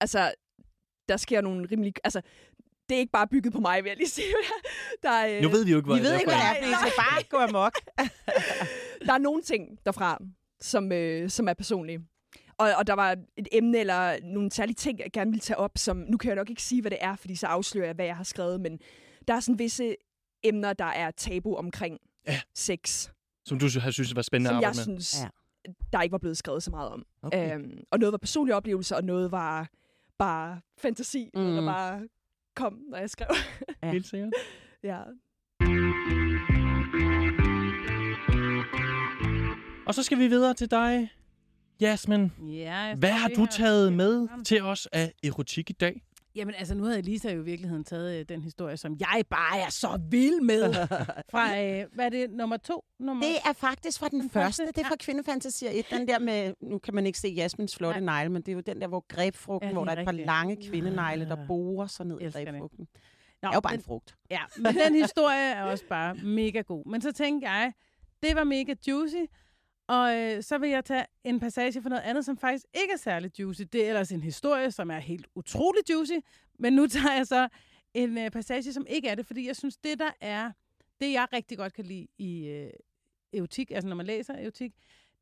Altså, 0.00 0.34
der 1.08 1.16
sker 1.16 1.40
nogle 1.40 1.68
rimelig... 1.70 1.92
Altså, 2.04 2.20
det 2.88 2.94
er 2.94 2.98
ikke 2.98 3.12
bare 3.12 3.28
bygget 3.28 3.52
på 3.52 3.60
mig, 3.60 3.84
vil 3.84 3.90
jeg 3.90 3.96
lige 3.96 4.08
sige. 4.08 4.26
Der 5.02 5.10
er, 5.10 5.36
øh, 5.36 5.42
Nu 5.42 5.48
ved 5.48 5.64
vi 5.64 5.70
jo 5.70 5.76
ikke, 5.76 5.86
hvad 5.86 5.96
Vi 5.96 6.02
ved 6.02 6.12
ikke, 6.14 6.26
hvad 6.26 6.34
det 6.36 6.42
er, 6.44 6.52
Nej, 6.52 6.60
for 6.60 6.84
det 6.84 6.92
skal 6.92 6.92
bare 6.98 7.22
gå 7.30 7.36
amok. 7.36 7.72
der 9.06 9.12
er 9.12 9.18
nogle 9.18 9.42
ting 9.42 9.78
derfra, 9.86 10.22
som, 10.60 10.92
øh, 10.92 11.30
som 11.30 11.48
er 11.48 11.54
personlige. 11.54 12.00
Og, 12.58 12.68
og 12.78 12.86
der 12.86 12.92
var 12.92 13.16
et 13.36 13.48
emne 13.52 13.78
eller 13.78 14.16
nogle 14.22 14.50
særlige 14.52 14.74
ting, 14.74 14.98
jeg 14.98 15.12
gerne 15.12 15.30
ville 15.30 15.40
tage 15.40 15.56
op, 15.56 15.70
som... 15.76 15.96
Nu 15.96 16.16
kan 16.16 16.28
jeg 16.28 16.36
nok 16.36 16.50
ikke 16.50 16.62
sige, 16.62 16.80
hvad 16.80 16.90
det 16.90 16.98
er, 17.00 17.16
fordi 17.16 17.36
så 17.36 17.46
afslører 17.46 17.86
jeg, 17.86 17.94
hvad 17.94 18.06
jeg 18.06 18.16
har 18.16 18.24
skrevet, 18.24 18.60
men 18.60 18.78
der 19.28 19.34
er 19.34 19.40
sådan 19.40 19.58
visse 19.58 19.96
emner, 20.42 20.72
der 20.72 20.84
er 20.84 21.10
tabu 21.10 21.56
omkring 21.56 21.98
Ja. 22.26 22.40
sex, 22.54 23.08
Som 23.44 23.58
du 23.58 23.66
har 23.80 23.90
synes 23.90 24.16
var 24.16 24.22
spændende 24.22 24.48
som 24.48 24.56
at 24.56 24.62
jeg 24.62 24.68
arbejde 24.68 24.90
med? 24.92 25.00
synes, 25.00 25.22
Ja. 25.66 25.72
der 25.92 26.02
ikke 26.02 26.12
var 26.12 26.18
blevet 26.18 26.36
skrevet 26.36 26.62
så 26.62 26.70
meget 26.70 26.90
om. 26.90 27.06
Okay. 27.22 27.54
Øhm, 27.54 27.78
og 27.90 27.98
noget 27.98 28.12
var 28.12 28.18
personlige 28.18 28.54
oplevelser, 28.56 28.96
og 28.96 29.04
noget 29.04 29.30
var 29.30 29.68
bare 30.18 30.60
fantasi, 30.78 31.30
mm. 31.34 31.40
noget, 31.40 31.56
der 31.56 31.66
bare 31.66 32.08
kom, 32.56 32.78
når 32.90 32.98
jeg 32.98 33.10
skrev. 33.10 33.28
Ja. 33.82 33.90
Helt 33.92 34.06
sikkert. 34.06 34.32
ja. 34.82 35.00
Og 39.86 39.94
så 39.94 40.02
skal 40.02 40.18
vi 40.18 40.26
videre 40.28 40.54
til 40.54 40.70
dig, 40.70 41.10
Jasmin, 41.80 42.32
Ja, 42.48 42.94
hvad 42.94 43.10
har 43.10 43.28
du 43.28 43.46
taget 43.46 43.92
med 43.92 44.28
til 44.44 44.62
os 44.62 44.86
af 44.86 45.12
erotik 45.24 45.70
i 45.70 45.72
dag? 45.72 46.02
Jamen 46.34 46.54
altså, 46.54 46.74
nu 46.74 46.84
havde 46.84 47.02
Lisa 47.02 47.32
jo 47.32 47.40
i 47.40 47.44
virkeligheden 47.44 47.84
taget 47.84 48.18
øh, 48.20 48.24
den 48.28 48.42
historie, 48.42 48.76
som 48.76 48.96
jeg 49.00 49.22
bare 49.30 49.58
er 49.60 49.70
så 49.70 50.00
vild 50.10 50.40
med. 50.40 50.74
Fra, 51.32 51.62
øh, 51.62 51.84
hvad 51.94 52.04
er 52.04 52.08
det, 52.08 52.30
nummer 52.30 52.56
to? 52.56 52.84
Nummer... 53.00 53.22
Det 53.26 53.36
er 53.48 53.52
faktisk 53.52 53.98
fra 53.98 54.08
den, 54.08 54.20
Den 54.20 54.30
første. 54.30 54.62
første, 54.62 54.72
Det 54.80 54.84
er 54.84 54.88
fra 54.88 54.96
Kvindefantasier 55.00 55.70
1. 55.74 55.86
Den 55.90 56.08
der 56.08 56.18
med, 56.18 56.54
nu 56.62 56.78
kan 56.78 56.94
man 56.94 57.06
ikke 57.06 57.18
se 57.18 57.28
Jasmins 57.28 57.76
flotte 57.76 58.00
Nej. 58.00 58.14
negle, 58.22 58.32
men 58.32 58.42
det 58.42 58.48
er 58.48 58.52
jo 58.54 58.60
den 58.60 58.80
der, 58.80 58.86
hvor 58.88 59.04
grebfrugten, 59.08 59.68
Ja, 59.68 59.72
hvor 59.72 59.84
der 59.84 59.92
er 59.92 60.00
et 60.00 60.04
par 60.04 60.12
lange 60.12 60.56
kvindenegle, 60.70 61.24
der 61.24 61.36
Ja. 61.40 61.46
borer 61.46 61.86
sig 61.86 62.06
ned 62.06 62.20
i 62.20 62.24
det. 62.24 62.34
grebfrugten. 62.34 62.86
Det 63.40 63.48
er 63.48 63.50
jo 63.54 63.60
bare 63.60 63.72
den, 63.72 63.80
en 63.80 63.84
frugt. 63.84 64.14
Ja, 64.30 64.40
men 64.58 64.74
den 64.74 64.94
historie 64.94 65.50
er 65.52 65.62
også 65.62 65.84
bare 65.88 66.14
mega 66.14 66.60
god. 66.60 66.90
Men 66.90 67.00
så 67.02 67.12
tænkte 67.12 67.48
jeg, 67.50 67.72
det 68.22 68.36
var 68.36 68.44
mega 68.44 68.74
juicy, 68.88 69.16
og 69.88 70.16
øh, 70.16 70.42
så 70.42 70.58
vil 70.58 70.70
jeg 70.70 70.84
tage 70.84 71.04
en 71.24 71.40
passage 71.40 71.82
for 71.82 71.88
noget 71.88 72.02
andet, 72.02 72.24
som 72.24 72.38
faktisk 72.38 72.64
ikke 72.82 72.92
er 72.92 72.98
særlig 72.98 73.40
juicy. 73.40 73.62
Det 73.72 73.84
er 73.84 73.88
ellers 73.88 74.12
en 74.12 74.22
historie, 74.22 74.70
som 74.70 74.90
er 74.90 74.98
helt 74.98 75.26
utrolig 75.34 75.90
juicy, 75.90 76.12
men 76.58 76.72
nu 76.72 76.86
tager 76.86 77.14
jeg 77.14 77.26
så 77.26 77.48
en 77.94 78.18
øh, 78.18 78.30
passage, 78.30 78.72
som 78.72 78.86
ikke 78.88 79.08
er 79.08 79.14
det, 79.14 79.26
fordi 79.26 79.46
jeg 79.46 79.56
synes, 79.56 79.76
det 79.76 79.98
der 79.98 80.10
er, 80.20 80.52
det 81.00 81.12
jeg 81.12 81.26
rigtig 81.32 81.58
godt 81.58 81.72
kan 81.72 81.84
lide 81.84 82.06
i 82.18 82.46
øh, 82.46 82.70
erotik, 83.32 83.70
altså 83.70 83.88
når 83.88 83.96
man 83.96 84.06
læser 84.06 84.34
erotik, 84.34 84.72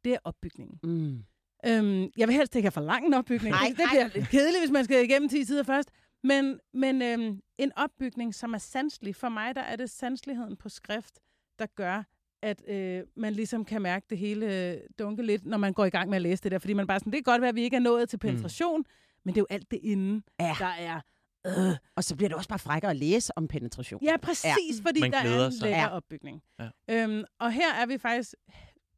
det 0.04 0.12
er 0.12 0.18
opbygningen. 0.24 0.78
Mm. 0.82 1.24
Øhm, 1.66 2.10
jeg 2.16 2.28
vil 2.28 2.36
helst 2.36 2.56
ikke 2.56 2.66
have 2.66 2.72
for 2.72 2.80
lang 2.80 3.06
en 3.06 3.14
opbygning. 3.14 3.50
Nej, 3.50 3.68
det, 3.68 3.86
bliver 3.90 4.08
lidt 4.14 4.28
kedeligt, 4.28 4.60
hvis 4.60 4.70
man 4.70 4.84
skal 4.84 5.04
igennem 5.04 5.28
10 5.28 5.44
sider 5.44 5.62
først. 5.62 5.90
Men, 6.22 6.60
men 6.74 7.02
øhm, 7.02 7.40
en 7.58 7.72
opbygning, 7.76 8.34
som 8.34 8.54
er 8.54 8.58
sanselig. 8.58 9.16
For 9.16 9.28
mig 9.28 9.54
der 9.54 9.60
er 9.60 9.76
det 9.76 9.90
sansligheden 9.90 10.56
på 10.56 10.68
skrift, 10.68 11.18
der 11.58 11.66
gør, 11.66 12.02
at 12.44 12.62
øh, 12.68 13.02
man 13.16 13.32
ligesom 13.32 13.64
kan 13.64 13.82
mærke 13.82 14.06
det 14.10 14.18
hele 14.18 14.80
dunke 14.98 15.22
lidt, 15.22 15.46
når 15.46 15.56
man 15.58 15.72
går 15.72 15.84
i 15.84 15.90
gang 15.90 16.08
med 16.10 16.16
at 16.16 16.22
læse 16.22 16.42
det 16.42 16.52
der. 16.52 16.58
Fordi 16.58 16.72
man 16.72 16.86
bare 16.86 16.98
sådan, 17.00 17.12
det 17.12 17.24
kan 17.24 17.32
godt 17.32 17.40
være, 17.42 17.48
at 17.48 17.54
vi 17.54 17.62
ikke 17.62 17.76
er 17.76 17.80
nået 17.80 18.08
til 18.08 18.18
penetration, 18.18 18.80
mm. 18.80 18.86
men 19.24 19.34
det 19.34 19.40
er 19.40 19.42
jo 19.42 19.46
alt 19.54 19.70
det 19.70 19.80
inden, 19.82 20.24
Ja. 20.40 20.56
der 20.58 20.66
er... 20.66 21.00
Øh. 21.46 21.76
Og 21.96 22.04
så 22.04 22.16
bliver 22.16 22.28
det 22.28 22.36
også 22.36 22.48
bare 22.48 22.58
frækkere 22.58 22.90
at 22.90 22.96
læse 22.96 23.38
om 23.38 23.48
penetration. 23.48 24.04
Ja, 24.04 24.16
præcis, 24.16 24.44
ja. 24.44 24.88
fordi 24.88 25.00
Man 25.00 25.12
der 25.12 25.18
er 25.18 25.46
en 25.46 25.52
lækker 25.62 25.78
Ja. 25.78 25.88
opbygning. 25.88 26.42
Ja. 26.58 26.68
Øhm, 26.90 27.24
og 27.40 27.52
her 27.52 27.74
er 27.74 27.86
vi 27.86 27.98
faktisk 27.98 28.34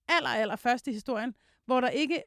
aller, 0.08 0.28
aller 0.30 0.56
først 0.56 0.86
i 0.88 0.92
historien, 0.92 1.34
hvor 1.66 1.80
der 1.80 1.88
ikke, 1.88 2.22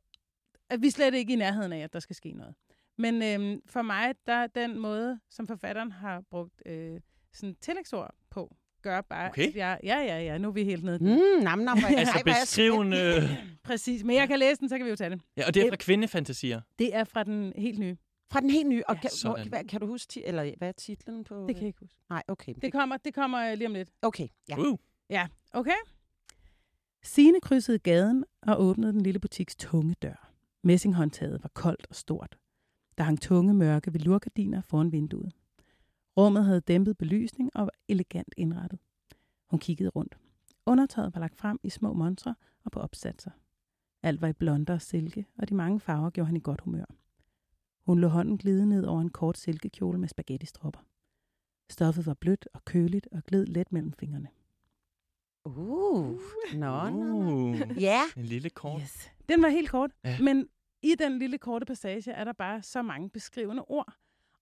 at 0.69 0.81
vi 0.81 0.87
er 0.87 0.91
slet 0.91 1.13
ikke 1.13 1.33
i 1.33 1.35
nærheden 1.35 1.73
af, 1.73 1.79
at 1.79 1.93
der 1.93 1.99
skal 1.99 2.15
ske 2.15 2.31
noget. 2.33 2.55
Men 2.97 3.21
øhm, 3.23 3.61
for 3.65 3.81
mig, 3.81 4.13
der 4.27 4.33
er 4.33 4.47
den 4.47 4.79
måde, 4.79 5.19
som 5.29 5.47
forfatteren 5.47 5.91
har 5.91 6.23
brugt 6.31 6.61
øh, 6.65 6.99
sådan 7.33 7.55
tillægsord 7.61 8.15
på, 8.29 8.55
gør 8.81 9.01
bare, 9.01 9.29
Okay. 9.29 9.47
at 9.47 9.55
jeg, 9.55 9.79
ja, 9.83 9.97
ja, 9.99 10.19
ja, 10.23 10.37
nu 10.37 10.47
er 10.47 10.51
vi 10.51 10.63
helt 10.63 10.83
nede. 10.83 10.99
Mm, 11.03 11.43
nam, 11.43 11.59
nam, 11.59 11.77
Altså 11.77 12.11
Ej, 12.13 12.21
jeg 12.25 12.35
beskrivende... 12.41 13.29
Præcis, 13.63 14.03
men 14.03 14.15
jeg 14.15 14.27
kan 14.27 14.39
læse 14.39 14.59
den, 14.59 14.69
så 14.69 14.77
kan 14.77 14.85
vi 14.85 14.89
jo 14.89 14.95
tage 14.95 15.09
det. 15.09 15.21
Ja, 15.37 15.47
og 15.47 15.53
det 15.53 15.63
er 15.65 15.69
fra 15.71 15.75
kvindefantasier. 15.75 16.61
Det 16.79 16.95
er 16.95 17.03
fra 17.03 17.23
den 17.23 17.53
helt 17.55 17.79
nye. 17.79 17.97
Fra 18.31 18.39
den 18.39 18.49
helt 18.49 18.67
nye. 18.69 18.83
Og 18.87 18.95
Ja, 18.95 19.01
kan, 19.01 19.09
hvor, 19.23 19.49
hvad, 19.49 19.63
kan 19.63 19.79
du 19.81 19.87
huske, 19.87 20.09
ti- 20.11 20.23
eller 20.25 20.51
hvad 20.57 20.67
er 20.67 20.71
titlen 20.71 21.23
på? 21.23 21.45
Det 21.47 21.55
kan 21.55 21.61
jeg 21.63 21.67
ikke 21.67 21.79
huske. 21.79 21.95
Nej, 22.09 22.23
okay. 22.27 22.53
Det 22.61 22.71
kommer, 22.71 22.97
det 22.97 23.13
kommer 23.13 23.51
øh, 23.51 23.57
lige 23.57 23.67
om 23.67 23.73
lidt. 23.73 23.89
Okay, 24.01 24.27
ja. 24.49 24.57
Uh. 24.57 24.77
Ja, 25.09 25.27
okay. 25.53 25.71
Signe 27.03 27.41
krydsede 27.41 27.79
gaden 27.79 28.25
og 28.41 28.61
åbnede 28.61 28.93
den 28.93 29.01
lille 29.01 29.19
butiks 29.19 29.55
tunge 29.55 29.95
dør. 30.01 30.31
Messinghåndtaget 30.63 31.43
var 31.43 31.49
koldt 31.53 31.87
og 31.89 31.95
stort. 31.95 32.37
Der 32.97 33.03
hang 33.03 33.21
tunge 33.21 33.53
mørke 33.53 33.93
velurgardiner 33.93 34.61
foran 34.61 34.91
vinduet. 34.91 35.31
Rummet 36.19 36.45
havde 36.45 36.61
dæmpet 36.61 36.97
belysning 36.97 37.49
og 37.55 37.61
var 37.61 37.73
elegant 37.87 38.33
indrettet. 38.37 38.79
Hun 39.49 39.59
kiggede 39.59 39.89
rundt. 39.89 40.17
Undertøjet 40.65 41.13
var 41.13 41.19
lagt 41.19 41.35
frem 41.35 41.59
i 41.63 41.69
små 41.69 41.93
monstre 41.93 42.35
og 42.63 42.71
på 42.71 42.79
opsatser. 42.79 43.31
Alt 44.03 44.21
var 44.21 44.27
i 44.27 44.33
blonder 44.33 44.73
og 44.73 44.81
silke, 44.81 45.25
og 45.37 45.49
de 45.49 45.55
mange 45.55 45.79
farver 45.79 46.09
gjorde 46.09 46.25
han 46.25 46.37
i 46.37 46.39
godt 46.39 46.61
humør. 46.61 46.85
Hun 47.85 47.99
lå 47.99 48.07
hånden 48.07 48.37
glide 48.37 48.65
ned 48.65 48.85
over 48.85 49.01
en 49.01 49.09
kort 49.09 49.37
silkekjole 49.37 49.97
med 49.99 50.07
spaghetti-stropper. 50.07 50.79
Stoffet 51.69 52.05
var 52.05 52.13
blødt 52.13 52.47
og 52.53 52.65
køligt 52.65 53.07
og 53.11 53.23
gled 53.23 53.45
let 53.45 53.71
mellem 53.71 53.93
fingrene. 53.93 54.27
Uh, 55.45 56.19
nå. 56.53 56.89
Uh. 56.89 57.81
Ja, 57.81 58.01
En 58.17 58.25
lille 58.25 58.49
kort. 58.49 58.81
Yes. 58.81 59.11
Den 59.29 59.41
var 59.41 59.49
helt 59.49 59.69
kort, 59.69 59.91
ja. 60.03 60.17
men 60.21 60.47
i 60.81 60.95
den 60.99 61.19
lille 61.19 61.37
korte 61.37 61.65
passage 61.65 62.11
er 62.11 62.23
der 62.23 62.33
bare 62.33 62.61
så 62.61 62.81
mange 62.81 63.09
beskrivende 63.09 63.63
ord. 63.67 63.93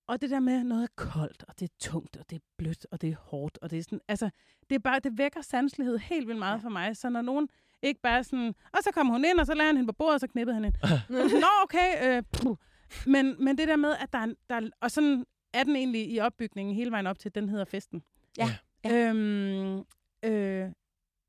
Og 0.07 0.21
det 0.21 0.29
der 0.29 0.39
med, 0.39 0.59
at 0.59 0.65
noget 0.65 0.83
er 0.83 0.93
koldt, 0.95 1.43
og 1.47 1.59
det 1.59 1.69
er 1.69 1.73
tungt, 1.79 2.17
og 2.17 2.29
det 2.29 2.35
er 2.35 2.39
blødt, 2.57 2.87
og 2.91 3.01
det 3.01 3.09
er 3.09 3.15
hårdt, 3.15 3.57
og 3.61 3.71
det 3.71 3.79
er 3.79 3.83
sådan, 3.83 4.01
altså, 4.07 4.29
det 4.69 4.75
er 4.75 4.79
bare, 4.79 4.99
det 4.99 5.17
vækker 5.17 5.41
sanselighed 5.41 5.97
helt 5.97 6.27
vildt 6.27 6.39
meget 6.39 6.57
ja. 6.57 6.63
for 6.63 6.69
mig. 6.69 6.97
Så 6.97 7.09
når 7.09 7.21
nogen 7.21 7.49
ikke 7.81 8.01
bare 8.01 8.23
sådan, 8.23 8.55
og 8.73 8.83
så 8.83 8.91
kommer 8.93 9.13
hun 9.13 9.25
ind, 9.25 9.39
og 9.39 9.45
så 9.45 9.53
lader 9.53 9.67
han 9.67 9.77
hende 9.77 9.87
på 9.87 9.93
bordet, 9.93 10.13
og 10.13 10.19
så 10.19 10.27
knippede 10.27 10.53
han 10.53 10.63
hende. 10.63 10.79
Nå, 11.41 11.47
okay, 11.63 12.17
øh, 12.17 12.23
puh. 12.31 12.57
men, 13.05 13.43
men 13.43 13.57
det 13.57 13.67
der 13.67 13.75
med, 13.75 13.95
at 13.99 14.13
der 14.13 14.19
er, 14.19 14.33
der 14.49 14.55
er, 14.55 14.69
og 14.81 14.91
sådan 14.91 15.25
er 15.53 15.63
den 15.63 15.75
egentlig 15.75 16.11
i 16.11 16.19
opbygningen 16.19 16.75
hele 16.75 16.91
vejen 16.91 17.07
op 17.07 17.19
til, 17.19 17.35
den 17.35 17.49
hedder 17.49 17.65
festen. 17.65 18.03
Ja. 18.37 18.49
Ja. 18.83 19.09
Øhm, 19.09 19.83
øh, 20.23 20.71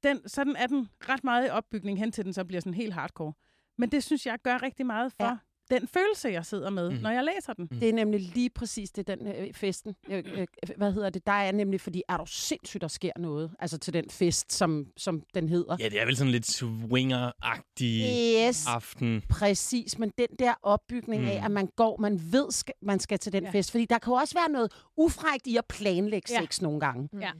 den, 0.02 0.28
sådan 0.28 0.56
er 0.56 0.66
den 0.66 0.88
ret 1.08 1.24
meget 1.24 1.46
i 1.46 1.50
opbygning 1.50 1.98
hen 1.98 2.12
til 2.12 2.24
den 2.24 2.32
så 2.32 2.44
bliver 2.44 2.60
sådan 2.60 2.74
helt 2.74 2.94
hardcore. 2.94 3.32
Men 3.78 3.90
det 3.90 4.04
synes 4.04 4.26
jeg 4.26 4.38
gør 4.42 4.62
rigtig 4.62 4.86
meget 4.86 5.12
for 5.12 5.24
Ja. 5.24 5.36
Den 5.70 5.88
følelse, 5.88 6.28
jeg 6.28 6.46
sidder 6.46 6.70
med, 6.70 6.88
Mhm. 6.88 6.96
mm. 6.96 7.02
når 7.02 7.10
jeg 7.10 7.24
læser 7.24 7.52
den. 7.52 7.66
det 7.80 7.88
er 7.88 7.92
nemlig 7.92 8.20
lige 8.34 8.50
præcis 8.50 8.90
det, 8.90 9.06
den 9.06 9.26
øh, 9.26 9.54
festen. 9.54 9.94
Øh, 10.10 10.24
øh, 10.34 10.46
hvad 10.76 10.92
hedder 10.92 11.10
det? 11.10 11.26
Der 11.26 11.32
er 11.32 11.52
nemlig, 11.52 11.80
fordi 11.80 12.02
er 12.08 12.16
du 12.16 12.24
sindssygt, 12.26 12.80
der 12.80 12.88
sker 12.88 13.12
noget. 13.18 13.50
Altså 13.58 13.78
til 13.78 13.92
den 13.92 14.10
fest, 14.10 14.52
som, 14.52 14.86
som 14.96 15.22
den 15.34 15.48
hedder. 15.48 15.76
Ja, 15.80 15.88
det 15.88 16.00
er 16.00 16.04
vel 16.06 16.16
sådan 16.16 16.32
lidt 16.32 16.46
swinger-agtig 16.46 18.02
Yes. 18.48 18.66
aften. 18.66 19.22
Præcis, 19.28 19.98
men 19.98 20.12
den 20.18 20.26
der 20.38 20.54
opbygning 20.62 21.22
mm. 21.22 21.28
af, 21.28 21.38
Mm. 21.40 21.44
at 21.44 21.50
man 21.50 21.68
går, 21.76 21.96
man 22.00 22.20
ved, 22.32 22.50
skal, 22.52 22.74
man 22.82 23.00
skal 23.00 23.18
til 23.18 23.32
den 23.32 23.44
ja. 23.44 23.50
Fest. 23.50 23.70
Fordi 23.70 23.84
der 23.84 23.98
kan 23.98 24.10
jo 24.10 24.14
også 24.14 24.34
være 24.34 24.48
noget 24.50 24.72
ufrægt 24.96 25.46
i 25.46 25.56
at 25.56 25.64
planlægge 25.68 26.32
Ja. 26.34 26.40
sex 26.40 26.60
nogle 26.60 26.80
gange. 26.80 27.08
Ja. 27.20 27.30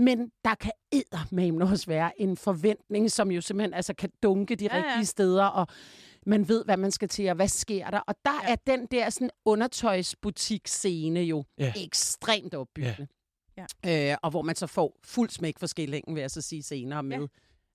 Men 0.00 0.30
der 0.44 0.54
kan 0.54 0.70
eddermame 0.92 1.64
også 1.64 1.86
være 1.86 2.20
en 2.20 2.36
forventning, 2.36 3.10
som 3.10 3.30
jo 3.30 3.40
simpelthen 3.40 3.74
altså, 3.74 3.94
kan 3.94 4.10
dunke 4.22 4.54
de 4.56 4.64
ja, 4.64 4.76
Ja, 4.76 4.82
ja. 4.82 4.88
rigtige 4.88 5.06
steder, 5.06 5.44
og 5.44 5.66
man 6.28 6.48
ved, 6.48 6.64
hvad 6.64 6.76
man 6.76 6.90
skal 6.90 7.08
til, 7.08 7.28
og 7.28 7.34
hvad 7.36 7.48
sker 7.48 7.90
der. 7.90 7.98
Og 7.98 8.14
der 8.24 8.30
ja. 8.42 8.48
Ja. 8.48 8.52
er 8.52 8.56
den 8.76 8.86
der 8.86 9.10
sådan 9.10 9.30
undertøjsbutik-scene 9.44 11.20
jo 11.20 11.44
Ja. 11.58 11.72
ekstremt 11.76 12.54
opbyggende. 12.54 13.06
Ja. 13.86 14.10
Øh, 14.12 14.16
og 14.22 14.30
hvor 14.30 14.42
man 14.42 14.56
så 14.56 14.66
får 14.66 14.96
fuld 15.04 15.30
smæk 15.30 15.58
for 15.58 15.66
skillingen, 15.66 16.14
vil 16.14 16.20
jeg 16.20 16.30
så 16.30 16.40
sige 16.40 16.62
senere, 16.62 17.02
med 17.02 17.18
Ja. 17.18 17.26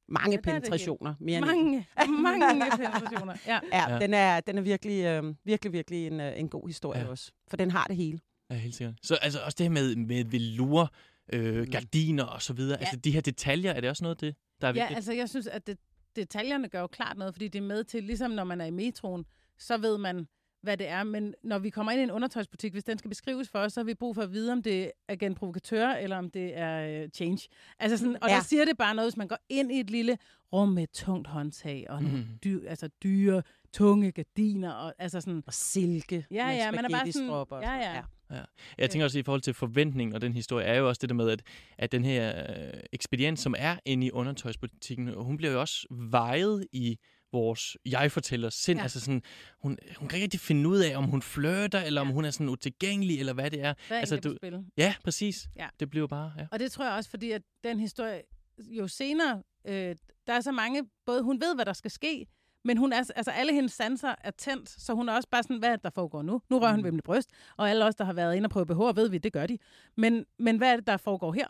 mange 0.07 0.31
Ja, 0.31 0.37
er 0.37 0.41
penetrationer. 0.41 1.13
Mere 1.19 1.41
Mange, 1.41 1.87
mange 2.23 2.59
penetrationer. 2.59 3.35
Ja. 3.47 3.59
Ja, 3.73 3.77
Ja. 3.89 3.93
ja. 3.93 3.99
Den, 3.99 4.13
er, 4.13 4.39
den 4.39 4.57
er 4.57 4.61
virkelig, 4.61 5.03
øh, 5.05 5.35
virkelig, 5.45 5.73
virkelig 5.73 6.07
en, 6.07 6.19
øh, 6.19 6.39
en 6.39 6.49
god 6.49 6.67
historie 6.67 6.99
Ja. 6.99 7.05
ja. 7.05 7.11
også. 7.11 7.31
For 7.49 7.57
den 7.57 7.71
har 7.71 7.83
det 7.85 7.95
hele. 7.95 8.19
Ja, 8.49 8.55
helt 8.55 8.75
sikkert. 8.75 8.95
Så 9.03 9.15
altså 9.15 9.39
også 9.39 9.55
det 9.57 9.63
her 9.65 9.71
med, 9.71 9.95
med 9.95 10.25
velour, 10.25 10.93
øh, 11.33 11.59
Mm. 11.59 11.71
gardiner 11.71 12.23
og 12.23 12.41
så 12.41 12.53
videre. 12.53 12.77
Ja. 12.79 12.85
Altså 12.85 12.97
de 12.97 13.11
her 13.11 13.21
detaljer, 13.21 13.71
er 13.71 13.81
det 13.81 13.89
også 13.89 14.03
noget 14.03 14.21
det, 14.21 14.35
der 14.61 14.67
er 14.67 14.73
ja, 14.73 14.81
vigtigt? 14.81 14.95
altså 14.95 15.13
jeg 15.13 15.29
synes, 15.29 15.47
at 15.47 15.67
det, 15.67 15.77
detaljerne 16.15 16.69
gør 16.69 16.79
jo 16.81 16.87
klart 16.87 17.17
noget, 17.17 17.33
fordi 17.33 17.47
det 17.47 17.59
er 17.59 17.63
med 17.63 17.83
til, 17.83 18.03
ligesom 18.03 18.31
når 18.31 18.43
man 18.43 18.61
er 18.61 18.65
i 18.65 18.71
metroen, 18.71 19.25
så 19.57 19.77
ved 19.77 19.97
man, 19.97 20.27
hvad 20.61 20.77
det 20.77 20.87
er. 20.87 21.03
Men 21.03 21.33
når 21.43 21.59
vi 21.59 21.69
kommer 21.69 21.91
ind 21.91 21.99
i 22.01 22.03
en 22.03 22.11
undertøjsbutik, 22.11 22.71
hvis 22.71 22.83
den 22.83 22.97
skal 22.97 23.09
beskrives 23.09 23.49
for 23.49 23.59
os, 23.59 23.73
så 23.73 23.79
har 23.79 23.85
vi 23.85 23.93
brug 23.93 24.15
for 24.15 24.21
at 24.21 24.31
vide, 24.33 24.51
om 24.51 24.63
det 24.63 24.83
er 24.83 24.89
agent 25.07 25.37
provokatør, 25.37 25.87
eller 25.89 26.17
om 26.17 26.29
det 26.29 26.57
er 26.57 27.01
øh, 27.03 27.09
change. 27.09 27.47
Altså 27.79 27.97
sådan, 27.97 28.15
og 28.23 28.29
ja. 28.29 28.33
Ja. 28.33 28.37
der 28.39 28.43
siger 28.45 28.65
det 28.65 28.77
bare 28.77 28.95
noget, 28.95 29.11
hvis 29.11 29.17
man 29.17 29.27
går 29.27 29.37
ind 29.49 29.71
i 29.71 29.79
et 29.79 29.89
lille 29.89 30.17
rum 30.53 30.69
med 30.69 30.83
et 30.83 30.89
tungt 30.91 31.27
håndtag, 31.27 31.85
og 31.89 32.03
Mhm. 32.03 32.25
dyr, 32.43 32.69
altså 32.69 32.87
dyre, 33.03 33.43
tunge 33.73 34.11
gardiner, 34.11 34.71
og 34.71 34.93
altså 34.99 35.21
sådan, 35.21 35.43
Og 35.47 35.53
silke 35.53 36.25
Ja, 36.31 36.47
ja, 36.49 36.71
man 36.71 36.85
er 36.85 36.89
bare 36.89 37.11
sådan- 37.11 37.29
og 37.29 37.47
ja, 37.63 37.93
sådan 37.93 38.03
ja. 38.31 38.41
Jeg 38.77 38.89
tænker 38.89 39.05
også 39.05 39.19
i 39.19 39.23
forhold 39.23 39.41
til 39.41 39.53
forventning 39.53 40.15
og 40.15 40.21
den 40.21 40.33
historie, 40.33 40.65
er 40.65 40.75
jo 40.79 40.87
også 40.87 40.99
det 40.99 41.09
der 41.09 41.15
med, 41.15 41.29
at, 41.29 41.41
at 41.77 41.91
den 41.91 42.05
her 42.05 42.43
øh, 42.49 42.79
ekspedient, 42.93 43.39
som 43.39 43.55
er 43.57 43.77
inde 43.85 44.07
i 44.07 44.11
undertøjsbutikken, 44.11 45.07
hun 45.13 45.37
bliver 45.37 45.53
jo 45.53 45.59
også 45.59 45.87
vejet 45.91 46.67
i 46.71 46.97
vores 47.31 47.77
jeg-fortæller 47.85 48.49
sind. 48.49 48.77
Ja. 48.77 48.81
Ja. 48.81 48.83
Altså 48.83 48.99
sådan, 48.99 49.21
hun, 49.61 49.77
hun 49.97 50.07
kan 50.07 50.15
ikke 50.17 50.23
rigtig 50.23 50.39
finde 50.39 50.69
ud 50.69 50.79
af, 50.79 50.97
om 50.97 51.03
hun 51.03 51.21
flirter, 51.21 51.81
eller 51.81 52.01
om 52.01 52.07
hun 52.07 52.25
er 52.25 52.31
sådan 52.31 52.49
utilgængelig, 52.49 53.19
eller 53.19 53.33
hvad 53.33 53.51
det 53.51 53.61
er. 53.61 53.73
hvad 53.87 53.99
Altså, 53.99 54.17
du- 54.17 54.35
spil? 54.37 54.65
Ja, 54.77 54.95
præcis. 55.03 55.47
Ja. 55.55 55.67
Det 55.79 55.89
bliver 55.89 56.07
bare, 56.07 56.33
ja. 56.37 56.47
Og 56.51 56.59
det 56.59 56.71
tror 56.71 56.85
jeg 56.85 56.93
også, 56.93 57.09
fordi 57.09 57.31
at 57.31 57.41
den 57.63 57.79
historie, 57.79 58.21
jo 58.59 58.87
senere, 58.87 59.43
øh, 59.67 59.95
der 60.27 60.33
er 60.33 60.41
så 60.41 60.51
mange, 60.51 60.83
både 61.05 61.23
hun 61.23 61.41
ved, 61.41 61.55
hvad 61.55 61.65
der 61.65 61.73
skal 61.73 61.91
ske, 61.91 62.25
men 62.63 62.77
hun 62.77 62.93
er, 62.93 62.97
altså 63.15 63.31
alle 63.31 63.53
hendes 63.53 63.71
sanser 63.71 64.15
er 64.23 64.31
tændt, 64.31 64.69
så 64.69 64.93
hun 64.93 65.09
er 65.09 65.13
også 65.13 65.29
bare 65.31 65.43
sådan, 65.43 65.57
hvad 65.59 65.69
er 65.69 65.75
det, 65.75 65.83
der 65.83 65.89
foregår 65.89 66.21
nu? 66.21 66.41
Nu 66.49 66.59
rører 66.59 66.71
mm. 66.71 66.75
hun 66.77 66.83
ved 66.83 66.91
mit 66.91 67.03
bryst, 67.03 67.29
og 67.57 67.69
alle 67.69 67.85
os, 67.85 67.95
der 67.95 68.03
har 68.05 68.13
været 68.13 68.35
inde 68.35 68.47
og 68.47 68.51
prøve 68.51 68.65
BH, 68.65 68.95
ved 68.97 69.09
vi, 69.09 69.17
det 69.17 69.33
gør 69.33 69.45
de. 69.47 69.57
Men, 69.97 70.25
men 70.39 70.57
hvad 70.57 70.71
er 70.71 70.75
det, 70.75 70.87
der 70.87 70.97
foregår 70.97 71.33
her? 71.33 71.47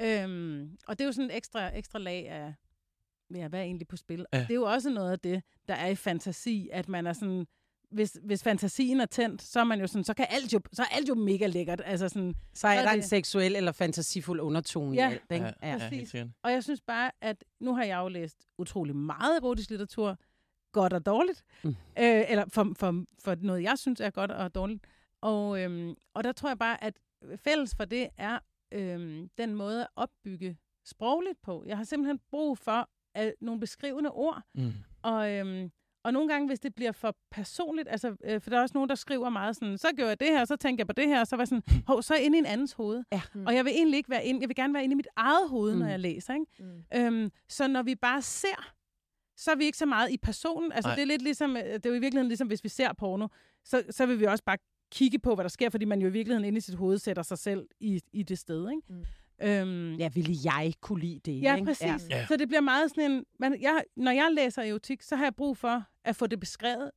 Øhm, 0.00 0.76
og 0.86 0.98
det 0.98 1.04
er 1.04 1.06
jo 1.08 1.12
sådan 1.12 1.30
et 1.30 1.36
ekstra, 1.36 1.76
ekstra 1.76 1.98
lag 1.98 2.28
af, 2.28 2.54
ja, 3.34 3.48
hvad 3.48 3.60
er 3.60 3.64
egentlig 3.64 3.88
på 3.88 3.96
spil? 3.96 4.26
Ja. 4.32 4.38
Ja. 4.38 4.42
Det 4.44 4.50
er 4.50 4.54
jo 4.54 4.64
også 4.64 4.90
noget 4.90 5.12
af 5.12 5.18
det, 5.18 5.42
der 5.68 5.74
er 5.74 5.86
i 5.88 5.94
fantasi, 5.94 6.68
at 6.72 6.88
man 6.88 7.06
er 7.06 7.12
sådan, 7.12 7.46
hvis, 7.90 8.18
hvis 8.24 8.42
fantasien 8.42 9.00
er 9.00 9.06
tændt, 9.06 9.42
så 9.42 9.60
er 9.60 9.64
man 9.64 9.80
jo 9.80 9.86
sådan, 9.86 10.04
så 10.04 10.14
kan 10.14 10.26
alt 10.30 10.52
jo, 10.52 10.60
så 10.72 10.82
er 10.82 10.86
alt 10.96 11.08
jo 11.08 11.14
mega 11.14 11.46
lækkert. 11.46 11.82
Altså 11.84 12.08
sådan, 12.08 12.34
Så 12.54 12.68
er 12.68 12.74
Så 12.74 12.78
er 12.80 12.84
der 12.84 12.90
en 12.92 13.00
det- 13.00 13.08
seksuel 13.08 13.56
eller 13.56 13.72
fantasifuld 13.72 14.40
undertone 14.40 14.94
Ja. 14.96 15.08
i 15.08 15.12
alt, 15.12 15.22
ikke? 15.30 15.44
Ja, 15.46 15.52
ja, 15.62 15.68
Ja. 15.68 15.78
helt 15.78 15.82
præcis. 15.90 16.10
sikkert. 16.10 16.30
Og 16.42 16.52
jeg 16.52 16.64
synes 16.64 16.80
bare, 16.80 17.10
at 17.20 17.44
nu 17.60 17.74
har 17.74 17.84
jeg 17.84 17.98
jo 17.98 18.08
læst 18.08 18.46
utrolig 18.58 18.96
meget 18.96 19.36
erotisk 19.42 19.70
litteratur. 19.70 20.18
Godt 20.72 20.92
og 20.92 21.06
dårligt. 21.06 21.44
Mm. 21.64 21.70
Øh, 21.70 22.24
eller 22.30 22.44
for, 22.48 22.72
for, 22.76 23.04
for 23.24 23.34
noget, 23.40 23.62
jeg 23.62 23.78
synes 23.78 24.00
er 24.00 24.10
godt 24.10 24.30
og 24.30 24.54
dårligt. 24.54 24.84
Og, 25.22 25.60
øhm, 25.62 25.94
og 26.14 26.24
der 26.24 26.32
tror 26.32 26.48
jeg 26.48 26.58
bare, 26.58 26.84
at 26.84 26.98
fælles 27.36 27.74
for 27.76 27.84
det 27.84 28.08
er 28.18 28.38
øhm, 28.72 29.28
den 29.38 29.54
måde 29.54 29.80
at 29.82 29.88
opbygge 29.96 30.56
sprogligt 30.84 31.42
på. 31.42 31.64
Jeg 31.66 31.76
har 31.76 31.84
simpelthen 31.84 32.20
brug 32.30 32.58
for 32.58 32.88
øh, 33.18 33.30
nogle 33.40 33.60
beskrivende 33.60 34.10
ord, 34.10 34.42
Mm. 34.54 34.72
og, 35.02 35.32
øhm, 35.32 35.70
og 36.04 36.12
nogle 36.12 36.28
gange, 36.28 36.46
hvis 36.48 36.60
det 36.60 36.74
bliver 36.74 36.92
for 36.92 37.16
personligt, 37.30 37.88
altså, 37.88 38.16
øh, 38.24 38.40
for 38.40 38.50
der 38.50 38.56
er 38.56 38.62
også 38.62 38.72
nogen, 38.74 38.88
der 38.88 38.94
skriver 38.94 39.28
meget 39.30 39.56
sådan, 39.56 39.78
så 39.78 39.88
gjorde 39.96 40.08
jeg 40.08 40.20
det 40.20 40.28
her, 40.28 40.44
så 40.44 40.56
tænker 40.56 40.80
jeg 40.82 40.86
på 40.86 40.92
det 40.92 41.06
her, 41.08 41.20
og 41.20 41.26
så 41.26 41.36
var 41.36 41.44
sådan, 41.44 41.62
hov, 41.88 42.02
så 42.02 42.14
er 42.14 42.18
jeg 42.18 42.26
inde 42.26 42.36
i 42.36 42.38
en 42.38 42.46
andens 42.46 42.72
hoved. 42.72 43.04
Ja. 43.12 43.20
Mm. 43.34 43.46
Og 43.46 43.54
jeg 43.54 43.64
vil 43.64 43.72
egentlig 43.76 43.96
ikke 43.98 44.10
være 44.10 44.24
inde, 44.24 44.40
jeg 44.40 44.48
vil 44.48 44.56
gerne 44.56 44.74
være 44.74 44.84
inde 44.84 44.92
i 44.92 44.96
mit 44.96 45.08
eget 45.16 45.48
hoved, 45.48 45.72
mm. 45.74 45.78
når 45.78 45.86
jeg 45.86 46.00
læser. 46.00 46.34
Ikke? 46.34 46.46
Mm. 46.58 46.84
Øhm, 46.94 47.30
så 47.48 47.68
når 47.68 47.82
vi 47.82 47.94
bare 47.94 48.22
ser, 48.22 48.72
så 49.38 49.50
er 49.50 49.56
vi 49.56 49.64
ikke 49.64 49.78
så 49.78 49.86
meget 49.86 50.10
i 50.10 50.16
personen. 50.16 50.72
Altså, 50.72 50.90
det 50.90 51.02
er 51.02 51.06
lidt 51.06 51.22
ligesom, 51.22 51.56
øh, 51.56 51.62
det 51.64 51.86
er 51.86 51.90
jo 51.90 51.94
i 51.96 51.98
virkeligheden 52.00 52.28
ligesom, 52.28 52.48
hvis 52.48 52.64
vi 52.64 52.68
ser 52.68 52.92
porno, 52.92 53.28
så, 53.64 53.82
så 53.90 54.06
vil 54.06 54.20
vi 54.20 54.24
også 54.24 54.44
bare 54.44 54.56
kigge 54.92 55.18
på, 55.18 55.34
hvad 55.34 55.44
der 55.44 55.48
sker, 55.48 55.70
fordi 55.70 55.84
man 55.84 56.00
jo 56.00 56.08
i 56.08 56.12
virkeligheden 56.12 56.44
inde 56.44 56.58
i 56.58 56.60
sit 56.60 56.74
hoved 56.74 56.98
sætter 56.98 57.22
sig 57.22 57.38
selv 57.38 57.66
i, 57.80 58.00
i 58.12 58.22
det 58.22 58.38
sted. 58.38 58.70
Ikke? 58.70 58.82
Mm. 58.88 59.04
Øhm, 59.42 59.94
Ja, 59.96 60.08
ville 60.14 60.34
jeg 60.44 60.72
kunne 60.80 61.00
lide 61.00 61.20
det, 61.24 61.42
Ja, 61.42 61.54
ikke? 61.54 61.64
præcis. 61.66 62.08
Ja. 62.10 62.26
Så 62.26 62.36
det 62.36 62.48
bliver 62.48 62.60
meget 62.60 62.90
sådan 62.90 63.10
en... 63.10 63.24
Man, 63.40 63.62
jeg, 63.62 63.82
når 63.96 64.10
jeg 64.10 64.28
læser 64.32 64.62
erotik, 64.62 65.02
så 65.02 65.16
har 65.16 65.24
jeg 65.24 65.34
brug 65.34 65.56
for 65.56 65.84
at 66.04 66.16
få 66.16 66.26
det 66.26 66.40
beskrevet, 66.40 66.90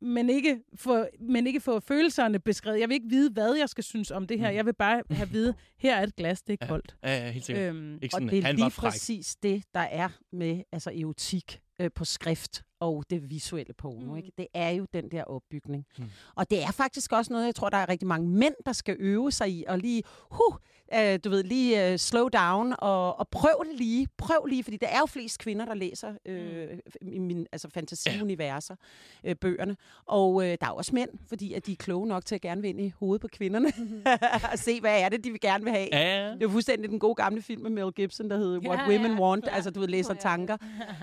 men 0.00 0.30
ikke 0.30 0.62
få, 0.76 1.06
men 1.20 1.46
ikke 1.46 1.60
få 1.60 1.80
følelserne 1.80 2.38
beskrevet. 2.38 2.80
Jeg 2.80 2.88
vil 2.88 2.94
ikke 2.94 3.08
vide, 3.08 3.30
hvad 3.30 3.54
jeg 3.54 3.68
skal 3.68 3.84
synes 3.84 4.10
om 4.10 4.26
det 4.26 4.38
her. 4.40 4.50
Mm. 4.50 4.56
Jeg 4.56 4.66
vil 4.66 4.74
bare 4.74 5.02
have 5.10 5.22
at 5.22 5.32
vide, 5.32 5.54
her 5.78 5.96
er 5.96 6.02
et 6.02 6.16
glas, 6.16 6.42
det 6.42 6.52
er 6.52 6.56
Ja. 6.66 6.68
koldt. 6.70 6.96
Ja, 7.02 7.24
ja, 7.24 7.30
helt 7.30 7.44
sikkert. 7.44 7.68
Øhm, 7.74 7.94
Ikke 7.94 8.06
Og 8.06 8.10
sådan, 8.10 8.28
det 8.28 8.44
er 8.44 8.52
lige 8.52 8.70
præcis 8.70 9.36
det, 9.36 9.64
der 9.74 9.80
er 9.80 10.08
med 10.32 10.62
altså 10.72 10.90
erotik 10.90 11.60
øh, 11.80 11.90
på 11.94 12.04
skrift 12.04 12.62
og 12.80 13.04
det 13.10 13.30
visuelle 13.30 13.72
porno. 13.72 14.00
Mm. 14.00 14.10
Mm. 14.10 14.16
Ikke? 14.16 14.32
Det 14.38 14.46
er 14.54 14.70
jo 14.70 14.86
den 14.92 15.10
der 15.10 15.24
opbygning. 15.24 15.86
Mm. 15.98 16.04
Mm. 16.04 16.10
Og 16.34 16.50
det 16.50 16.62
er 16.62 16.72
faktisk 16.72 17.12
også 17.12 17.32
noget, 17.32 17.46
jeg 17.46 17.54
tror, 17.54 17.68
der 17.68 17.76
er 17.76 17.88
rigtig 17.88 18.08
mange 18.08 18.28
mænd, 18.28 18.54
der 18.66 18.72
skal 18.72 18.96
øve 18.98 19.32
sig 19.32 19.50
i, 19.50 19.64
og 19.68 19.78
lige, 19.78 20.02
huh, 20.30 20.54
øh, 20.94 21.18
du 21.24 21.30
ved, 21.30 21.42
lige 21.44 21.92
øh, 21.92 21.98
slow 21.98 22.28
down, 22.28 22.74
og, 22.78 23.18
og 23.18 23.28
prøv 23.28 23.64
det 23.70 23.78
lige. 23.78 24.08
Prøv 24.18 24.44
lige, 24.44 24.64
fordi 24.64 24.76
der 24.76 24.86
er 24.86 24.98
jo 24.98 25.06
flest 25.06 25.38
kvinder, 25.38 25.64
der 25.64 25.74
læser 25.74 26.14
øh, 26.26 26.68
i 27.02 27.18
min 27.18 27.46
altså 27.52 27.68
fantasiuniverser, 27.70 28.76
øh, 29.24 29.36
bøgerne. 29.36 29.76
Og 30.06 30.42
øh, 30.44 30.58
der 30.60 30.66
er 30.66 30.70
også 30.70 30.94
mænd, 30.94 31.10
fordi 31.28 31.52
at 31.54 31.66
de 31.66 31.72
er 31.72 31.76
kloge 31.76 32.06
nok 32.06 32.24
til 32.24 32.34
at 32.34 32.40
gerne 32.40 32.62
vil 32.62 32.68
ind 32.68 32.80
i 32.80 32.92
hovedet 32.96 33.20
på 33.20 33.28
kvinderne, 33.28 33.72
og 34.52 34.58
se, 34.58 34.80
hvad 34.80 35.00
er 35.00 35.08
det, 35.08 35.24
de 35.24 35.30
vil 35.30 35.40
gerne 35.40 35.64
vil 35.64 35.72
have. 35.72 35.88
Ja, 35.92 35.98
ja. 35.98 36.24
Det 36.24 36.32
er 36.32 36.38
jo 36.42 36.48
fuldstændig 36.48 36.90
den 36.90 36.98
gode 36.98 37.14
gamle 37.14 37.42
film 37.42 37.62
med 37.62 37.70
Mel 37.70 37.92
Gibson, 37.92 38.30
der 38.30 38.36
hedder 38.36 38.60
Ja, 38.62 38.68
What 38.68 38.88
Women 38.88 39.18
ja, 39.18 39.22
Want, 39.22 39.44
klar. 39.44 39.54
altså 39.54 39.70
du 39.70 39.80
ved, 39.80 39.88
læser 39.88 40.14
tanker. 40.14 40.56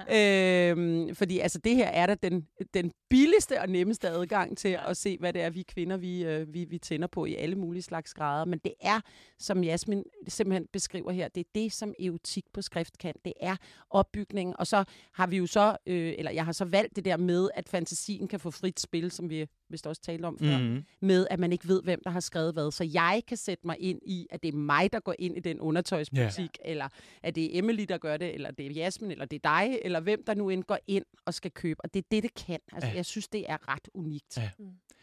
øhm, 0.17 1.15
fordi 1.15 1.39
altså 1.39 1.59
det 1.65 1.75
her 1.75 1.87
er 1.87 2.05
da 2.05 2.15
den, 2.15 2.47
den 2.73 2.91
billigste 3.09 3.61
og 3.61 3.69
nemmeste 3.69 4.09
adgang 4.09 4.57
til 4.57 4.79
at 4.87 4.97
se, 4.97 5.17
hvad 5.17 5.33
det 5.33 5.41
er, 5.41 5.49
vi 5.49 5.63
kvinder, 5.63 5.97
vi, 5.97 6.23
øh, 6.23 6.53
vi, 6.53 6.65
vi 6.65 6.77
tænder 6.77 7.07
på 7.07 7.25
i 7.25 7.35
alle 7.35 7.55
mulige 7.55 7.81
slags 7.81 8.13
grader. 8.13 8.45
Men 8.45 8.59
det 8.59 8.73
er, 8.81 8.99
som 9.39 9.63
Jasmin 9.63 10.03
simpelthen 10.27 10.67
beskriver 10.73 11.11
her, 11.11 11.27
det 11.27 11.41
er 11.41 11.49
det, 11.55 11.73
som 11.73 11.93
erotik 11.99 12.45
på 12.53 12.61
skrift 12.61 12.97
kan. 12.97 13.13
Det 13.25 13.33
er 13.41 13.55
opbygning. 13.89 14.59
Og 14.59 14.67
så 14.67 14.83
har 15.13 15.27
vi 15.27 15.37
jo 15.37 15.45
så, 15.47 15.77
øh, 15.85 16.13
eller 16.17 16.31
jeg 16.31 16.45
har 16.45 16.51
så 16.51 16.65
valgt 16.65 16.95
det 16.95 17.05
der 17.05 17.17
med, 17.17 17.49
at 17.53 17.69
fantasien 17.69 18.27
kan 18.27 18.39
få 18.39 18.51
frit 18.51 18.79
spil, 18.79 19.11
som 19.11 19.29
vi 19.29 19.47
vist 19.69 19.87
også 19.87 20.01
talte 20.01 20.25
om 20.25 20.37
før 20.39 20.57
Mm. 20.59 20.83
med, 21.01 21.27
at 21.31 21.39
man 21.39 21.51
ikke 21.51 21.67
ved, 21.67 21.83
hvem 21.83 22.01
der 22.03 22.09
har 22.09 22.19
skrevet 22.19 22.53
hvad. 22.53 22.71
Så 22.71 22.83
jeg 22.93 23.21
kan 23.27 23.37
sætte 23.37 23.67
mig 23.67 23.75
ind 23.79 23.99
i, 24.05 24.27
at 24.29 24.43
det 24.43 24.53
er 24.53 24.57
mig, 24.57 24.93
der 24.93 24.99
går 24.99 25.15
ind 25.19 25.37
i 25.37 25.39
den 25.39 25.59
undertøjsbutik, 25.59 26.39
yeah. 26.39 26.71
eller 26.71 26.87
at 27.23 27.35
det 27.35 27.45
er 27.55 27.59
Emily, 27.59 27.85
der 27.89 27.97
gør 27.97 28.17
det, 28.17 28.33
eller 28.33 28.51
det 28.51 28.65
er 28.65 28.71
Jasmin, 28.71 29.11
eller 29.11 29.25
det 29.25 29.45
er 29.45 29.49
dig, 29.49 29.79
eller 29.81 29.99
hvem 29.99 30.23
der 30.27 30.33
nu 30.33 30.49
end 30.49 30.63
går 30.63 30.77
ind 30.87 31.05
og 31.25 31.33
skal 31.33 31.51
købe. 31.51 31.81
Og 31.83 31.93
det 31.93 31.99
er 31.99 32.07
det, 32.11 32.23
det 32.23 32.33
kan. 32.45 32.59
Altså, 32.73 32.87
Ja. 32.87 32.91
ja. 32.91 32.95
Jeg 32.95 33.05
synes, 33.05 33.27
det 33.27 33.45
er 33.49 33.73
ret 33.73 33.89
unikt. 33.93 34.37
Ja. 34.37 34.49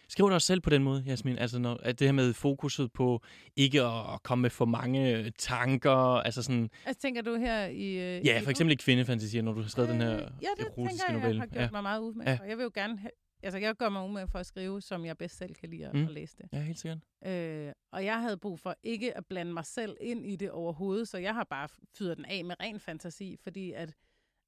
Skriver 0.08 0.28
du 0.28 0.34
også 0.34 0.46
selv 0.46 0.60
på 0.60 0.70
den 0.70 0.82
måde, 0.82 1.02
Jasmin? 1.06 1.38
Altså 1.38 1.58
når, 1.58 1.78
at 1.82 1.98
det 1.98 2.06
her 2.08 2.12
med 2.12 2.32
fokuset 2.32 2.92
på 2.92 3.22
ikke 3.56 3.82
at, 3.82 4.22
komme 4.22 4.42
med 4.42 4.50
for 4.50 4.64
mange 4.64 5.30
tanker, 5.38 5.90
altså 5.92 6.42
sådan, 6.42 6.70
altså, 6.86 7.00
tænker 7.02 7.22
du 7.22 7.36
her 7.36 7.66
i... 7.66 7.86
Øh, 7.88 8.26
ja, 8.26 8.40
i 8.40 8.42
for 8.44 8.50
eksempel 8.50 8.72
i 8.72 8.76
kvindefantasier, 8.76 9.42
når 9.42 9.52
du 9.52 9.60
har 9.60 9.68
skrevet 9.68 9.90
den 9.90 10.00
her 10.00 10.14
Øh, 10.14 10.20
Ja, 10.20 10.48
det 10.58 10.66
erotiske 10.66 10.98
tænker 10.98 11.04
jeg, 11.08 11.12
novelle. 11.20 11.34
jeg 11.34 11.40
har 11.40 11.46
gjort 11.46 11.62
ja. 11.64 11.68
mig 11.72 11.82
meget 11.82 12.00
umage 12.00 12.30
Ja. 12.30 12.36
for. 12.36 12.44
Jeg 12.44 12.56
vil 12.58 12.62
jo 12.64 12.70
gerne... 12.74 12.98
Altså, 13.42 13.58
jeg 13.58 13.74
gør 13.74 13.88
mig 13.88 14.02
umage 14.02 14.26
for 14.28 14.38
at 14.38 14.46
skrive, 14.46 14.80
som 14.80 15.04
jeg 15.04 15.18
bedst 15.18 15.36
selv 15.36 15.54
kan 15.54 15.68
lide 15.68 15.86
at, 15.86 15.94
Mm. 15.94 16.06
læse 16.06 16.36
det. 16.38 16.48
ja, 16.52 16.60
helt 16.60 16.78
sikkert. 16.78 16.98
Øh, 17.26 17.72
og 17.92 18.04
jeg 18.04 18.20
havde 18.20 18.36
brug 18.36 18.60
for 18.60 18.74
ikke 18.82 19.16
at 19.16 19.26
blande 19.26 19.52
mig 19.52 19.64
selv 19.66 19.96
ind 20.00 20.26
i 20.26 20.36
det 20.36 20.50
overhovedet, 20.50 21.08
så 21.08 21.18
jeg 21.18 21.34
har 21.34 21.44
bare 21.44 21.68
fyret 21.98 22.16
den 22.16 22.24
af 22.24 22.44
med 22.44 22.54
ren 22.60 22.80
fantasi, 22.80 23.36
fordi 23.42 23.72
at 23.72 23.94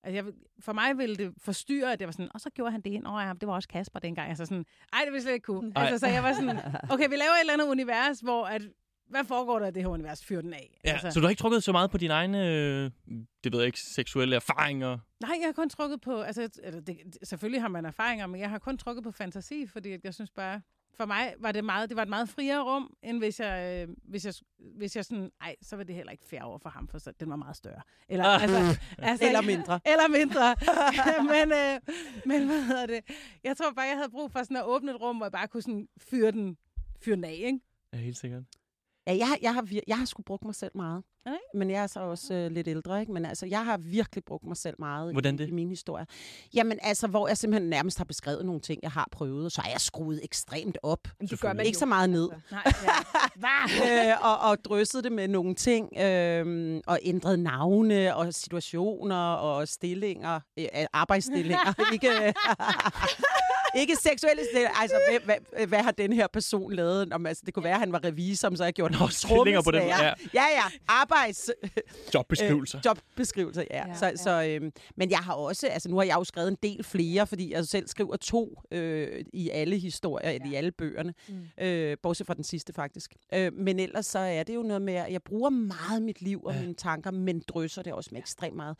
Altså 0.07 0.15
jeg, 0.15 0.25
for 0.61 0.73
mig 0.73 0.99
ville 0.99 1.17
det 1.17 1.35
forstyrre, 1.39 1.93
at 1.93 1.99
det 1.99 2.07
var 2.07 2.13
sådan, 2.13 2.31
og 2.35 2.41
så 2.41 2.51
gjorde 2.51 2.71
han 2.73 2.81
det 2.81 2.91
ind 2.91 3.07
over 3.07 3.21
ham. 3.21 3.39
Det 3.39 3.47
var 3.47 3.55
også 3.55 3.69
Kasper 3.69 3.99
dengang. 4.01 4.29
Altså 4.29 4.45
sådan, 4.47 4.65
ej, 4.93 4.99
det 4.99 5.07
ville 5.07 5.15
jeg 5.17 5.23
slet 5.23 5.33
ikke 5.35 5.45
kunne. 5.45 5.73
Ej. 5.77 5.83
Altså, 5.87 5.99
så 6.07 6.13
jeg 6.13 6.23
var 6.23 6.33
sådan, 6.33 6.59
okay, 6.91 7.09
vi 7.09 7.17
laver 7.17 7.31
et 7.37 7.41
eller 7.41 7.53
andet 7.53 7.67
univers, 7.67 8.21
hvor 8.21 8.47
at, 8.47 8.63
hvad 9.09 9.25
foregår 9.25 9.59
der 9.59 9.67
i 9.67 9.71
det 9.71 9.83
her 9.83 9.89
univers? 9.89 10.25
Fyr 10.25 10.41
den 10.41 10.53
af. 10.53 10.79
Ja, 10.85 10.93
altså, 10.93 11.11
Så 11.11 11.21
du 11.21 11.25
har 11.25 11.31
ikke 11.31 11.41
trukket 11.41 11.63
så 11.65 11.73
meget 11.73 11.91
på 11.91 11.99
dine 11.99 12.15
egne, 12.15 12.49
øh, 12.49 12.91
det 13.45 13.53
ved 13.53 13.59
jeg 13.61 13.67
ikke, 13.67 13.81
seksuelle 13.81 14.37
erfaringer? 14.37 14.99
Nej, 15.21 15.37
jeg 15.41 15.49
har 15.49 15.53
kun 15.53 15.69
trukket 15.69 16.01
på, 16.01 16.21
altså, 16.21 16.49
eller 16.63 16.81
det, 16.81 16.97
selvfølgelig 17.23 17.61
har 17.61 17.69
man 17.69 17.85
erfaringer, 17.85 18.27
men 18.27 18.41
jeg 18.41 18.51
har 18.51 18.59
kun 18.59 18.79
trukket 18.79 19.05
på 19.05 19.11
fantasi, 19.11 19.67
fordi 19.67 19.93
at 19.93 20.05
jeg 20.05 20.15
synes 20.15 20.31
bare, 20.31 20.61
for 20.97 21.07
mig 21.07 21.35
var 21.39 21.53
det 21.53 21.65
meget, 21.65 21.89
det 21.89 21.97
var 21.97 22.03
et 22.03 22.09
meget 22.09 22.29
friere 22.29 22.63
rum, 22.63 22.97
end 23.03 23.19
hvis 23.19 23.41
jeg, 23.41 23.87
øh, 23.89 23.97
hvis 24.05 24.25
jeg, 24.25 24.35
hvis 24.59 24.97
jeg 24.97 25.05
sådan, 25.05 25.31
ej, 25.41 25.57
så 25.63 25.77
var 25.77 25.85
det 25.85 25.95
heller 25.95 26.13
ikke 26.13 26.25
fair 26.25 26.43
over 26.43 26.59
for 26.59 26.69
ham, 26.69 26.89
for 26.89 26.99
så, 26.99 27.13
den 27.21 27.31
var 27.31 27.37
meget 27.37 27.57
større. 27.57 27.83
Eller, 28.09 28.25
altså, 28.25 28.81
altså, 28.99 29.27
Eller 29.27 29.41
mindre. 29.43 29.81
Eller 29.93 30.09
mindre. 30.09 30.57
men, 31.35 31.53
øh, 31.53 31.81
men 32.27 32.47
hvad 32.47 32.63
hedder 32.63 32.87
det? 32.87 33.01
Jeg 33.45 33.57
tror 33.57 33.73
bare, 33.73 33.87
jeg 33.87 33.97
havde 33.97 34.11
brug 34.11 34.31
for 34.33 34.43
sådan 34.43 34.57
at 34.57 34.65
åbne 34.65 34.91
et 34.91 35.01
rum, 35.01 35.17
hvor 35.17 35.27
jeg 35.27 35.33
bare 35.33 35.49
kunne 35.49 35.63
sådan 35.63 35.89
fyre 35.99 36.31
den, 36.31 36.57
fyre 37.05 37.17
den 37.17 37.25
af, 37.25 37.41
ikke? 37.45 37.61
Ja, 37.93 37.99
helt 37.99 38.19
sikkert. 38.19 38.43
Ja, 39.07 39.17
jeg, 39.17 39.29
har, 39.29 39.39
jeg, 39.43 39.55
har, 39.55 39.69
jeg 39.87 39.99
har 39.99 40.05
sgu 40.05 40.23
brugt 40.23 40.45
mig 40.45 40.55
selv 40.55 40.73
meget. 40.75 41.03
Nej. 41.27 41.37
Men 41.55 41.71
jeg 41.71 41.83
er 41.83 41.87
så 41.87 42.01
også 42.01 42.35
øh, 42.35 42.51
lidt 42.51 42.69
ældre, 42.69 43.01
ikke? 43.01 43.13
Men 43.13 43.25
altså, 43.27 43.47
jeg 43.47 43.65
har 43.65 43.77
virkelig 43.77 44.25
brugt 44.25 44.45
mig 44.47 44.57
selv 44.57 44.75
meget 44.79 45.13
Hvordan 45.13 45.35
i, 45.35 45.39
det? 45.39 45.49
i 45.49 45.51
mine 45.51 45.71
historier. 45.71 46.05
Jamen 46.55 46.79
altså, 46.83 47.07
hvor 47.07 47.29
jeg 47.29 47.39
simpelthen 47.39 47.71
nærmest 47.71 47.99
har 47.99 48.05
beskrevet 48.05 48.47
nogle 48.47 48.61
ting, 48.61 48.81
jeg 48.83 48.91
har 48.91 49.09
prøvet, 49.13 49.45
og 49.45 49.53
så 49.53 49.63
er 49.65 49.71
jeg 49.71 49.81
skruet 49.81 50.21
ekstremt 50.23 50.79
op. 50.83 51.09
Det 51.21 51.41
gør 51.41 51.53
man 51.53 51.67
Ikke 51.67 51.77
jo. 51.77 51.79
så 51.79 51.87
meget 51.87 52.11
ned. 52.11 52.29
Altså. 52.33 52.55
Nej, 52.55 52.73
ja. 52.85 54.11
Øh, 54.13 54.25
og, 54.25 54.39
og 54.51 54.65
drysset 54.65 55.05
det 55.05 55.13
med 55.13 55.29
nogle 55.29 55.55
ting, 55.55 55.99
øh, 56.01 56.81
og 56.87 56.99
ændret 57.03 57.39
navne 57.39 58.17
og 58.17 58.35
situationer 58.35 59.33
og 59.33 59.69
stillinger, 59.69 60.41
øh, 60.59 60.67
arbejdsstillinger. 60.93 61.93
ikke, 61.93 62.09
ikke 63.77 63.97
seksuelle. 63.97 64.43
Altså, 64.81 64.97
hvad, 65.11 65.37
hvad, 65.55 65.67
hvad 65.67 65.79
har 65.79 65.91
den 65.91 66.13
her 66.13 66.27
person 66.27 66.73
lavet? 66.73 67.13
Om, 67.13 67.27
altså, 67.27 67.43
det 67.47 67.55
kunne 67.55 67.65
være, 67.65 67.75
at 67.75 67.81
han 67.81 67.93
var 67.93 68.05
revisor, 68.05 68.55
så 68.57 68.63
har 68.63 68.67
jeg 68.67 68.75
gjort 68.75 68.91
Nå, 69.01 69.09
stillinger 69.09 69.63
på 69.63 69.71
den 69.71 69.81
trommeslager. 69.81 70.15
Ja, 70.35 70.45
ja. 70.45 70.65
Arbejds... 70.89 71.51
Jobbeskrivelser. 72.15 72.79
Øh, 72.79 72.85
jobbeskrivelser, 72.87 73.65
ja. 73.71 73.77
Ja, 73.77 73.89
ja, 73.89 73.95
så, 73.95 74.07
ja. 74.07 74.17
Så, 74.17 74.59
øh, 74.61 74.73
men 74.97 75.11
jeg 75.11 75.19
har 75.19 75.33
også, 75.33 75.67
altså 75.67 75.89
nu 75.89 75.97
har 75.97 76.05
jeg 76.05 76.15
jo 76.19 76.25
skrevet 76.25 76.49
en 76.49 76.59
del 76.63 76.85
flere, 76.85 77.27
fordi 77.27 77.53
jeg 77.53 77.65
selv 77.67 77.89
skriver 77.89 78.17
to 78.17 78.61
øh, 78.71 79.25
i 79.33 79.51
alle 79.51 79.79
historier, 79.79 80.31
ja. 80.31 80.39
i 80.51 80.55
alle 80.55 80.71
bøgerne, 80.71 81.15
mm. 81.29 81.65
øh, 81.65 81.97
bortset 82.03 82.27
fra 82.27 82.35
den 82.35 82.45
sidste 82.45 82.73
faktisk. 82.73 83.15
Øh, 83.35 83.53
men 83.53 83.79
ellers 83.79 84.07
så 84.07 84.19
er 84.19 84.43
det 84.43 84.55
jo 84.55 84.63
noget 84.63 84.83
med, 84.83 84.95
at 84.95 85.13
jeg 85.13 85.23
bruger 85.23 85.51
meget 85.51 86.03
mit 86.03 86.23
liv 86.23 86.43
og 86.45 86.53
Ja. 86.53 86.59
ja. 86.59 86.63
mine 86.63 86.75
tanker, 86.75 87.11
men 87.11 87.43
drysser 87.49 87.83
det 87.83 87.93
også 87.93 88.11
med 88.13 88.21
ekstremt 88.21 88.57
meget. 88.57 88.77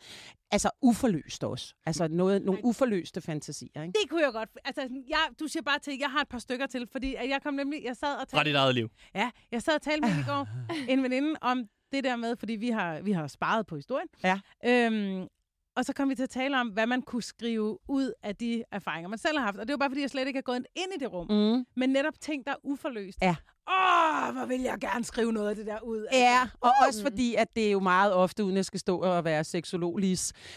Altså 0.51 0.69
uforløst 0.81 1.43
også. 1.43 1.73
Altså 1.85 2.07
noget, 2.07 2.41
nogle 2.41 2.65
uforløste 2.65 3.21
fantasier, 3.21 3.81
ikke? 3.83 3.93
Det 4.01 4.09
kunne 4.09 4.21
jeg 4.21 4.31
godt. 4.33 4.49
Altså, 4.65 4.81
jeg, 5.09 5.19
du 5.39 5.47
siger 5.47 5.63
bare 5.63 5.79
til, 5.79 5.97
jeg 5.99 6.11
har 6.11 6.21
et 6.21 6.27
par 6.27 6.39
stykker 6.39 6.65
til, 6.67 6.87
fordi 6.91 7.15
at 7.15 7.29
jeg 7.29 7.41
kom 7.43 7.53
nemlig, 7.53 7.83
jeg 7.83 7.95
sad 7.95 8.13
og 8.15 8.19
Fra 8.29 8.37
talte, 8.37 8.49
dit 8.49 8.55
eget 8.55 8.75
liv. 8.75 8.89
ja, 9.15 9.31
jeg 9.51 9.61
sad 9.61 9.75
og 9.75 9.81
talte 9.81 10.01
med 10.07 10.19
i 10.19 10.23
går, 10.27 10.47
en 10.91 11.03
veninde, 11.03 11.35
om 11.41 11.63
det 11.91 12.03
der 12.03 12.15
med, 12.15 12.35
fordi 12.35 12.53
vi 12.53 12.69
har, 12.69 13.01
vi 13.01 13.11
har 13.11 13.27
sparet 13.27 13.65
på 13.67 13.75
historien. 13.75 14.07
Ja. 14.23 14.39
Øhm, 14.65 15.27
og 15.75 15.85
så 15.85 15.93
kom 15.93 16.09
vi 16.09 16.15
til 16.15 16.23
at 16.23 16.29
tale 16.29 16.59
om, 16.59 16.67
hvad 16.67 16.87
man 16.87 17.01
kunne 17.01 17.23
skrive 17.23 17.77
ud 17.89 18.13
af 18.23 18.35
de 18.35 18.63
erfaringer, 18.71 19.09
man 19.09 19.19
selv 19.19 19.37
har 19.37 19.45
haft. 19.45 19.57
Og 19.57 19.67
det 19.67 19.73
var 19.73 19.77
bare, 19.77 19.89
fordi 19.89 20.01
jeg 20.01 20.09
slet 20.09 20.27
ikke 20.27 20.37
er 20.37 20.41
gået 20.41 20.65
ind 20.75 20.91
i 20.95 20.99
det 20.99 21.13
rum. 21.13 21.27
Mm. 21.29 21.65
Men 21.75 21.89
netop 21.89 22.13
ting, 22.21 22.45
der 22.45 22.51
er 22.51 22.55
uforløst. 22.63 23.17
Ja. 23.21 23.35
Åh, 23.69 24.35
hvor 24.35 24.45
vil 24.45 24.61
jeg 24.61 24.77
gerne 24.81 25.03
skrive 25.03 25.33
noget 25.33 25.49
af 25.49 25.55
det 25.55 25.65
der 25.65 25.79
ud. 25.83 26.05
Altså, 26.05 26.19
Ja, 26.19 26.47
og 26.61 26.71
også 26.87 27.01
fordi, 27.03 27.35
at 27.35 27.55
det 27.55 27.67
er 27.67 27.71
jo 27.71 27.79
meget 27.79 28.13
ofte, 28.13 28.43
uden 28.43 28.55
jeg 28.55 28.65
skal 28.65 28.79
stå 28.79 28.97
og 28.97 29.23
være 29.23 29.43
seksolog 29.43 29.99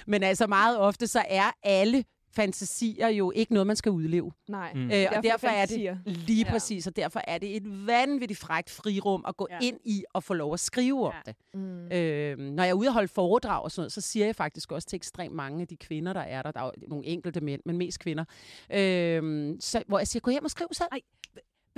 men 0.06 0.22
altså 0.22 0.46
meget 0.46 0.78
ofte, 0.78 1.06
så 1.06 1.22
er 1.28 1.50
alle 1.62 2.04
fantasier 2.30 3.08
jo 3.08 3.32
ikke 3.34 3.52
noget, 3.52 3.66
man 3.66 3.76
skal 3.76 3.92
udleve. 3.92 4.32
Nej. 4.48 4.72
Mm. 4.74 4.80
Øh, 4.84 4.90
Derfor 4.90 5.16
og 5.16 5.22
derfor 5.22 5.46
er 5.46 5.50
fantasier. 5.66 5.96
det 6.06 6.16
lige 6.16 6.44
Ja. 6.44 6.50
præcis, 6.50 6.86
og 6.86 6.96
derfor 6.96 7.20
er 7.24 7.38
det 7.38 7.56
et 7.56 7.86
vanvittigt 7.86 8.40
frækt 8.40 8.70
frirum 8.70 9.24
at 9.28 9.36
gå 9.36 9.46
Ja. 9.50 9.58
ind 9.62 9.78
i 9.84 10.04
og 10.12 10.24
få 10.24 10.34
lov 10.34 10.52
at 10.54 10.60
skrive 10.60 11.06
om 11.06 11.12
Ja. 11.26 11.32
det. 11.32 11.36
Mm. 11.54 11.92
Øh, 11.92 12.38
når 12.38 12.62
jeg 12.62 12.70
er 12.70 12.74
ude 12.74 12.88
og 12.88 12.92
holde 12.92 13.08
foredrag 13.08 13.62
og 13.64 13.70
sådan 13.70 13.80
noget, 13.80 13.92
så 13.92 14.00
siger 14.00 14.26
jeg 14.26 14.36
faktisk 14.36 14.72
også 14.72 14.88
til 14.88 14.96
ekstremt 14.96 15.34
mange 15.34 15.60
af 15.62 15.68
de 15.68 15.76
kvinder, 15.76 16.12
der 16.12 16.20
er 16.20 16.42
der, 16.42 16.50
der 16.52 16.60
er 16.60 16.64
jo 16.64 16.72
nogle 16.88 17.06
enkelte 17.06 17.40
mænd, 17.40 17.62
men 17.64 17.76
mest 17.78 18.00
kvinder, 18.00 18.24
øh, 18.70 19.54
så, 19.60 19.82
hvor 19.86 19.98
jeg 19.98 20.08
siger, 20.08 20.20
gå 20.20 20.30
hjem 20.30 20.44
og 20.44 20.50
skriv 20.50 20.66
selv. 20.72 20.88
Ej, 20.92 21.00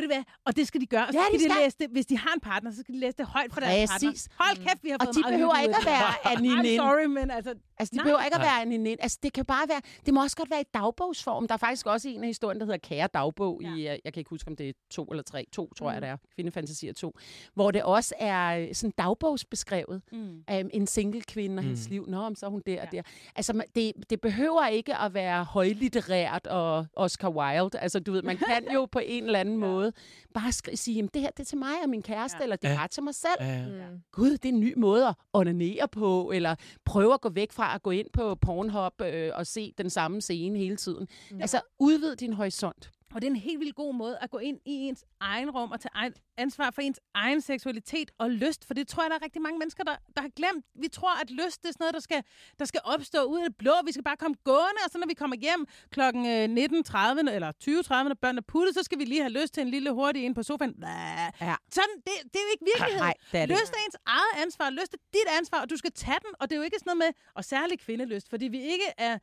Ved 0.00 0.08
du 0.08 0.14
hvad? 0.14 0.24
Og 0.46 0.56
det 0.56 0.66
skal 0.68 0.80
de 0.80 0.86
gøre. 0.86 1.06
Og 1.06 1.12
så 1.12 1.18
Ja, 1.18 1.24
skal 1.24 1.38
de 1.38 1.44
de, 1.44 1.50
skal. 1.50 1.62
læse 1.64 1.76
det, 1.80 1.88
hvis 1.90 2.06
de 2.06 2.18
har 2.18 2.32
en 2.34 2.40
partner, 2.40 2.70
så 2.70 2.80
skal 2.80 2.94
de 2.94 3.00
læse 3.00 3.16
det 3.18 3.26
højt 3.26 3.52
for 3.52 3.60
deres 3.60 3.90
Præcis. 3.90 4.28
partner. 4.28 4.44
Hold 4.44 4.56
kæft, 4.68 4.84
vi 4.84 4.88
har 4.90 4.96
Og 5.00 5.04
fået 5.06 5.14
de 5.14 5.20
meget 5.20 5.32
behøver 5.34 5.56
ikke 5.62 5.76
at 5.76 5.86
være 5.86 6.08
ud. 6.42 6.74
I'm 6.74 6.76
sorry, 6.76 7.04
men 7.04 7.30
altså... 7.30 7.54
Altså, 7.80 7.90
det 7.90 7.96
Nej. 7.96 8.02
behøver 8.04 8.22
ikke 8.24 8.36
at 8.36 8.42
være 8.42 8.62
en 8.62 8.72
en 8.72 8.96
Altså, 9.00 9.18
det 9.22 9.32
kan 9.32 9.44
bare 9.44 9.68
være... 9.68 9.80
Det 10.06 10.14
må 10.14 10.22
også 10.22 10.36
godt 10.36 10.50
være 10.50 10.60
i 10.60 10.64
dagbogsform. 10.74 11.48
Der 11.48 11.54
er 11.54 11.58
faktisk 11.58 11.86
også 11.86 12.08
en 12.08 12.20
af 12.22 12.26
historien, 12.26 12.60
der 12.60 12.66
hedder 12.66 12.78
Kære 12.78 13.08
Dagbog. 13.14 13.60
Ja. 13.62 13.68
I, 13.68 13.72
øh, 13.72 13.84
jeg 14.04 14.12
kan 14.12 14.20
ikke 14.20 14.30
huske, 14.30 14.48
om 14.48 14.56
det 14.56 14.68
er 14.68 14.72
to 14.90 15.04
eller 15.04 15.22
tre. 15.22 15.46
To, 15.52 15.72
tror 15.78 15.88
mm. 15.88 15.94
jeg, 15.94 16.02
det 16.02 16.08
er. 16.10 16.16
Kvindefantasier 16.34 16.92
to. 16.92 17.14
Hvor 17.54 17.70
det 17.70 17.82
også 17.82 18.14
er 18.18 18.58
øh, 18.58 18.74
sådan 18.74 18.92
dagbogsbeskrevet. 18.98 20.02
Mm. 20.12 20.18
Um, 20.18 20.70
en 20.72 20.86
single 20.86 21.22
kvinde 21.22 21.56
og 21.56 21.62
Mm. 21.62 21.66
hendes 21.68 21.88
liv. 21.88 22.04
Nå, 22.08 22.22
men 22.28 22.36
så 22.36 22.46
er 22.46 22.50
hun 22.50 22.62
der 22.66 22.72
ja. 22.72 22.80
og 22.82 22.88
Ja. 22.92 22.96
der. 22.96 23.02
Altså, 23.36 23.62
det, 23.74 23.92
det 24.10 24.20
behøver 24.20 24.66
ikke 24.66 24.96
at 24.96 25.14
være 25.14 25.44
højlitterært 25.44 26.46
og 26.46 26.86
Oscar 26.96 27.28
Wilde. 27.30 27.78
Altså, 27.78 28.00
du 28.00 28.12
ved, 28.12 28.22
man 28.22 28.36
kan 28.36 28.72
jo 28.74 28.84
på 28.86 28.98
en 28.98 29.24
eller 29.24 29.38
anden 29.38 29.60
ja. 29.60 29.89
Måde 29.94 30.32
bare 30.34 30.48
skri- 30.52 30.76
sige, 30.76 30.94
jamen, 30.94 31.10
det 31.14 31.22
her 31.22 31.30
det 31.30 31.40
er 31.40 31.44
til 31.44 31.58
mig 31.58 31.72
og 31.82 31.88
min 31.90 32.02
kæreste, 32.02 32.36
ja. 32.36 32.40
Ja. 32.40 32.44
eller 32.44 32.56
det 32.56 32.68
er 32.68 32.72
Ja. 32.72 32.78
bare 32.78 32.88
til 32.88 33.02
mig 33.02 33.14
selv. 33.14 33.40
Ja. 33.40 33.66
Mm. 33.66 34.00
Gud, 34.12 34.30
det 34.30 34.44
er 34.44 34.48
en 34.52 34.60
ny 34.60 34.74
måde 34.76 35.06
at 35.06 35.14
onanere 35.32 35.88
på, 35.92 36.30
eller 36.34 36.54
prøve 36.84 37.14
at 37.14 37.20
gå 37.20 37.28
væk 37.28 37.52
fra 37.52 37.74
at 37.74 37.82
gå 37.82 37.90
ind 37.90 38.06
på 38.12 38.34
Pornhub 38.34 39.00
øh, 39.00 39.30
og 39.34 39.46
se 39.46 39.72
den 39.78 39.90
samme 39.90 40.20
scene 40.20 40.58
hele 40.58 40.76
tiden. 40.76 41.08
Ja. 41.30 41.36
Altså, 41.40 41.60
udvid 41.78 42.16
din 42.16 42.32
horisont. 42.32 42.90
Og 43.14 43.22
det 43.22 43.26
er 43.26 43.30
en 43.30 43.36
helt 43.36 43.60
vildt 43.60 43.74
god 43.74 43.94
måde 43.94 44.18
at 44.20 44.30
gå 44.30 44.38
ind 44.38 44.58
i 44.64 44.72
ens 44.88 45.04
egen 45.20 45.50
rum 45.50 45.70
og 45.70 45.80
tage 45.80 46.12
ansvar 46.36 46.70
for 46.70 46.82
ens 46.82 47.00
egen 47.14 47.40
seksualitet 47.40 48.10
og 48.18 48.30
lyst. 48.30 48.64
For 48.66 48.74
det 48.74 48.88
tror 48.88 49.02
jeg, 49.02 49.10
der 49.10 49.16
er 49.16 49.24
rigtig 49.24 49.42
mange 49.42 49.58
mennesker, 49.58 49.84
der, 49.84 49.96
der 50.16 50.22
har 50.22 50.28
glemt. 50.28 50.64
Vi 50.74 50.88
tror, 50.88 51.20
at 51.22 51.30
lyst 51.30 51.62
det 51.62 51.68
er 51.68 51.72
sådan 51.72 51.84
noget, 51.84 51.94
der 51.94 52.00
skal, 52.00 52.22
der 52.58 52.64
skal 52.64 52.80
opstå 52.84 53.22
ud 53.22 53.38
af 53.38 53.44
det 53.44 53.56
blå. 53.56 53.72
Vi 53.86 53.92
skal 53.92 54.04
bare 54.04 54.16
komme 54.16 54.36
gående, 54.44 54.80
og 54.84 54.90
så 54.90 54.98
når 54.98 55.06
vi 55.06 55.14
kommer 55.14 55.36
hjem 55.36 55.66
kl. 55.90 56.00
19.30 56.00 57.34
eller 57.36 57.52
20.30, 57.64 58.08
når 58.08 58.14
børnene 58.14 58.38
er 58.38 58.48
puttet, 58.48 58.74
så 58.74 58.82
skal 58.82 58.98
vi 58.98 59.04
lige 59.04 59.22
have 59.22 59.32
lyst 59.40 59.54
til 59.54 59.60
en 59.60 59.70
lille 59.70 59.90
hurtig 59.90 60.24
en 60.26 60.34
på 60.34 60.42
sofaen. 60.42 60.74
Ja. 60.82 61.56
Sådan, 61.76 61.96
det, 62.06 62.14
det 62.32 62.36
er 62.40 62.44
jo 62.46 62.52
ikke 62.54 62.64
virkelighed. 62.72 63.00
Nej, 63.00 63.14
det 63.32 63.40
er 63.40 63.46
det. 63.46 63.56
Lyst 63.56 63.72
er 63.72 63.80
ens 63.86 63.96
eget 64.06 64.34
ansvar. 64.44 64.70
Lyst 64.70 64.94
er 64.94 64.98
dit 65.12 65.28
ansvar, 65.38 65.60
og 65.60 65.70
du 65.70 65.76
skal 65.76 65.92
tage 65.92 66.18
den. 66.24 66.32
Og 66.40 66.50
det 66.50 66.56
er 66.56 66.60
jo 66.60 66.62
ikke 66.68 66.78
sådan 66.78 66.90
noget 66.96 66.98
med, 67.04 67.22
og 67.34 67.44
særligt 67.44 67.80
kvindelyst, 67.80 68.28
fordi 68.30 68.48
vi 68.48 68.60
ikke 68.60 68.88
er, 68.98 69.18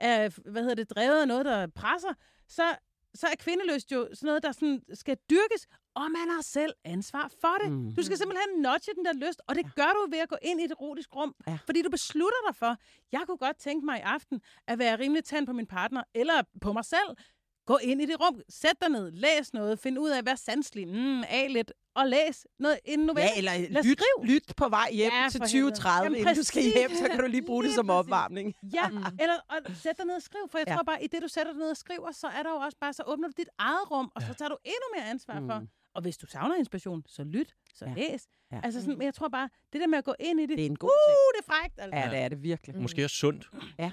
er 0.00 0.50
hvad 0.50 0.62
hedder 0.62 0.74
det, 0.74 0.90
drevet 0.90 1.20
af 1.20 1.28
noget, 1.28 1.44
der 1.44 1.66
presser, 1.66 2.14
så, 2.48 2.62
så 3.14 3.26
er 3.26 3.34
kvindelyst 3.38 3.92
jo 3.92 4.08
sådan 4.14 4.26
noget, 4.26 4.42
der 4.42 4.52
sådan 4.52 4.82
skal 4.94 5.16
dyrkes, 5.30 5.66
og 5.94 6.02
man 6.02 6.30
har 6.34 6.42
selv 6.42 6.72
ansvar 6.84 7.30
for 7.40 7.54
det. 7.62 7.72
Mm. 7.72 7.94
Du 7.94 8.02
skal 8.02 8.16
simpelthen 8.18 8.62
notche 8.62 8.92
den 8.94 9.04
der 9.04 9.12
lyst, 9.12 9.40
og 9.48 9.54
det 9.54 9.74
gør 9.74 9.90
du 9.96 10.10
ved 10.10 10.18
at 10.18 10.28
gå 10.28 10.36
ind 10.42 10.60
i 10.60 10.64
et 10.64 10.70
erotisk 10.70 11.16
rum. 11.16 11.34
Ja. 11.46 11.58
Fordi 11.66 11.82
du 11.82 11.90
beslutter 11.90 12.38
dig 12.48 12.56
for, 12.56 12.76
jeg 13.12 13.22
kunne 13.26 13.36
godt 13.38 13.56
tænke 13.56 13.84
mig 13.86 13.98
i 13.98 14.02
aften 14.02 14.40
at 14.66 14.78
være 14.78 14.98
rimelig 14.98 15.24
tand 15.24 15.46
på 15.46 15.52
min 15.52 15.66
partner, 15.66 16.02
eller 16.14 16.42
på 16.60 16.72
mig 16.72 16.84
selv. 16.84 17.10
Gå 17.72 17.78
ind 17.82 18.02
i 18.02 18.06
det 18.06 18.16
rum, 18.20 18.40
sæt 18.48 18.76
dig 18.82 18.88
ned, 18.90 19.10
læs 19.12 19.52
noget, 19.54 19.78
find 19.78 19.98
ud 19.98 20.10
af, 20.10 20.22
hvad 20.22 20.36
sanselig, 20.36 20.88
mm, 20.88 21.22
af 21.28 21.46
lidt, 21.56 21.72
og 21.94 22.06
læs 22.08 22.46
noget 22.58 22.78
en 22.84 22.98
novelle. 22.98 23.30
Ja, 23.30 23.36
eller 23.38 23.52
Lad 23.76 23.82
lyt, 23.84 23.98
skriv. 23.98 24.24
lyt 24.24 24.52
på 24.56 24.68
vej 24.68 24.88
hjem 24.92 25.12
Ja, 25.12 25.28
til 25.30 25.38
for 25.40 25.46
helvede. 25.46 25.70
2030, 25.70 26.04
Jamen, 26.04 26.18
inden 26.20 26.36
du 26.36 26.42
skal 26.42 26.62
hjem, 26.62 26.90
så 26.94 27.06
kan 27.10 27.18
du 27.20 27.26
lige 27.26 27.42
bruge 27.50 27.62
det 27.62 27.68
Lige 27.68 27.74
som 27.74 27.86
præcis. 27.86 27.98
opvarmning. 27.98 28.54
Ja, 28.74 28.86
eller 29.22 29.36
og 29.48 29.56
sæt 29.84 29.96
dig 29.98 30.06
ned 30.06 30.14
og 30.16 30.22
skriv, 30.22 30.42
for 30.50 30.58
jeg 30.58 30.66
Ja. 30.66 30.72
ja. 30.72 30.76
tror 30.76 30.82
bare, 30.84 31.04
i 31.04 31.06
det 31.06 31.22
du 31.22 31.28
sætter 31.28 31.52
dig 31.52 31.58
ned 31.60 31.70
og 31.70 31.76
skriver, 31.76 32.12
så 32.12 32.26
er 32.26 32.42
der 32.42 32.50
jo 32.50 32.56
også 32.56 32.78
bare, 32.80 32.92
så 32.92 33.02
åbner 33.06 33.28
du 33.28 33.34
dit 33.36 33.48
eget 33.58 33.90
rum, 33.90 34.08
og 34.14 34.22
så 34.22 34.34
tager 34.38 34.48
du 34.48 34.56
endnu 34.64 34.86
mere 34.96 35.06
ansvar 35.10 35.40
for. 35.48 35.58
Mm. 35.60 35.68
Og 35.94 36.02
hvis 36.02 36.16
du 36.16 36.26
savner 36.26 36.54
inspiration, 36.54 37.02
så 37.06 37.24
lyt, 37.24 37.54
så 37.74 37.84
Ja. 37.84 37.90
ja. 37.96 38.10
læs. 38.12 38.26
Ja. 38.52 38.56
Ja. 38.56 38.60
Altså 38.64 38.80
sådan, 38.80 38.98
men 38.98 39.04
jeg 39.04 39.14
tror 39.14 39.28
bare, 39.28 39.48
det 39.72 39.80
der 39.80 39.86
med 39.86 39.98
at 39.98 40.04
gå 40.04 40.14
ind 40.20 40.40
i 40.40 40.46
det, 40.46 40.58
Det 40.58 40.62
er 40.62 40.70
en 40.70 40.76
god 40.76 40.90
uh, 41.08 41.38
det 41.38 41.48
er 41.48 41.52
frækt. 41.52 41.74
Altså. 41.80 41.90
ting. 42.00 42.04
Ja, 42.04 42.10
det 42.16 42.24
er 42.24 42.28
det 42.28 42.42
virkelig. 42.42 42.76
Måske 42.82 43.04
også 43.04 43.16
sundt. 43.16 43.50
Ja. 43.78 43.90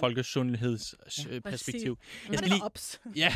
Folkesundhedsperspektiv. 0.00 1.98
Jeg 2.24 2.30
Jeg 2.32 2.38
skal 2.38 2.50
lige, 2.50 2.64
Ops. 2.64 3.00
ja, 3.16 3.34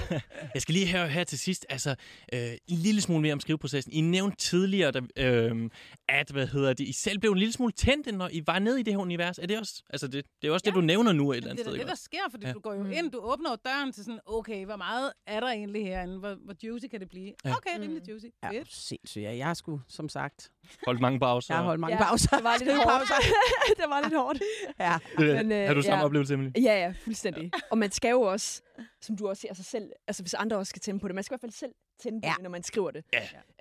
jeg 0.55 0.63
skal 0.63 0.73
lige 0.73 0.93
høre 0.93 1.09
her 1.09 1.25
til 1.25 1.39
sidst, 1.39 1.67
altså 1.69 1.91
øh, 2.33 2.41
en 2.53 2.59
lille 2.79 3.01
smule 3.01 3.23
mere 3.23 3.33
om 3.33 3.41
skriveprocessen. 3.41 3.93
I 3.93 4.01
nævnte 4.01 4.37
tidligere, 4.37 4.91
der, 4.91 5.01
øh, 5.17 5.71
at 6.09 6.31
hvad 6.31 6.47
hedder 6.47 6.73
det, 6.73 6.89
I 6.89 6.93
selv 6.93 7.19
blev 7.19 7.33
en 7.33 7.39
lille 7.39 7.53
smule 7.53 7.73
tændt, 7.73 8.15
når 8.15 8.29
I 8.33 8.43
var 8.47 8.59
nede 8.59 8.81
i 8.81 8.83
det 8.83 8.93
her 8.93 8.99
univers. 9.01 9.39
Er 9.39 9.47
det 9.47 9.59
også, 9.59 9.83
altså 9.91 10.07
det, 10.09 10.25
det 10.43 10.49
er 10.49 10.53
også 10.53 10.63
ja. 10.67 10.71
det, 10.71 10.77
du 10.77 10.81
nævner 10.81 11.13
nu 11.13 11.33
et 11.33 11.37
eller 11.37 11.43
Det 11.47 11.51
andet 11.51 11.61
er 11.61 11.65
sted. 11.65 11.73
det, 11.73 11.79
ikke 11.79 11.87
der 11.87 11.93
også? 11.93 12.05
sker, 12.05 12.19
fordi 12.31 12.45
Ja. 12.45 12.49
ja. 12.49 12.53
du 12.55 12.61
går 12.61 12.75
jo 12.75 12.85
ind, 12.85 13.11
du 13.11 13.19
åbner 13.19 13.51
jo 13.51 13.57
døren 13.65 13.93
til 13.93 14.05
sådan, 14.05 14.21
okay, 14.27 14.65
hvor 14.65 14.77
meget 14.77 15.13
er 15.27 15.41
der 15.41 15.47
egentlig 15.49 15.85
herinde? 15.85 16.19
Hvor, 16.19 16.35
hvor 16.35 16.55
juicy 16.65 16.87
kan 16.91 17.01
det 17.01 17.09
blive? 17.09 17.33
Ja. 17.45 17.57
Okay, 17.57 17.81
rimelig 17.81 18.09
juicy. 18.09 18.27
Ja, 18.43 18.63
sindssygt. 18.71 19.23
Ja, 19.25 19.37
jeg 19.37 19.47
har 19.47 19.55
sgu, 19.55 19.81
som 19.89 20.09
sagt, 20.09 20.51
Holdt 20.87 21.01
mange 21.01 21.21
pauser. 21.21 21.55
jeg 21.55 21.59
har 21.59 21.65
holdt 21.65 21.81
mange 21.81 21.97
Ja, 21.97 22.05
pauser. 22.05 22.37
det 22.37 22.45
var 22.45 22.57
lidt 22.59 22.71
hårdt. 22.85 23.09
det 23.79 23.85
var 23.89 24.01
lidt 24.03 24.15
hårdt. 24.17 24.39
Ja. 24.79 24.99
Øh, 25.21 25.37
Men, 25.37 25.53
øh, 25.53 25.67
har 25.67 25.75
du 25.75 25.83
samme 25.83 25.99
ja. 25.99 26.05
oplevelse, 26.05 26.35
Emily? 26.35 26.51
Ja, 26.57 26.61
ja, 26.85 26.95
fuldstændig. 27.05 27.51
Og 27.71 27.79
man 27.79 27.91
skal 27.91 28.11
jo 28.11 28.21
også, 28.21 28.63
som 29.03 29.17
du 29.17 29.29
også 29.29 29.41
siger, 29.41 29.55
sig 29.55 29.65
selv, 29.65 29.91
altså 30.09 30.23
hvis 30.23 30.35
andre 30.35 30.57
også 30.57 30.71
skal 30.71 30.81
tænde 30.81 31.01
på 31.01 31.09
det, 31.09 31.15
man 31.15 31.25
skal 31.25 31.35
i 31.35 31.37
hvert 31.41 31.41
fald 31.41 31.53
selv 31.53 31.73
tænde 32.03 32.21
på 32.21 32.27
Ja. 32.27 32.33
det, 32.37 32.43
når 32.43 32.51
man 32.51 32.63
skriver 32.63 32.91
det. 32.91 33.05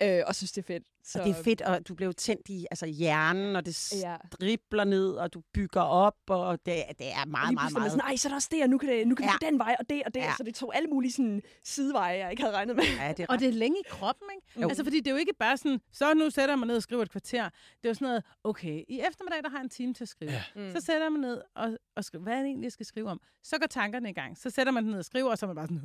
Ja. 0.00 0.18
Øh, 0.18 0.24
og 0.26 0.34
synes, 0.34 0.52
det 0.52 0.62
er 0.62 0.66
fedt. 0.66 0.84
Så, 1.06 1.18
Og 1.18 1.24
det 1.26 1.38
er 1.38 1.42
fedt, 1.42 1.62
og 1.62 1.88
du 1.88 1.94
blev 1.94 2.14
tændt 2.14 2.48
i 2.48 2.66
altså, 2.70 2.86
hjernen, 2.86 3.56
og 3.56 3.66
det 3.66 3.92
Ja. 4.02 4.16
dribler 4.40 4.84
ned, 4.84 5.10
og 5.12 5.34
du 5.34 5.42
bygger 5.54 5.80
op, 5.80 6.14
og 6.28 6.58
det, 6.66 6.82
det 6.98 7.06
er 7.12 7.24
meget, 7.26 7.26
meget, 7.26 7.54
man 7.54 7.72
meget... 7.80 7.92
sådan, 7.92 8.04
nej, 8.06 8.16
så 8.16 8.28
er 8.28 8.30
der 8.30 8.34
også 8.36 8.48
det, 8.52 8.62
og 8.62 8.68
nu 8.68 8.78
kan, 8.78 8.88
det, 8.88 9.08
nu 9.08 9.14
kan 9.14 9.24
Ja. 9.26 9.32
gå 9.32 9.36
den 9.50 9.58
vej, 9.58 9.76
og 9.78 9.90
det, 9.90 10.02
og 10.06 10.14
det. 10.14 10.20
Ja. 10.20 10.32
Så 10.36 10.42
det 10.42 10.54
tog 10.54 10.76
alle 10.76 10.88
mulige 10.88 11.12
sådan, 11.12 11.42
sideveje, 11.64 12.18
jeg 12.18 12.30
ikke 12.30 12.42
havde 12.42 12.56
regnet 12.56 12.76
med. 12.76 12.84
Ja, 13.00 13.08
det 13.16 13.20
er 13.22 13.26
Og 13.28 13.38
det 13.40 13.48
er 13.48 13.52
længe 13.52 13.78
i 13.80 13.84
kroppen, 13.88 14.28
ikke? 14.36 14.60
Jo. 14.62 14.68
Altså, 14.68 14.84
fordi 14.84 14.96
det 15.00 15.06
er 15.06 15.10
jo 15.10 15.16
ikke 15.16 15.34
bare 15.38 15.56
sådan, 15.56 15.80
så 15.92 16.14
nu 16.14 16.30
sætter 16.30 16.52
jeg 16.52 16.58
mig 16.58 16.68
ned 16.68 16.76
og 16.76 16.82
skriver 16.82 17.02
et 17.02 17.10
kvarter. 17.10 17.44
Det 17.44 17.84
er 17.84 17.88
jo 17.88 17.94
sådan 17.94 18.06
noget, 18.06 18.22
okay, 18.44 18.82
i 18.88 19.00
eftermiddag, 19.08 19.42
der 19.42 19.48
har 19.50 19.58
jeg 19.58 19.64
en 19.64 19.70
time 19.70 19.94
til 19.94 20.04
at 20.04 20.08
skrive. 20.08 20.30
Ja. 20.32 20.42
Mm. 20.56 20.70
Så 20.72 20.80
sætter 20.80 21.02
jeg 21.02 21.12
mig 21.12 21.20
ned 21.20 21.40
og, 21.56 21.76
og 21.96 22.04
skriver, 22.04 22.22
hvad 22.22 22.32
er 22.32 22.38
det 22.38 22.46
egentlig, 22.46 22.64
jeg 22.64 22.72
skal 22.72 22.86
skrive 22.86 23.10
om? 23.10 23.20
Så 23.42 23.58
går 23.58 23.66
tankerne 23.66 24.10
i 24.10 24.12
gang. 24.12 24.38
Så 24.38 24.50
sætter 24.50 24.72
man 24.72 24.82
den 24.84 24.90
ned 24.90 24.98
og 24.98 25.04
skriver, 25.04 25.30
og 25.30 25.38
så 25.38 25.46
er 25.46 25.54
man 25.54 25.56
bare 25.56 25.66
sådan, 25.66 25.82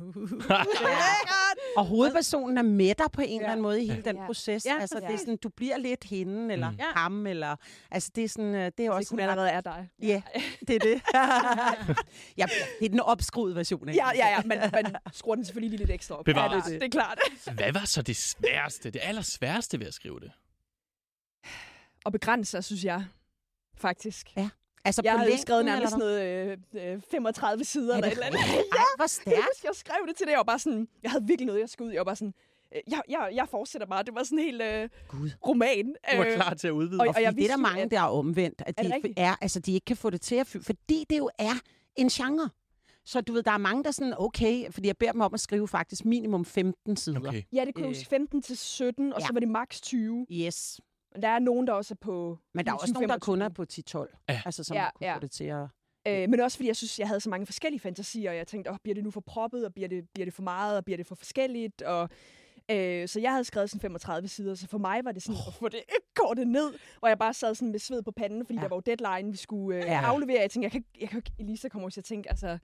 Og 1.76 1.84
hovedpersonen 1.86 2.58
er 2.58 2.62
med 2.62 2.94
dig 2.98 3.06
på 3.12 3.20
en 3.26 3.40
eller 3.40 3.52
anden 3.52 3.62
måde 3.62 3.82
i 3.82 3.88
hele 3.88 4.02
den 4.02 4.16
Ja. 4.16 4.26
proces. 4.26 4.66
Ja, 4.66 4.78
altså, 4.80 5.00
det 5.12 5.14
er 5.14 5.18
sådan, 5.18 5.36
du 5.36 5.48
bliver 5.48 5.76
lidt 5.76 6.04
hende, 6.04 6.52
eller 6.52 6.70
Mm. 6.70 6.76
Ja. 6.76 6.84
ham, 6.96 7.26
eller... 7.26 7.56
Altså, 7.90 8.10
det 8.14 8.24
er 8.24 8.28
sådan, 8.28 8.54
øh, 8.54 8.72
det 8.78 8.86
er 8.86 8.90
også 8.90 9.16
Det 9.16 9.24
ret- 9.24 9.30
allerede 9.30 9.50
er 9.50 9.60
dig. 9.60 9.88
Ja, 10.02 10.22
det 10.68 10.76
er 10.76 10.78
det. 10.80 11.02
ja, 12.40 12.46
det 12.80 12.84
er 12.84 12.88
den 12.88 13.00
opskruede 13.00 13.56
version 13.56 13.88
af 13.88 13.94
Ja, 13.94 14.08
det. 14.12 14.18
ja, 14.18 14.28
ja, 14.28 14.42
men 14.44 14.58
man 14.72 14.96
skruer 15.12 15.34
den 15.34 15.44
selvfølgelig 15.44 15.70
lige 15.70 15.78
lidt 15.78 15.90
ekstra 15.90 16.14
op. 16.18 16.24
Bevares. 16.24 16.52
Ja, 16.52 16.70
det, 16.70 16.74
er- 16.74 16.78
det 16.78 16.86
er 16.86 16.90
klart. 16.90 17.18
Hvad 17.58 17.72
var 17.72 17.84
så 17.84 18.02
det 18.02 18.16
sværeste, 18.16 18.90
det 18.90 19.00
allersværeste 19.04 19.80
ved 19.80 19.86
at 19.86 19.94
skrive 19.94 20.20
det? 20.20 20.32
Og 22.04 22.12
begrænse 22.12 22.50
sig, 22.50 22.64
synes 22.64 22.84
jeg, 22.84 23.04
faktisk. 23.76 24.26
Altså, 24.84 25.02
Jeg 25.04 25.12
på 25.12 25.18
havde 25.18 25.38
skrevet 25.38 25.64
nærmest 25.64 25.96
noget 25.96 26.22
øh, 26.74 26.92
øh, 26.92 27.00
35 27.10 27.64
sider 27.64 27.92
Er 27.92 27.96
eller 27.96 28.08
det 28.08 28.18
et 28.18 28.24
eller 28.24 28.26
andet. 28.26 28.40
hvad? 28.44 28.54
Ej, 28.72 28.84
hvor 28.96 29.02
Jeg 29.04 29.10
stærkt. 29.10 29.36
husker, 29.36 29.68
jeg 29.68 29.74
skrev 29.76 30.06
det 30.08 30.16
til 30.16 30.26
det, 30.26 30.38
og 30.38 30.46
bare 30.46 30.58
sådan, 30.58 30.88
jeg 31.02 31.10
havde 31.10 31.24
virkelig 31.26 31.46
noget, 31.46 31.60
jeg 31.60 31.68
skulle 31.68 31.86
ud 31.86 31.92
i. 31.92 31.94
Jeg 31.94 32.00
var 32.00 32.04
bare 32.04 32.16
sådan, 32.16 32.34
øh, 32.36 32.49
jeg, 32.90 33.02
jeg, 33.08 33.30
jeg 33.34 33.48
fortsætter 33.48 33.86
bare. 33.86 34.02
Det 34.02 34.14
var 34.14 34.22
sådan 34.22 34.38
en 34.38 34.44
helt 34.44 34.62
øh, 34.62 34.88
Gud. 35.08 35.30
roman. 35.46 35.86
Du 35.86 36.16
var 36.16 36.26
Øh, 36.26 36.34
klar 36.34 36.54
til 36.54 36.68
at 36.68 36.72
udvide. 36.72 37.00
og- 37.00 37.06
Og, 37.08 37.14
og 37.16 37.22
jeg 37.22 37.34
det 37.36 37.44
er 37.44 37.48
der 37.48 37.56
mange, 37.56 37.82
at- 37.82 37.90
der 37.90 38.00
er 38.00 38.04
omvendt, 38.04 38.62
at 38.66 38.74
Er 38.78 38.82
de, 38.82 38.94
rigtigt? 38.94 39.14
er, 39.16 39.34
altså, 39.40 39.60
de 39.60 39.72
ikke 39.72 39.84
kan 39.84 39.96
få 39.96 40.10
det 40.10 40.20
til 40.20 40.34
at 40.34 40.46
fylde, 40.46 40.64
fordi 40.64 41.04
det 41.10 41.18
jo 41.18 41.30
er 41.38 41.52
en 41.96 42.08
genre. 42.08 42.50
Så 43.04 43.20
du 43.20 43.32
ved, 43.32 43.42
der 43.42 43.50
er 43.50 43.58
mange, 43.58 43.82
der 43.82 43.88
er 43.88 43.92
sådan, 43.92 44.14
okay, 44.18 44.70
fordi 44.72 44.86
jeg 44.86 44.96
beder 44.96 45.12
dem 45.12 45.20
om 45.20 45.34
at 45.34 45.40
skrive 45.40 45.68
faktisk 45.68 46.04
minimum 46.04 46.44
15 46.44 46.96
sider. 46.96 47.28
Okay. 47.28 47.42
Ja, 47.52 47.64
det 47.64 47.74
kunne 47.74 47.86
Øh. 47.86 47.90
huske 47.90 48.06
15 48.06 48.42
til 48.42 48.56
17, 48.56 49.12
og 49.12 49.20
Ja. 49.20 49.26
så 49.26 49.32
var 49.32 49.40
det 49.40 49.48
maks 49.48 49.80
20. 49.80 50.26
Yes. 50.32 50.80
Men 51.14 51.22
der 51.22 51.28
er 51.28 51.38
nogen, 51.38 51.66
der 51.66 51.72
også 51.72 51.94
er 51.94 51.98
på 52.00 52.38
Men 52.54 52.66
der 52.66 52.72
er 52.72 52.76
også 52.76 52.92
nogen, 52.94 53.08
der 53.08 53.18
kun 53.18 53.42
er 53.42 53.48
på 53.48 53.64
10-12. 53.64 54.16
Ja. 54.28 54.42
Altså, 54.44 54.64
som 54.64 54.74
Ja, 54.76 54.82
ja, 54.82 54.90
kunne 54.94 55.06
ja. 55.08 55.16
få 55.16 55.20
det 55.20 55.30
til 55.30 55.44
at... 55.44 55.66
Øh, 56.08 56.28
men 56.30 56.40
også 56.40 56.56
fordi 56.58 56.66
jeg 56.68 56.76
synes, 56.76 56.98
jeg 56.98 57.06
havde 57.08 57.20
så 57.20 57.30
mange 57.30 57.46
forskellige 57.46 57.80
fantasier, 57.80 58.30
og 58.30 58.36
jeg 58.36 58.46
tænkte, 58.46 58.68
oh, 58.68 58.76
bliver 58.82 58.94
det 58.94 59.04
nu 59.04 59.10
for 59.10 59.20
proppet, 59.20 59.64
og 59.66 59.74
bliver 59.74 59.88
det, 59.88 60.04
bliver 60.14 60.26
det 60.26 60.34
for 60.34 60.42
meget, 60.42 60.76
og 60.76 60.84
bliver 60.84 60.96
det 60.96 61.06
for 61.06 61.14
forskelligt? 61.14 61.82
Og, 61.82 62.08
øh, 62.70 63.08
så 63.08 63.20
jeg 63.20 63.30
havde 63.30 63.44
skrevet 63.44 63.70
sådan 63.70 63.80
35 63.80 64.28
sider, 64.28 64.54
så 64.54 64.66
for 64.68 64.78
mig 64.78 65.04
var 65.04 65.12
det 65.12 65.22
sådan 65.22 65.36
oh. 65.40 65.48
at 65.48 65.54
få 65.54 65.68
det 65.68 65.80
kortet 66.20 66.48
ned, 66.48 66.72
hvor 66.98 67.08
jeg 67.08 67.18
bare 67.18 67.34
sad 67.34 67.54
sådan 67.54 67.70
med 67.72 67.78
sved 67.78 68.02
på 68.02 68.10
panden, 68.10 68.46
fordi 68.46 68.56
Ja. 68.58 68.62
der 68.62 68.68
var 68.68 68.76
jo 68.76 68.82
deadline, 68.86 69.30
vi 69.30 69.36
skulle 69.36 69.78
øh, 69.78 69.84
Ja. 69.86 70.00
aflevere. 70.00 70.40
Jeg 70.40 70.50
tænkte, 70.50 70.64
jeg 70.64 70.72
kan, 70.72 70.84
jeg 71.00 71.08
kan 71.08 71.18
ikke, 71.18 71.32
Elisa 71.38 71.68
kommer 71.68 71.86
også 71.86 71.94
til 71.94 72.00
at 72.00 72.04
tænke, 72.04 72.30
altså, 72.30 72.58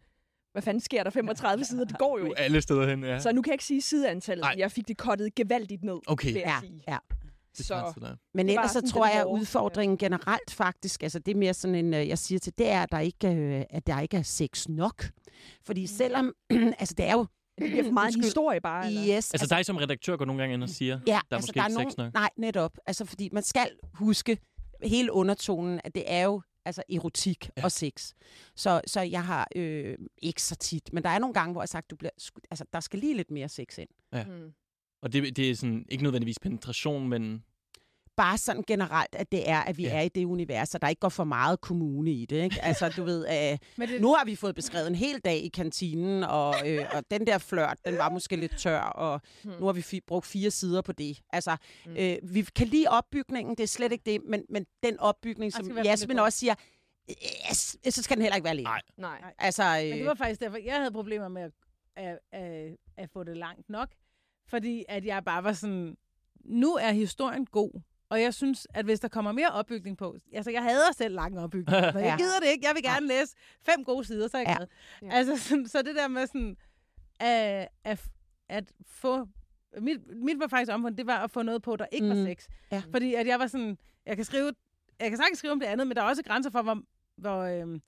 hvad 0.52 0.62
fanden 0.62 0.80
sker 0.80 1.02
der 1.02 1.10
35 1.10 1.64
sider? 1.64 1.84
Det 1.84 1.98
går 1.98 2.18
jo 2.18 2.24
ikke. 2.24 2.38
alle 2.38 2.60
steder 2.60 2.88
hen, 2.88 3.04
ja. 3.04 3.18
Så 3.18 3.32
nu 3.32 3.42
kan 3.42 3.50
jeg 3.50 3.54
ikke 3.54 3.64
sige 3.64 3.82
sideantallet, 3.82 4.42
Nej. 4.42 4.52
men 4.52 4.58
jeg 4.58 4.72
fik 4.72 4.88
det 4.88 4.96
kottet 4.98 5.34
gevaldigt 5.34 5.84
ned, 5.84 5.98
Okay, 6.06 6.26
vil 6.32 6.34
jeg 6.34 6.58
Ja, 6.62 6.66
sige. 6.68 6.82
ja. 6.88 6.98
det 7.58 7.70
er 7.70 7.92
Så. 7.92 8.16
Men 8.34 8.46
Det 8.46 8.52
ellers 8.52 8.70
så 8.70 8.82
tror 8.92 9.06
jeg, 9.06 9.20
at 9.20 9.26
udfordringen 9.26 9.98
generelt 9.98 10.50
faktisk, 10.50 11.02
altså 11.02 11.18
det 11.18 11.34
er 11.34 11.38
mere 11.38 11.54
sådan 11.54 11.74
en, 11.74 11.94
øh, 11.94 12.08
jeg 12.08 12.18
siger 12.18 12.38
til, 12.38 12.52
det 12.58 12.68
er, 12.68 12.82
at 12.82 12.92
der 12.92 12.98
ikke, 12.98 13.28
øh, 13.28 13.64
at 13.70 13.86
der 13.86 14.00
ikke 14.00 14.16
er 14.16 14.22
sex 14.22 14.68
nok. 14.68 15.04
Fordi 15.64 15.86
selvom, 15.86 16.32
altså 16.80 16.94
det 16.98 17.04
er 17.06 17.12
jo... 17.12 17.26
det 17.58 17.70
bliver 17.70 17.84
for 17.84 17.90
meget 17.92 18.16
en 18.16 18.22
historie 18.22 18.60
bare. 18.60 18.86
Eller? 18.86 19.16
Yes, 19.16 19.34
Altså 19.34 19.46
dig 19.56 19.66
som 19.66 19.76
redaktør 19.76 20.16
går 20.16 20.24
nogle 20.24 20.42
gange 20.42 20.54
ind 20.54 20.62
og 20.62 20.68
siger, 20.68 21.00
Ja, 21.06 21.12
der 21.12 21.12
er 21.12 21.36
altså, 21.36 21.36
måske 21.48 21.54
der 21.54 21.62
er 21.62 21.66
ikke 21.68 21.74
nogen, 21.74 21.90
sex 21.90 21.96
nok. 21.98 22.14
Nej, 22.14 22.30
netop. 22.36 22.78
Altså, 22.86 23.04
fordi 23.04 23.28
man 23.32 23.42
skal 23.42 23.70
huske 23.94 24.38
hele 24.82 25.12
undertonen, 25.12 25.80
at 25.84 25.94
det 25.94 26.04
er 26.06 26.22
jo 26.24 26.42
altså 26.64 26.82
erotik 26.92 27.44
Ja. 27.44 27.50
ja. 27.60 27.64
og 27.64 27.72
sex. 27.72 28.12
Så, 28.56 28.80
så 28.86 29.00
jeg 29.00 29.24
har 29.24 29.48
øh, 29.56 29.98
ikke 30.22 30.42
så 30.42 30.54
tit, 30.56 30.92
men 30.92 31.02
der 31.02 31.10
er 31.10 31.18
nogle 31.18 31.34
gange, 31.34 31.52
hvor 31.52 31.60
jeg 31.60 31.62
har 31.62 31.66
sagt, 31.66 31.90
du 31.90 31.96
bliver, 31.96 32.10
altså, 32.50 32.64
der 32.72 32.80
skal 32.80 32.98
lige 32.98 33.16
lidt 33.16 33.30
mere 33.30 33.48
sex 33.48 33.78
ind. 33.78 33.88
Mm. 34.26 34.52
Og 35.02 35.12
det, 35.12 35.36
det 35.36 35.50
er 35.50 35.54
sådan 35.54 35.86
ikke 35.88 36.02
nødvendigvis 36.02 36.38
penetration, 36.38 37.08
men 37.08 37.44
bare 38.16 38.38
sådan 38.38 38.62
generelt, 38.66 39.14
at 39.14 39.32
det 39.32 39.50
er, 39.50 39.58
at 39.60 39.78
vi 39.78 39.82
Ja. 39.82 39.96
er 39.98 40.00
i 40.02 40.08
det 40.08 40.24
univers, 40.24 40.74
og 40.74 40.82
der 40.82 40.88
ikke 40.88 41.00
går 41.00 41.08
for 41.08 41.24
meget 41.24 41.60
kommune 41.60 42.10
i 42.12 42.24
det. 42.26 42.42
Ikke? 42.44 42.56
Altså, 42.62 42.88
du 42.96 43.04
ved, 43.04 43.26
øh, 43.28 43.58
det, 43.88 44.00
nu 44.00 44.14
har 44.14 44.24
vi 44.24 44.36
fået 44.36 44.54
beskrevet 44.54 44.86
en 44.86 44.94
hel 44.94 45.18
dag 45.20 45.36
i 45.36 45.48
kantinen, 45.48 46.24
og, 46.24 46.54
øh, 46.66 46.86
og 46.94 47.04
den 47.10 47.26
der 47.26 47.38
flørt, 47.38 47.78
den 47.84 47.96
var 47.98 48.08
måske 48.10 48.36
lidt 48.36 48.56
tør, 48.58 48.80
og 48.80 49.20
nu 49.44 49.66
har 49.66 49.72
vi 49.72 49.80
fi- 49.80 50.04
brugt 50.06 50.26
fire 50.26 50.50
sider 50.50 50.82
på 50.82 50.92
det. 50.92 51.20
Altså, 51.32 51.56
øh, 51.86 52.16
vi 52.22 52.42
kan 52.42 52.66
lide 52.66 52.86
opbygningen, 52.88 53.54
det 53.56 53.62
er 53.62 53.66
slet 53.68 53.92
ikke 53.92 54.04
det, 54.12 54.20
men, 54.28 54.42
men 54.50 54.66
den 54.82 55.00
opbygning, 55.00 55.52
som 55.52 55.78
Jasmin 55.84 56.18
også 56.18 56.38
siger, 56.38 56.54
yes, 57.50 57.76
så 57.90 58.02
skal 58.02 58.16
den 58.16 58.22
heller 58.22 58.36
ikke 58.36 58.44
være 58.44 58.50
alene. 58.52 58.68
Nej. 58.68 58.80
Nej. 58.98 59.34
Altså, 59.38 59.62
Men 59.82 59.92
det 59.92 60.00
øh, 60.00 60.06
var 60.06 60.14
faktisk 60.14 60.40
derfor, 60.40 60.56
jeg 60.64 60.76
havde 60.76 60.90
problemer 60.90 61.28
med 61.28 61.42
at, 61.42 61.50
at, 61.96 62.18
at, 62.32 62.76
at 62.96 63.10
få 63.10 63.24
det 63.24 63.36
langt 63.36 63.68
nok. 63.70 63.88
Fordi 64.48 64.84
at 64.88 65.04
jeg 65.04 65.24
bare 65.24 65.44
var 65.44 65.52
sådan, 65.52 65.96
nu 66.44 66.74
er 66.74 66.92
historien 66.92 67.46
god. 67.46 67.80
Og 68.08 68.20
jeg 68.22 68.34
synes, 68.34 68.66
at 68.74 68.84
hvis 68.84 69.00
der 69.00 69.08
kommer 69.08 69.32
mere 69.32 69.50
opbygning 69.50 69.98
på... 69.98 70.16
Altså, 70.32 70.50
jeg 70.50 70.62
hader 70.62 70.92
selv 70.96 71.14
lang 71.14 71.38
opbygning. 71.38 71.68
Så 71.70 71.76
jeg 71.94 71.94
Ja. 72.02 72.16
gider 72.16 72.40
det 72.40 72.48
ikke. 72.48 72.66
Jeg 72.66 72.74
vil 72.74 72.82
gerne 72.82 73.06
læse 73.06 73.34
fem 73.62 73.84
gode 73.84 74.04
sider, 74.04 74.28
så 74.28 74.36
er 74.36 74.40
jeg 74.40 74.48
Ja. 74.48 74.56
glad. 74.56 74.66
Ja. 75.02 75.16
Altså, 75.16 75.36
sådan, 75.48 75.66
så 75.68 75.82
det 75.82 75.94
der 75.96 76.08
med 76.08 76.26
sådan... 76.26 76.56
At, 77.20 77.68
at, 77.84 78.04
at 78.48 78.72
få... 78.86 79.28
Mit, 79.80 80.00
mit 80.16 80.38
var 80.40 80.46
faktisk 80.48 80.72
omvendt, 80.72 80.98
det 80.98 81.06
var 81.06 81.24
at 81.24 81.30
få 81.30 81.42
noget 81.42 81.62
på, 81.62 81.76
der 81.76 81.86
ikke 81.92 82.04
mm. 82.06 82.18
var 82.18 82.24
sex. 82.24 82.46
Ja. 82.72 82.82
Fordi 82.92 83.14
at 83.14 83.26
jeg 83.26 83.38
var 83.38 83.46
sådan... 83.46 83.78
Jeg 84.06 84.16
kan 84.16 84.24
skrive... 84.24 84.52
Jeg 85.00 85.08
kan 85.08 85.16
sagtens 85.18 85.38
skrive 85.38 85.52
om 85.52 85.60
det 85.60 85.66
andet, 85.66 85.86
men 85.86 85.96
der 85.96 86.02
er 86.02 86.06
også 86.08 86.22
grænser 86.22 86.50
for, 86.50 86.62
hvor... 86.62 86.82
hvor 87.16 87.40
øhm, 87.42 87.80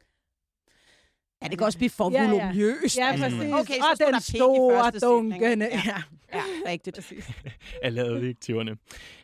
ja, 1.43 1.49
det 1.49 1.59
kan 1.59 1.64
også 1.64 1.78
blive 1.78 1.91
for 1.91 2.11
Ja, 2.12 2.22
ja. 2.22 2.30
volumøst. 2.30 2.99
Ja, 2.99 3.07
altså. 3.11 3.24
præcis. 3.24 3.53
Okay, 3.53 3.74
så 3.74 4.05
og 4.07 4.12
den 4.12 4.20
store 4.20 4.91
dunkende. 4.91 5.68
Ja. 5.72 5.82
Ja. 5.86 6.03
Ja, 6.34 6.43
rigtigt. 6.70 7.12
af 7.82 7.91
adjektiverne. 7.91 8.76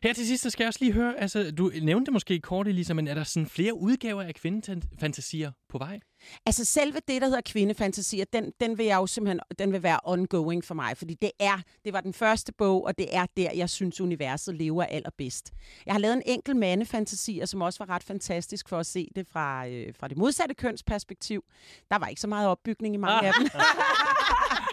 Her 0.03 0.13
til 0.13 0.27
sidst, 0.27 0.43
så 0.43 0.51
skal 0.51 0.65
jeg 0.65 0.69
også 0.69 0.81
lige 0.83 0.93
høre, 0.93 1.21
altså, 1.21 1.51
du 1.51 1.73
nævnte 1.83 2.07
det 2.07 2.13
måske 2.13 2.41
kort, 2.41 2.69
Elisa, 2.69 2.95
men 2.95 3.09
er 3.09 3.15
der 3.15 3.25
sådan 3.25 3.47
flere 3.47 3.75
udgaver 3.75 4.23
af 4.23 4.35
kvindefantasier 4.35 5.53
på 5.69 5.79
vej? 5.79 6.01
Altså 6.47 6.65
selve 6.65 6.99
det, 7.09 7.23
der 7.23 7.27
hedder 7.29 7.41
kvindefantasier, 7.47 8.25
den, 8.33 8.53
den 8.61 8.79
vil 8.79 8.87
jeg 8.87 8.97
jo 8.97 9.07
simpelthen, 9.07 9.41
den 9.59 9.73
vil 9.73 9.83
være 9.83 10.01
ongoing 10.05 10.65
for 10.65 10.75
mig, 10.75 10.97
fordi 10.97 11.15
det 11.15 11.31
er, 11.39 11.59
det 11.85 11.93
var 11.93 12.01
den 12.01 12.13
første 12.13 12.53
bog, 12.53 12.85
og 12.85 12.99
det 12.99 13.17
er 13.17 13.27
der, 13.37 13.51
jeg 13.55 13.71
synes, 13.71 14.01
universet 14.01 14.55
lever 14.55 14.85
allerbedst. 14.85 15.53
Jeg 15.87 15.95
har 15.95 15.99
lavet 15.99 16.15
en 16.15 16.23
enkelt 16.27 16.57
mandefantasier, 16.57 17.47
som 17.47 17.63
også 17.63 17.85
var 17.85 17.95
ret 17.95 18.05
fantastisk 18.05 18.69
for 18.69 18.79
at 18.79 18.87
se 18.87 19.09
det 19.17 19.27
fra, 19.29 19.67
øh, 19.69 19.95
fra 20.01 20.09
det 20.09 20.17
modsatte 20.17 20.55
kønsperspektiv. 20.55 21.45
Der 21.91 21.99
var 21.99 22.07
ikke 22.07 22.21
så 22.21 22.29
meget 22.29 22.49
opbygning 22.49 22.95
i 22.95 22.99
mange 22.99 23.29
af 23.29 23.33
dem. 23.41 23.49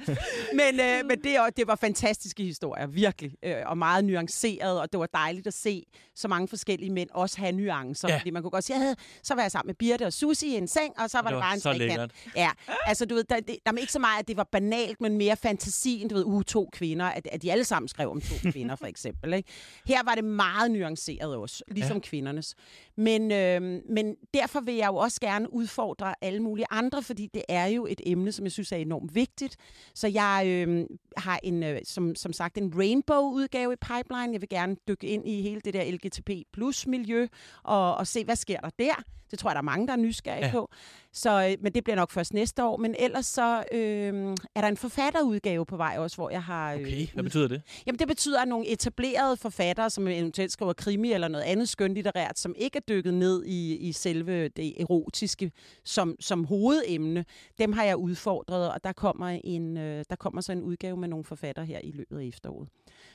men 0.60 0.80
øh, 0.80 1.06
men 1.06 1.24
det, 1.24 1.36
er- 1.36 1.50
det 1.50 1.68
var 1.68 1.76
fantastiske 1.76 2.44
historier, 2.44 2.88
virkelig. 2.88 3.32
Øh, 3.44 3.56
og 3.66 3.78
meget 3.78 4.06
nuanceret, 4.06 4.80
og 4.82 4.92
det 4.92 5.00
var 5.00 5.06
dejligt 5.06 5.48
at 5.48 5.54
se 5.54 5.84
så 6.16 6.28
mange 6.28 6.48
forskellige 6.48 6.90
mænd 6.92 7.10
også 7.14 7.38
have 7.38 7.52
nuancer. 7.52 8.08
Ja. 8.08 8.14
Ja. 8.14 8.20
Fordi 8.20 8.30
man 8.30 8.42
kunne 8.42 8.52
godt 8.52 8.64
sige, 8.64 8.78
havde, 8.80 8.96
så 9.24 9.36
var 9.36 9.42
jeg 9.42 9.52
sammen 9.52 9.68
med 9.70 9.76
Birte 9.76 10.06
og 10.06 10.14
Susi 10.14 10.48
i 10.48 10.56
en 10.58 10.68
seng, 10.68 11.00
og 11.00 11.10
så 11.10 11.18
var 11.18 11.22
Det 11.22 11.30
det, 11.30 11.36
var 11.36 11.42
bare 11.64 11.74
en 11.74 11.80
lækkert. 11.80 12.12
Ja, 12.36 12.50
altså 12.86 13.06
du 13.06 13.16
ved, 13.16 13.24
der, 13.24 13.36
det, 13.40 13.58
der 13.66 13.72
er 13.72 13.78
ikke 13.78 13.92
så 13.94 14.00
meget, 14.00 14.20
at 14.20 14.28
det 14.28 14.38
var 14.38 14.48
banalt, 14.52 15.02
men 15.02 15.18
mere 15.18 15.36
fantasien, 15.36 16.08
du 16.10 16.16
ved, 16.16 16.24
uh, 16.26 16.44
to 16.44 16.70
kvinder, 16.74 17.06
at, 17.06 17.28
at 17.32 17.42
de 17.42 17.52
alle 17.52 17.64
sammen 17.64 17.88
skrev 17.88 18.12
om 18.12 18.22
to 18.22 18.36
kvinder, 18.52 18.76
for 18.76 18.86
eksempel. 18.86 19.34
Ikke? 19.34 19.50
Her 19.86 20.04
var 20.04 20.16
det 20.16 20.24
meget 20.24 20.72
nuanceret 20.72 21.36
også, 21.36 21.64
ligesom 21.68 21.92
Ja. 21.92 21.96
ja. 21.96 22.10
kvindernes. 22.10 22.56
Men, 23.02 23.32
øh, 23.32 23.82
men 23.90 24.16
derfor 24.34 24.60
vil 24.60 24.76
jeg 24.76 24.88
jo 24.88 24.96
også 24.96 25.20
gerne 25.22 25.54
udfordre 25.54 26.14
alle 26.22 26.40
mulige 26.40 26.66
andre, 26.70 27.04
fordi 27.04 27.28
det 27.34 27.44
er 27.50 27.66
jo 27.66 27.86
et 27.90 28.02
emne, 28.06 28.32
som 28.32 28.46
jeg 28.46 28.52
synes 28.52 28.72
er 28.72 28.78
enormt 28.78 29.16
vigtigt. 29.16 29.56
Så 29.96 30.08
jeg 30.08 30.44
øh, 30.46 30.86
har 31.18 31.40
en, 31.44 31.64
øh, 31.64 31.80
som, 31.84 32.16
som 32.16 32.34
sagt 32.34 32.58
en 32.58 32.74
rainbow-udgave 32.78 33.74
i 33.74 33.76
pipeline. 33.76 34.34
Jeg 34.34 34.42
vil 34.42 34.50
gerne 34.50 34.76
dykke 34.88 35.08
ind 35.08 35.28
i 35.28 35.42
hele 35.42 35.62
det 35.62 35.74
der 35.74 35.92
LGTB 35.92 36.30
plus 36.54 36.88
miljø 36.88 37.28
og, 37.64 37.96
og 37.96 38.08
se, 38.08 38.26
hvad 38.26 38.36
sker 38.36 38.60
der 38.60 38.70
der. 38.80 39.04
Det 39.32 39.40
tror 39.40 39.50
jeg, 39.50 39.56
der 39.56 39.62
er 39.62 39.64
mange, 39.64 39.88
der 39.88 39.94
er 39.94 39.98
nysgerrige 39.98 40.46
Ja. 40.46 40.52
på. 40.52 40.70
Så, 41.14 41.48
øh, 41.50 41.64
men 41.64 41.74
det 41.74 41.84
bliver 41.84 41.96
nok 41.96 42.12
først 42.12 42.34
næste 42.34 42.64
år. 42.64 42.78
Men 42.78 42.96
ellers 43.00 43.26
så 43.26 43.64
øh, 43.72 44.14
er 44.56 44.62
der 44.62 44.68
en 44.68 44.78
forfatterudgave 44.78 45.66
på 45.66 45.78
vej 45.78 45.96
også, 46.00 46.18
hvor 46.18 46.30
jeg 46.30 46.44
har... 46.44 46.74
Øh, 46.74 46.80
Okay, 46.80 47.08
hvad 47.14 47.24
betyder 47.24 47.48
det? 47.48 47.62
Jamen 47.86 48.00
det 48.00 48.08
betyder, 48.08 48.42
at 48.42 48.48
nogle 48.48 48.68
etablerede 48.68 49.38
forfattere, 49.38 49.90
som 49.90 50.08
eventuelt 50.08 50.52
skriver 50.52 50.74
krimi 50.74 51.12
eller 51.12 51.28
noget 51.28 51.46
andet 51.46 51.70
skønlitterært, 51.70 52.40
som 52.40 52.56
ikke 52.58 52.78
er 52.78 52.82
dykket 52.92 53.14
ned 53.14 53.44
i, 53.46 53.76
i 53.76 53.92
selve 53.92 54.48
det 54.48 54.82
erotiske 54.82 55.52
som, 55.84 56.16
som 56.20 56.46
hovedemne, 56.46 57.26
dem 57.58 57.74
har 57.74 57.84
jeg 57.84 57.98
udfordret, 57.98 58.72
og 58.72 58.84
der 58.84 58.94
kommer, 58.94 59.40
en, 59.44 59.78
øh, 59.78 60.06
der 60.10 60.16
kommer 60.16 60.42
så 60.42 60.52
en 60.52 60.64
udgave 60.64 60.98
med 60.98 61.08
nogle 61.08 61.26
forfattere 61.26 61.66
her 61.66 61.80
i 61.84 61.92
løbet 61.92 62.20
af 62.20 62.24
efteråret. 62.26 62.70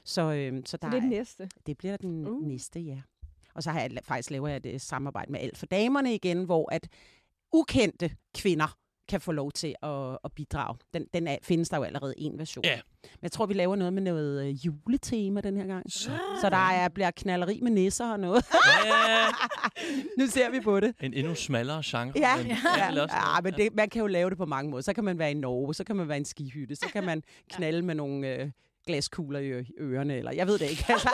Så, 0.05 0.23
øh, 0.33 0.63
så 0.67 0.77
der 0.77 0.91
det 0.91 0.97
er 0.97 1.01
den 1.01 1.11
næste. 1.11 1.49
det 1.67 1.79
bliver 1.79 1.97
den 1.97 2.29
Uh. 2.29 2.47
næste, 2.49 2.81
ja. 2.81 3.01
Og 3.55 3.63
så 3.63 3.71
har 3.71 3.81
jeg 3.81 3.91
faktisk 4.03 4.31
laver 4.31 4.49
jeg 4.49 4.61
et 4.65 4.81
samarbejde 4.81 5.33
med 5.33 5.41
Alt 5.41 5.59
for 5.59 5.67
Damerne 5.67 6.15
igen, 6.15 6.45
hvor 6.45 6.73
at 6.73 6.89
ukendte 7.53 8.11
kvinder 8.35 8.77
kan 9.09 9.21
få 9.21 9.33
lov 9.33 9.53
til 9.53 9.75
at, 9.83 10.19
at 10.25 10.33
bidrage. 10.33 10.79
Den, 10.95 11.07
den 11.15 11.27
er, 11.27 11.37
findes 11.43 11.69
der 11.69 11.77
jo 11.77 11.83
allerede 11.83 12.15
en 12.17 12.39
version. 12.39 12.65
Ja. 12.65 12.81
Men 13.03 13.19
jeg 13.23 13.33
tror, 13.33 13.47
vi 13.47 13.55
laver 13.55 13.77
noget 13.77 13.93
med 13.93 14.03
noget 14.03 14.47
øh, 14.47 14.67
juletema 14.67 15.41
den 15.41 15.57
her 15.57 15.67
gang. 15.67 15.93
Så. 15.93 16.11
Så 16.41 16.51
der 16.51 16.57
er, 16.57 16.89
bliver 16.89 17.11
knalleri 17.11 17.61
med 17.63 17.71
nisser 17.71 18.13
og 18.13 18.21
noget. 18.21 18.45
Ja, 18.87 19.27
nu 20.19 20.27
ser 20.27 20.51
vi 20.51 20.61
på 20.61 20.81
det. 20.81 20.95
en 21.01 21.15
endnu 21.15 21.35
smallere 21.35 21.83
genre. 21.85 22.13
Ja, 22.17 22.37
men 22.37 22.47
ja. 22.47 22.57
ja 22.77 22.91
noget. 22.91 23.11
men 23.43 23.55
det, 23.55 23.75
man 23.75 23.89
kan 23.89 24.01
jo 24.01 24.07
lave 24.07 24.31
det 24.31 24.39
på 24.39 24.47
mange 24.47 24.71
måder. 24.71 24.83
Så 24.83 24.93
kan 24.93 25.05
man 25.05 25.19
være 25.19 25.31
i 25.31 25.35
Norge, 25.35 25.75
så 25.75 25.85
kan 25.85 25.97
man 25.97 26.09
være 26.09 26.17
i 26.17 26.21
en 26.21 26.25
skihytte, 26.25 26.77
så 26.77 26.87
kan 26.93 27.05
man 27.05 27.23
knalde 27.51 27.83
med 27.83 27.95
nogle 27.95 28.29
øh, 28.29 28.51
glaskugler 28.87 29.39
i 29.39 29.65
ørerne, 29.81 30.17
eller 30.17 30.33
jeg 30.33 30.47
ved 30.47 30.59
det 30.59 30.71
ikke. 30.71 30.85
Altså, 30.93 31.09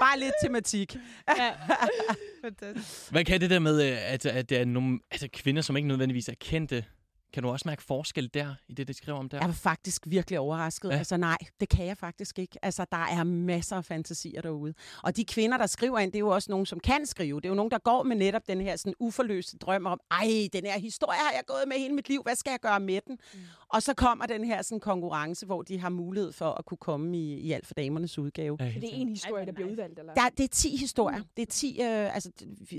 bare 0.00 0.18
lidt 0.18 0.32
tematik. 0.42 0.96
ja. 1.38 1.52
Fantastisk. 2.44 3.10
Hvad 3.10 3.24
kan 3.24 3.40
det 3.40 3.50
der 3.50 3.58
med, 3.58 3.82
øh, 3.82 4.12
at, 4.12 4.26
at 4.26 4.48
det 4.48 4.58
er 4.58 4.64
nogle 4.64 4.98
altså, 5.10 5.28
kvinder, 5.32 5.62
som 5.62 5.76
ikke 5.76 5.88
nødvendigvis 5.88 6.28
er 6.28 6.34
kendte? 6.40 6.84
Kan 7.32 7.42
du 7.42 7.48
også 7.48 7.68
mærke 7.68 7.82
forskel 7.82 8.30
der, 8.34 8.54
i 8.68 8.72
det, 8.72 8.88
det 8.88 8.96
skriver 8.96 9.18
om 9.18 9.28
der? 9.28 9.38
Jeg 9.38 9.46
var 9.46 9.54
faktisk 9.54 10.02
virkelig 10.06 10.38
overrasket. 10.38 10.88
Ja. 10.88 10.96
Altså 10.96 11.16
nej, 11.16 11.36
det 11.60 11.68
kan 11.68 11.86
jeg 11.86 11.96
faktisk 11.96 12.38
ikke. 12.38 12.58
Altså 12.62 12.86
der 12.92 12.96
er 12.96 13.24
masser 13.24 13.76
af 13.76 13.84
fantasier 13.84 14.42
derude. 14.42 14.74
Og 15.02 15.16
de 15.16 15.24
kvinder, 15.24 15.58
der 15.58 15.66
skriver 15.66 15.98
ind, 15.98 16.12
det 16.12 16.16
er 16.16 16.20
jo 16.20 16.28
også 16.28 16.50
nogen, 16.50 16.66
som 16.66 16.80
kan 16.80 17.06
skrive. 17.06 17.40
Det 17.40 17.44
er 17.44 17.48
jo 17.48 17.54
nogen, 17.54 17.70
der 17.70 17.78
går 17.78 18.02
med 18.02 18.16
netop 18.16 18.42
den 18.48 18.60
her 18.60 18.76
sådan 18.76 18.94
uforløste 18.98 19.58
drøm 19.58 19.86
om, 19.86 20.00
ej, 20.10 20.48
den 20.52 20.64
her 20.64 20.78
historie 20.78 21.18
har 21.18 21.32
jeg 21.32 21.42
gået 21.46 21.64
med 21.66 21.76
hele 21.76 21.94
mit 21.94 22.08
liv, 22.08 22.22
hvad 22.22 22.36
skal 22.36 22.50
jeg 22.50 22.60
gøre 22.60 22.80
med 22.80 23.00
den? 23.06 23.18
Mm. 23.34 23.40
Og 23.68 23.82
så 23.82 23.94
kommer 23.94 24.26
den 24.26 24.44
her 24.44 24.62
sådan 24.62 24.80
konkurrence, 24.80 25.46
hvor 25.46 25.62
de 25.62 25.78
har 25.78 25.88
mulighed 25.88 26.32
for 26.32 26.50
at 26.50 26.64
kunne 26.64 26.78
komme 26.78 27.18
i, 27.18 27.34
i 27.34 27.52
alt 27.52 27.66
for 27.66 27.74
damernes 27.74 28.18
udgave. 28.18 28.56
Ja, 28.60 28.64
det 28.64 28.84
er 28.84 28.88
en 28.92 29.08
historie, 29.08 29.38
Ej, 29.38 29.44
der 29.44 29.52
bliver 29.52 29.70
udvalgt, 29.70 29.98
eller? 29.98 30.14
Der, 30.14 30.28
det 30.28 30.44
er 30.44 30.48
10 30.48 30.76
historier. 30.76 31.22
Det 31.36 31.42
er 31.42 31.46
10, 31.46 31.80
øh, 31.80 32.14
altså 32.14 32.30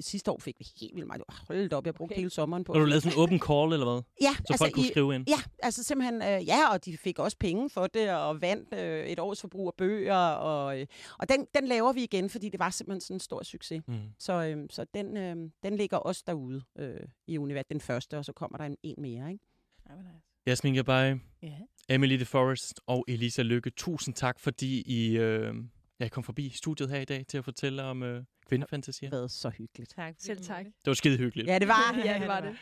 sidste 0.02 0.32
år 0.32 0.40
fik 0.40 0.56
vi 0.60 0.68
helt 0.80 0.96
vildt 0.96 1.08
meget. 1.08 1.24
Hold 1.48 1.74
op, 1.74 1.86
jeg 1.86 1.94
brugte 1.94 2.14
okay. 2.14 2.20
hele 2.20 2.30
sommeren 2.30 2.64
på. 2.64 2.74
Har 2.74 2.80
du 2.80 2.86
lavet 2.86 3.04
sådan 3.04 3.18
en 3.18 3.24
open 3.24 3.40
call, 3.40 3.74
eller 3.74 3.92
hvad? 3.94 4.02
Ja, 4.22 4.36
Så 4.48 4.56
folk 4.58 4.74
kunne 4.74 4.86
i, 4.86 4.90
skrive 4.90 5.16
ind? 5.16 5.26
Ja, 5.30 5.38
altså 5.64 5.84
simpelthen, 5.84 6.22
øh, 6.22 6.48
ja, 6.48 6.74
og 6.74 6.86
de 6.86 6.98
fik 6.98 7.20
også 7.20 7.38
penge 7.38 7.70
for 7.70 7.88
det, 7.88 8.12
og 8.12 8.42
vandt 8.42 8.74
øh, 8.74 9.06
et 9.06 9.20
års 9.20 9.42
forbrug 9.42 9.68
af 9.68 9.74
bøger, 9.78 10.16
og, 10.30 10.80
øh, 10.80 10.88
og 11.20 11.30
den, 11.30 11.48
den 11.56 11.68
laver 11.68 11.94
vi 11.94 12.04
igen, 12.04 12.30
fordi 12.30 12.50
det 12.50 12.60
var 12.60 12.70
simpelthen 12.70 13.02
sådan 13.02 13.16
en 13.16 13.20
stor 13.20 13.44
succes. 13.44 13.82
Mm. 13.88 13.96
Så, 14.20 14.34
øh, 14.34 14.58
så 14.70 14.86
den, 14.94 15.18
øh, 15.18 15.36
den 15.64 15.76
ligger 15.78 15.98
også 15.98 16.24
derude 16.28 16.62
øh, 16.80 17.00
i 17.28 17.38
Univers, 17.38 17.66
den 17.66 17.82
første, 17.82 18.18
og 18.18 18.26
så 18.26 18.34
kommer 18.34 18.58
der 18.58 18.66
en, 18.66 18.78
en 18.84 18.96
mere, 18.98 19.32
ikke? 19.32 19.44
Hvor 19.86 19.96
nice. 19.96 20.26
Jasmin 20.48 20.74
Gabay, 20.76 21.16
Ja. 21.42 21.58
Emily 21.90 22.20
de 22.20 22.26
Forest 22.26 22.80
og 22.88 23.06
Elisa 23.08 23.42
Lykke, 23.42 23.70
tusind 23.70 24.16
tak, 24.16 24.40
fordi 24.40 24.82
I 24.82 25.18
øh, 25.18 25.54
ja, 26.00 26.08
kom 26.10 26.24
forbi 26.24 26.50
studiet 26.50 26.90
her 26.90 27.00
i 27.00 27.06
dag 27.06 27.26
til 27.28 27.38
at 27.38 27.44
fortælle 27.46 27.84
om 27.84 28.04
øh, 28.04 28.24
kvindefantasier. 28.48 29.10
Det 29.10 29.16
har 29.16 29.22
været 29.22 29.32
så 29.32 29.50
hyggeligt. 29.50 29.92
Tak. 29.96 30.16
Selv 30.18 30.42
tak. 30.42 30.66
Det 30.66 30.74
var 30.86 30.94
skide 30.94 31.18
hyggeligt. 31.18 31.48
Ja, 31.48 31.60
det 31.60 31.68
var. 31.68 31.96
ja, 32.06 32.20
det 32.20 32.28
var 32.28 32.40
det. 32.40 32.56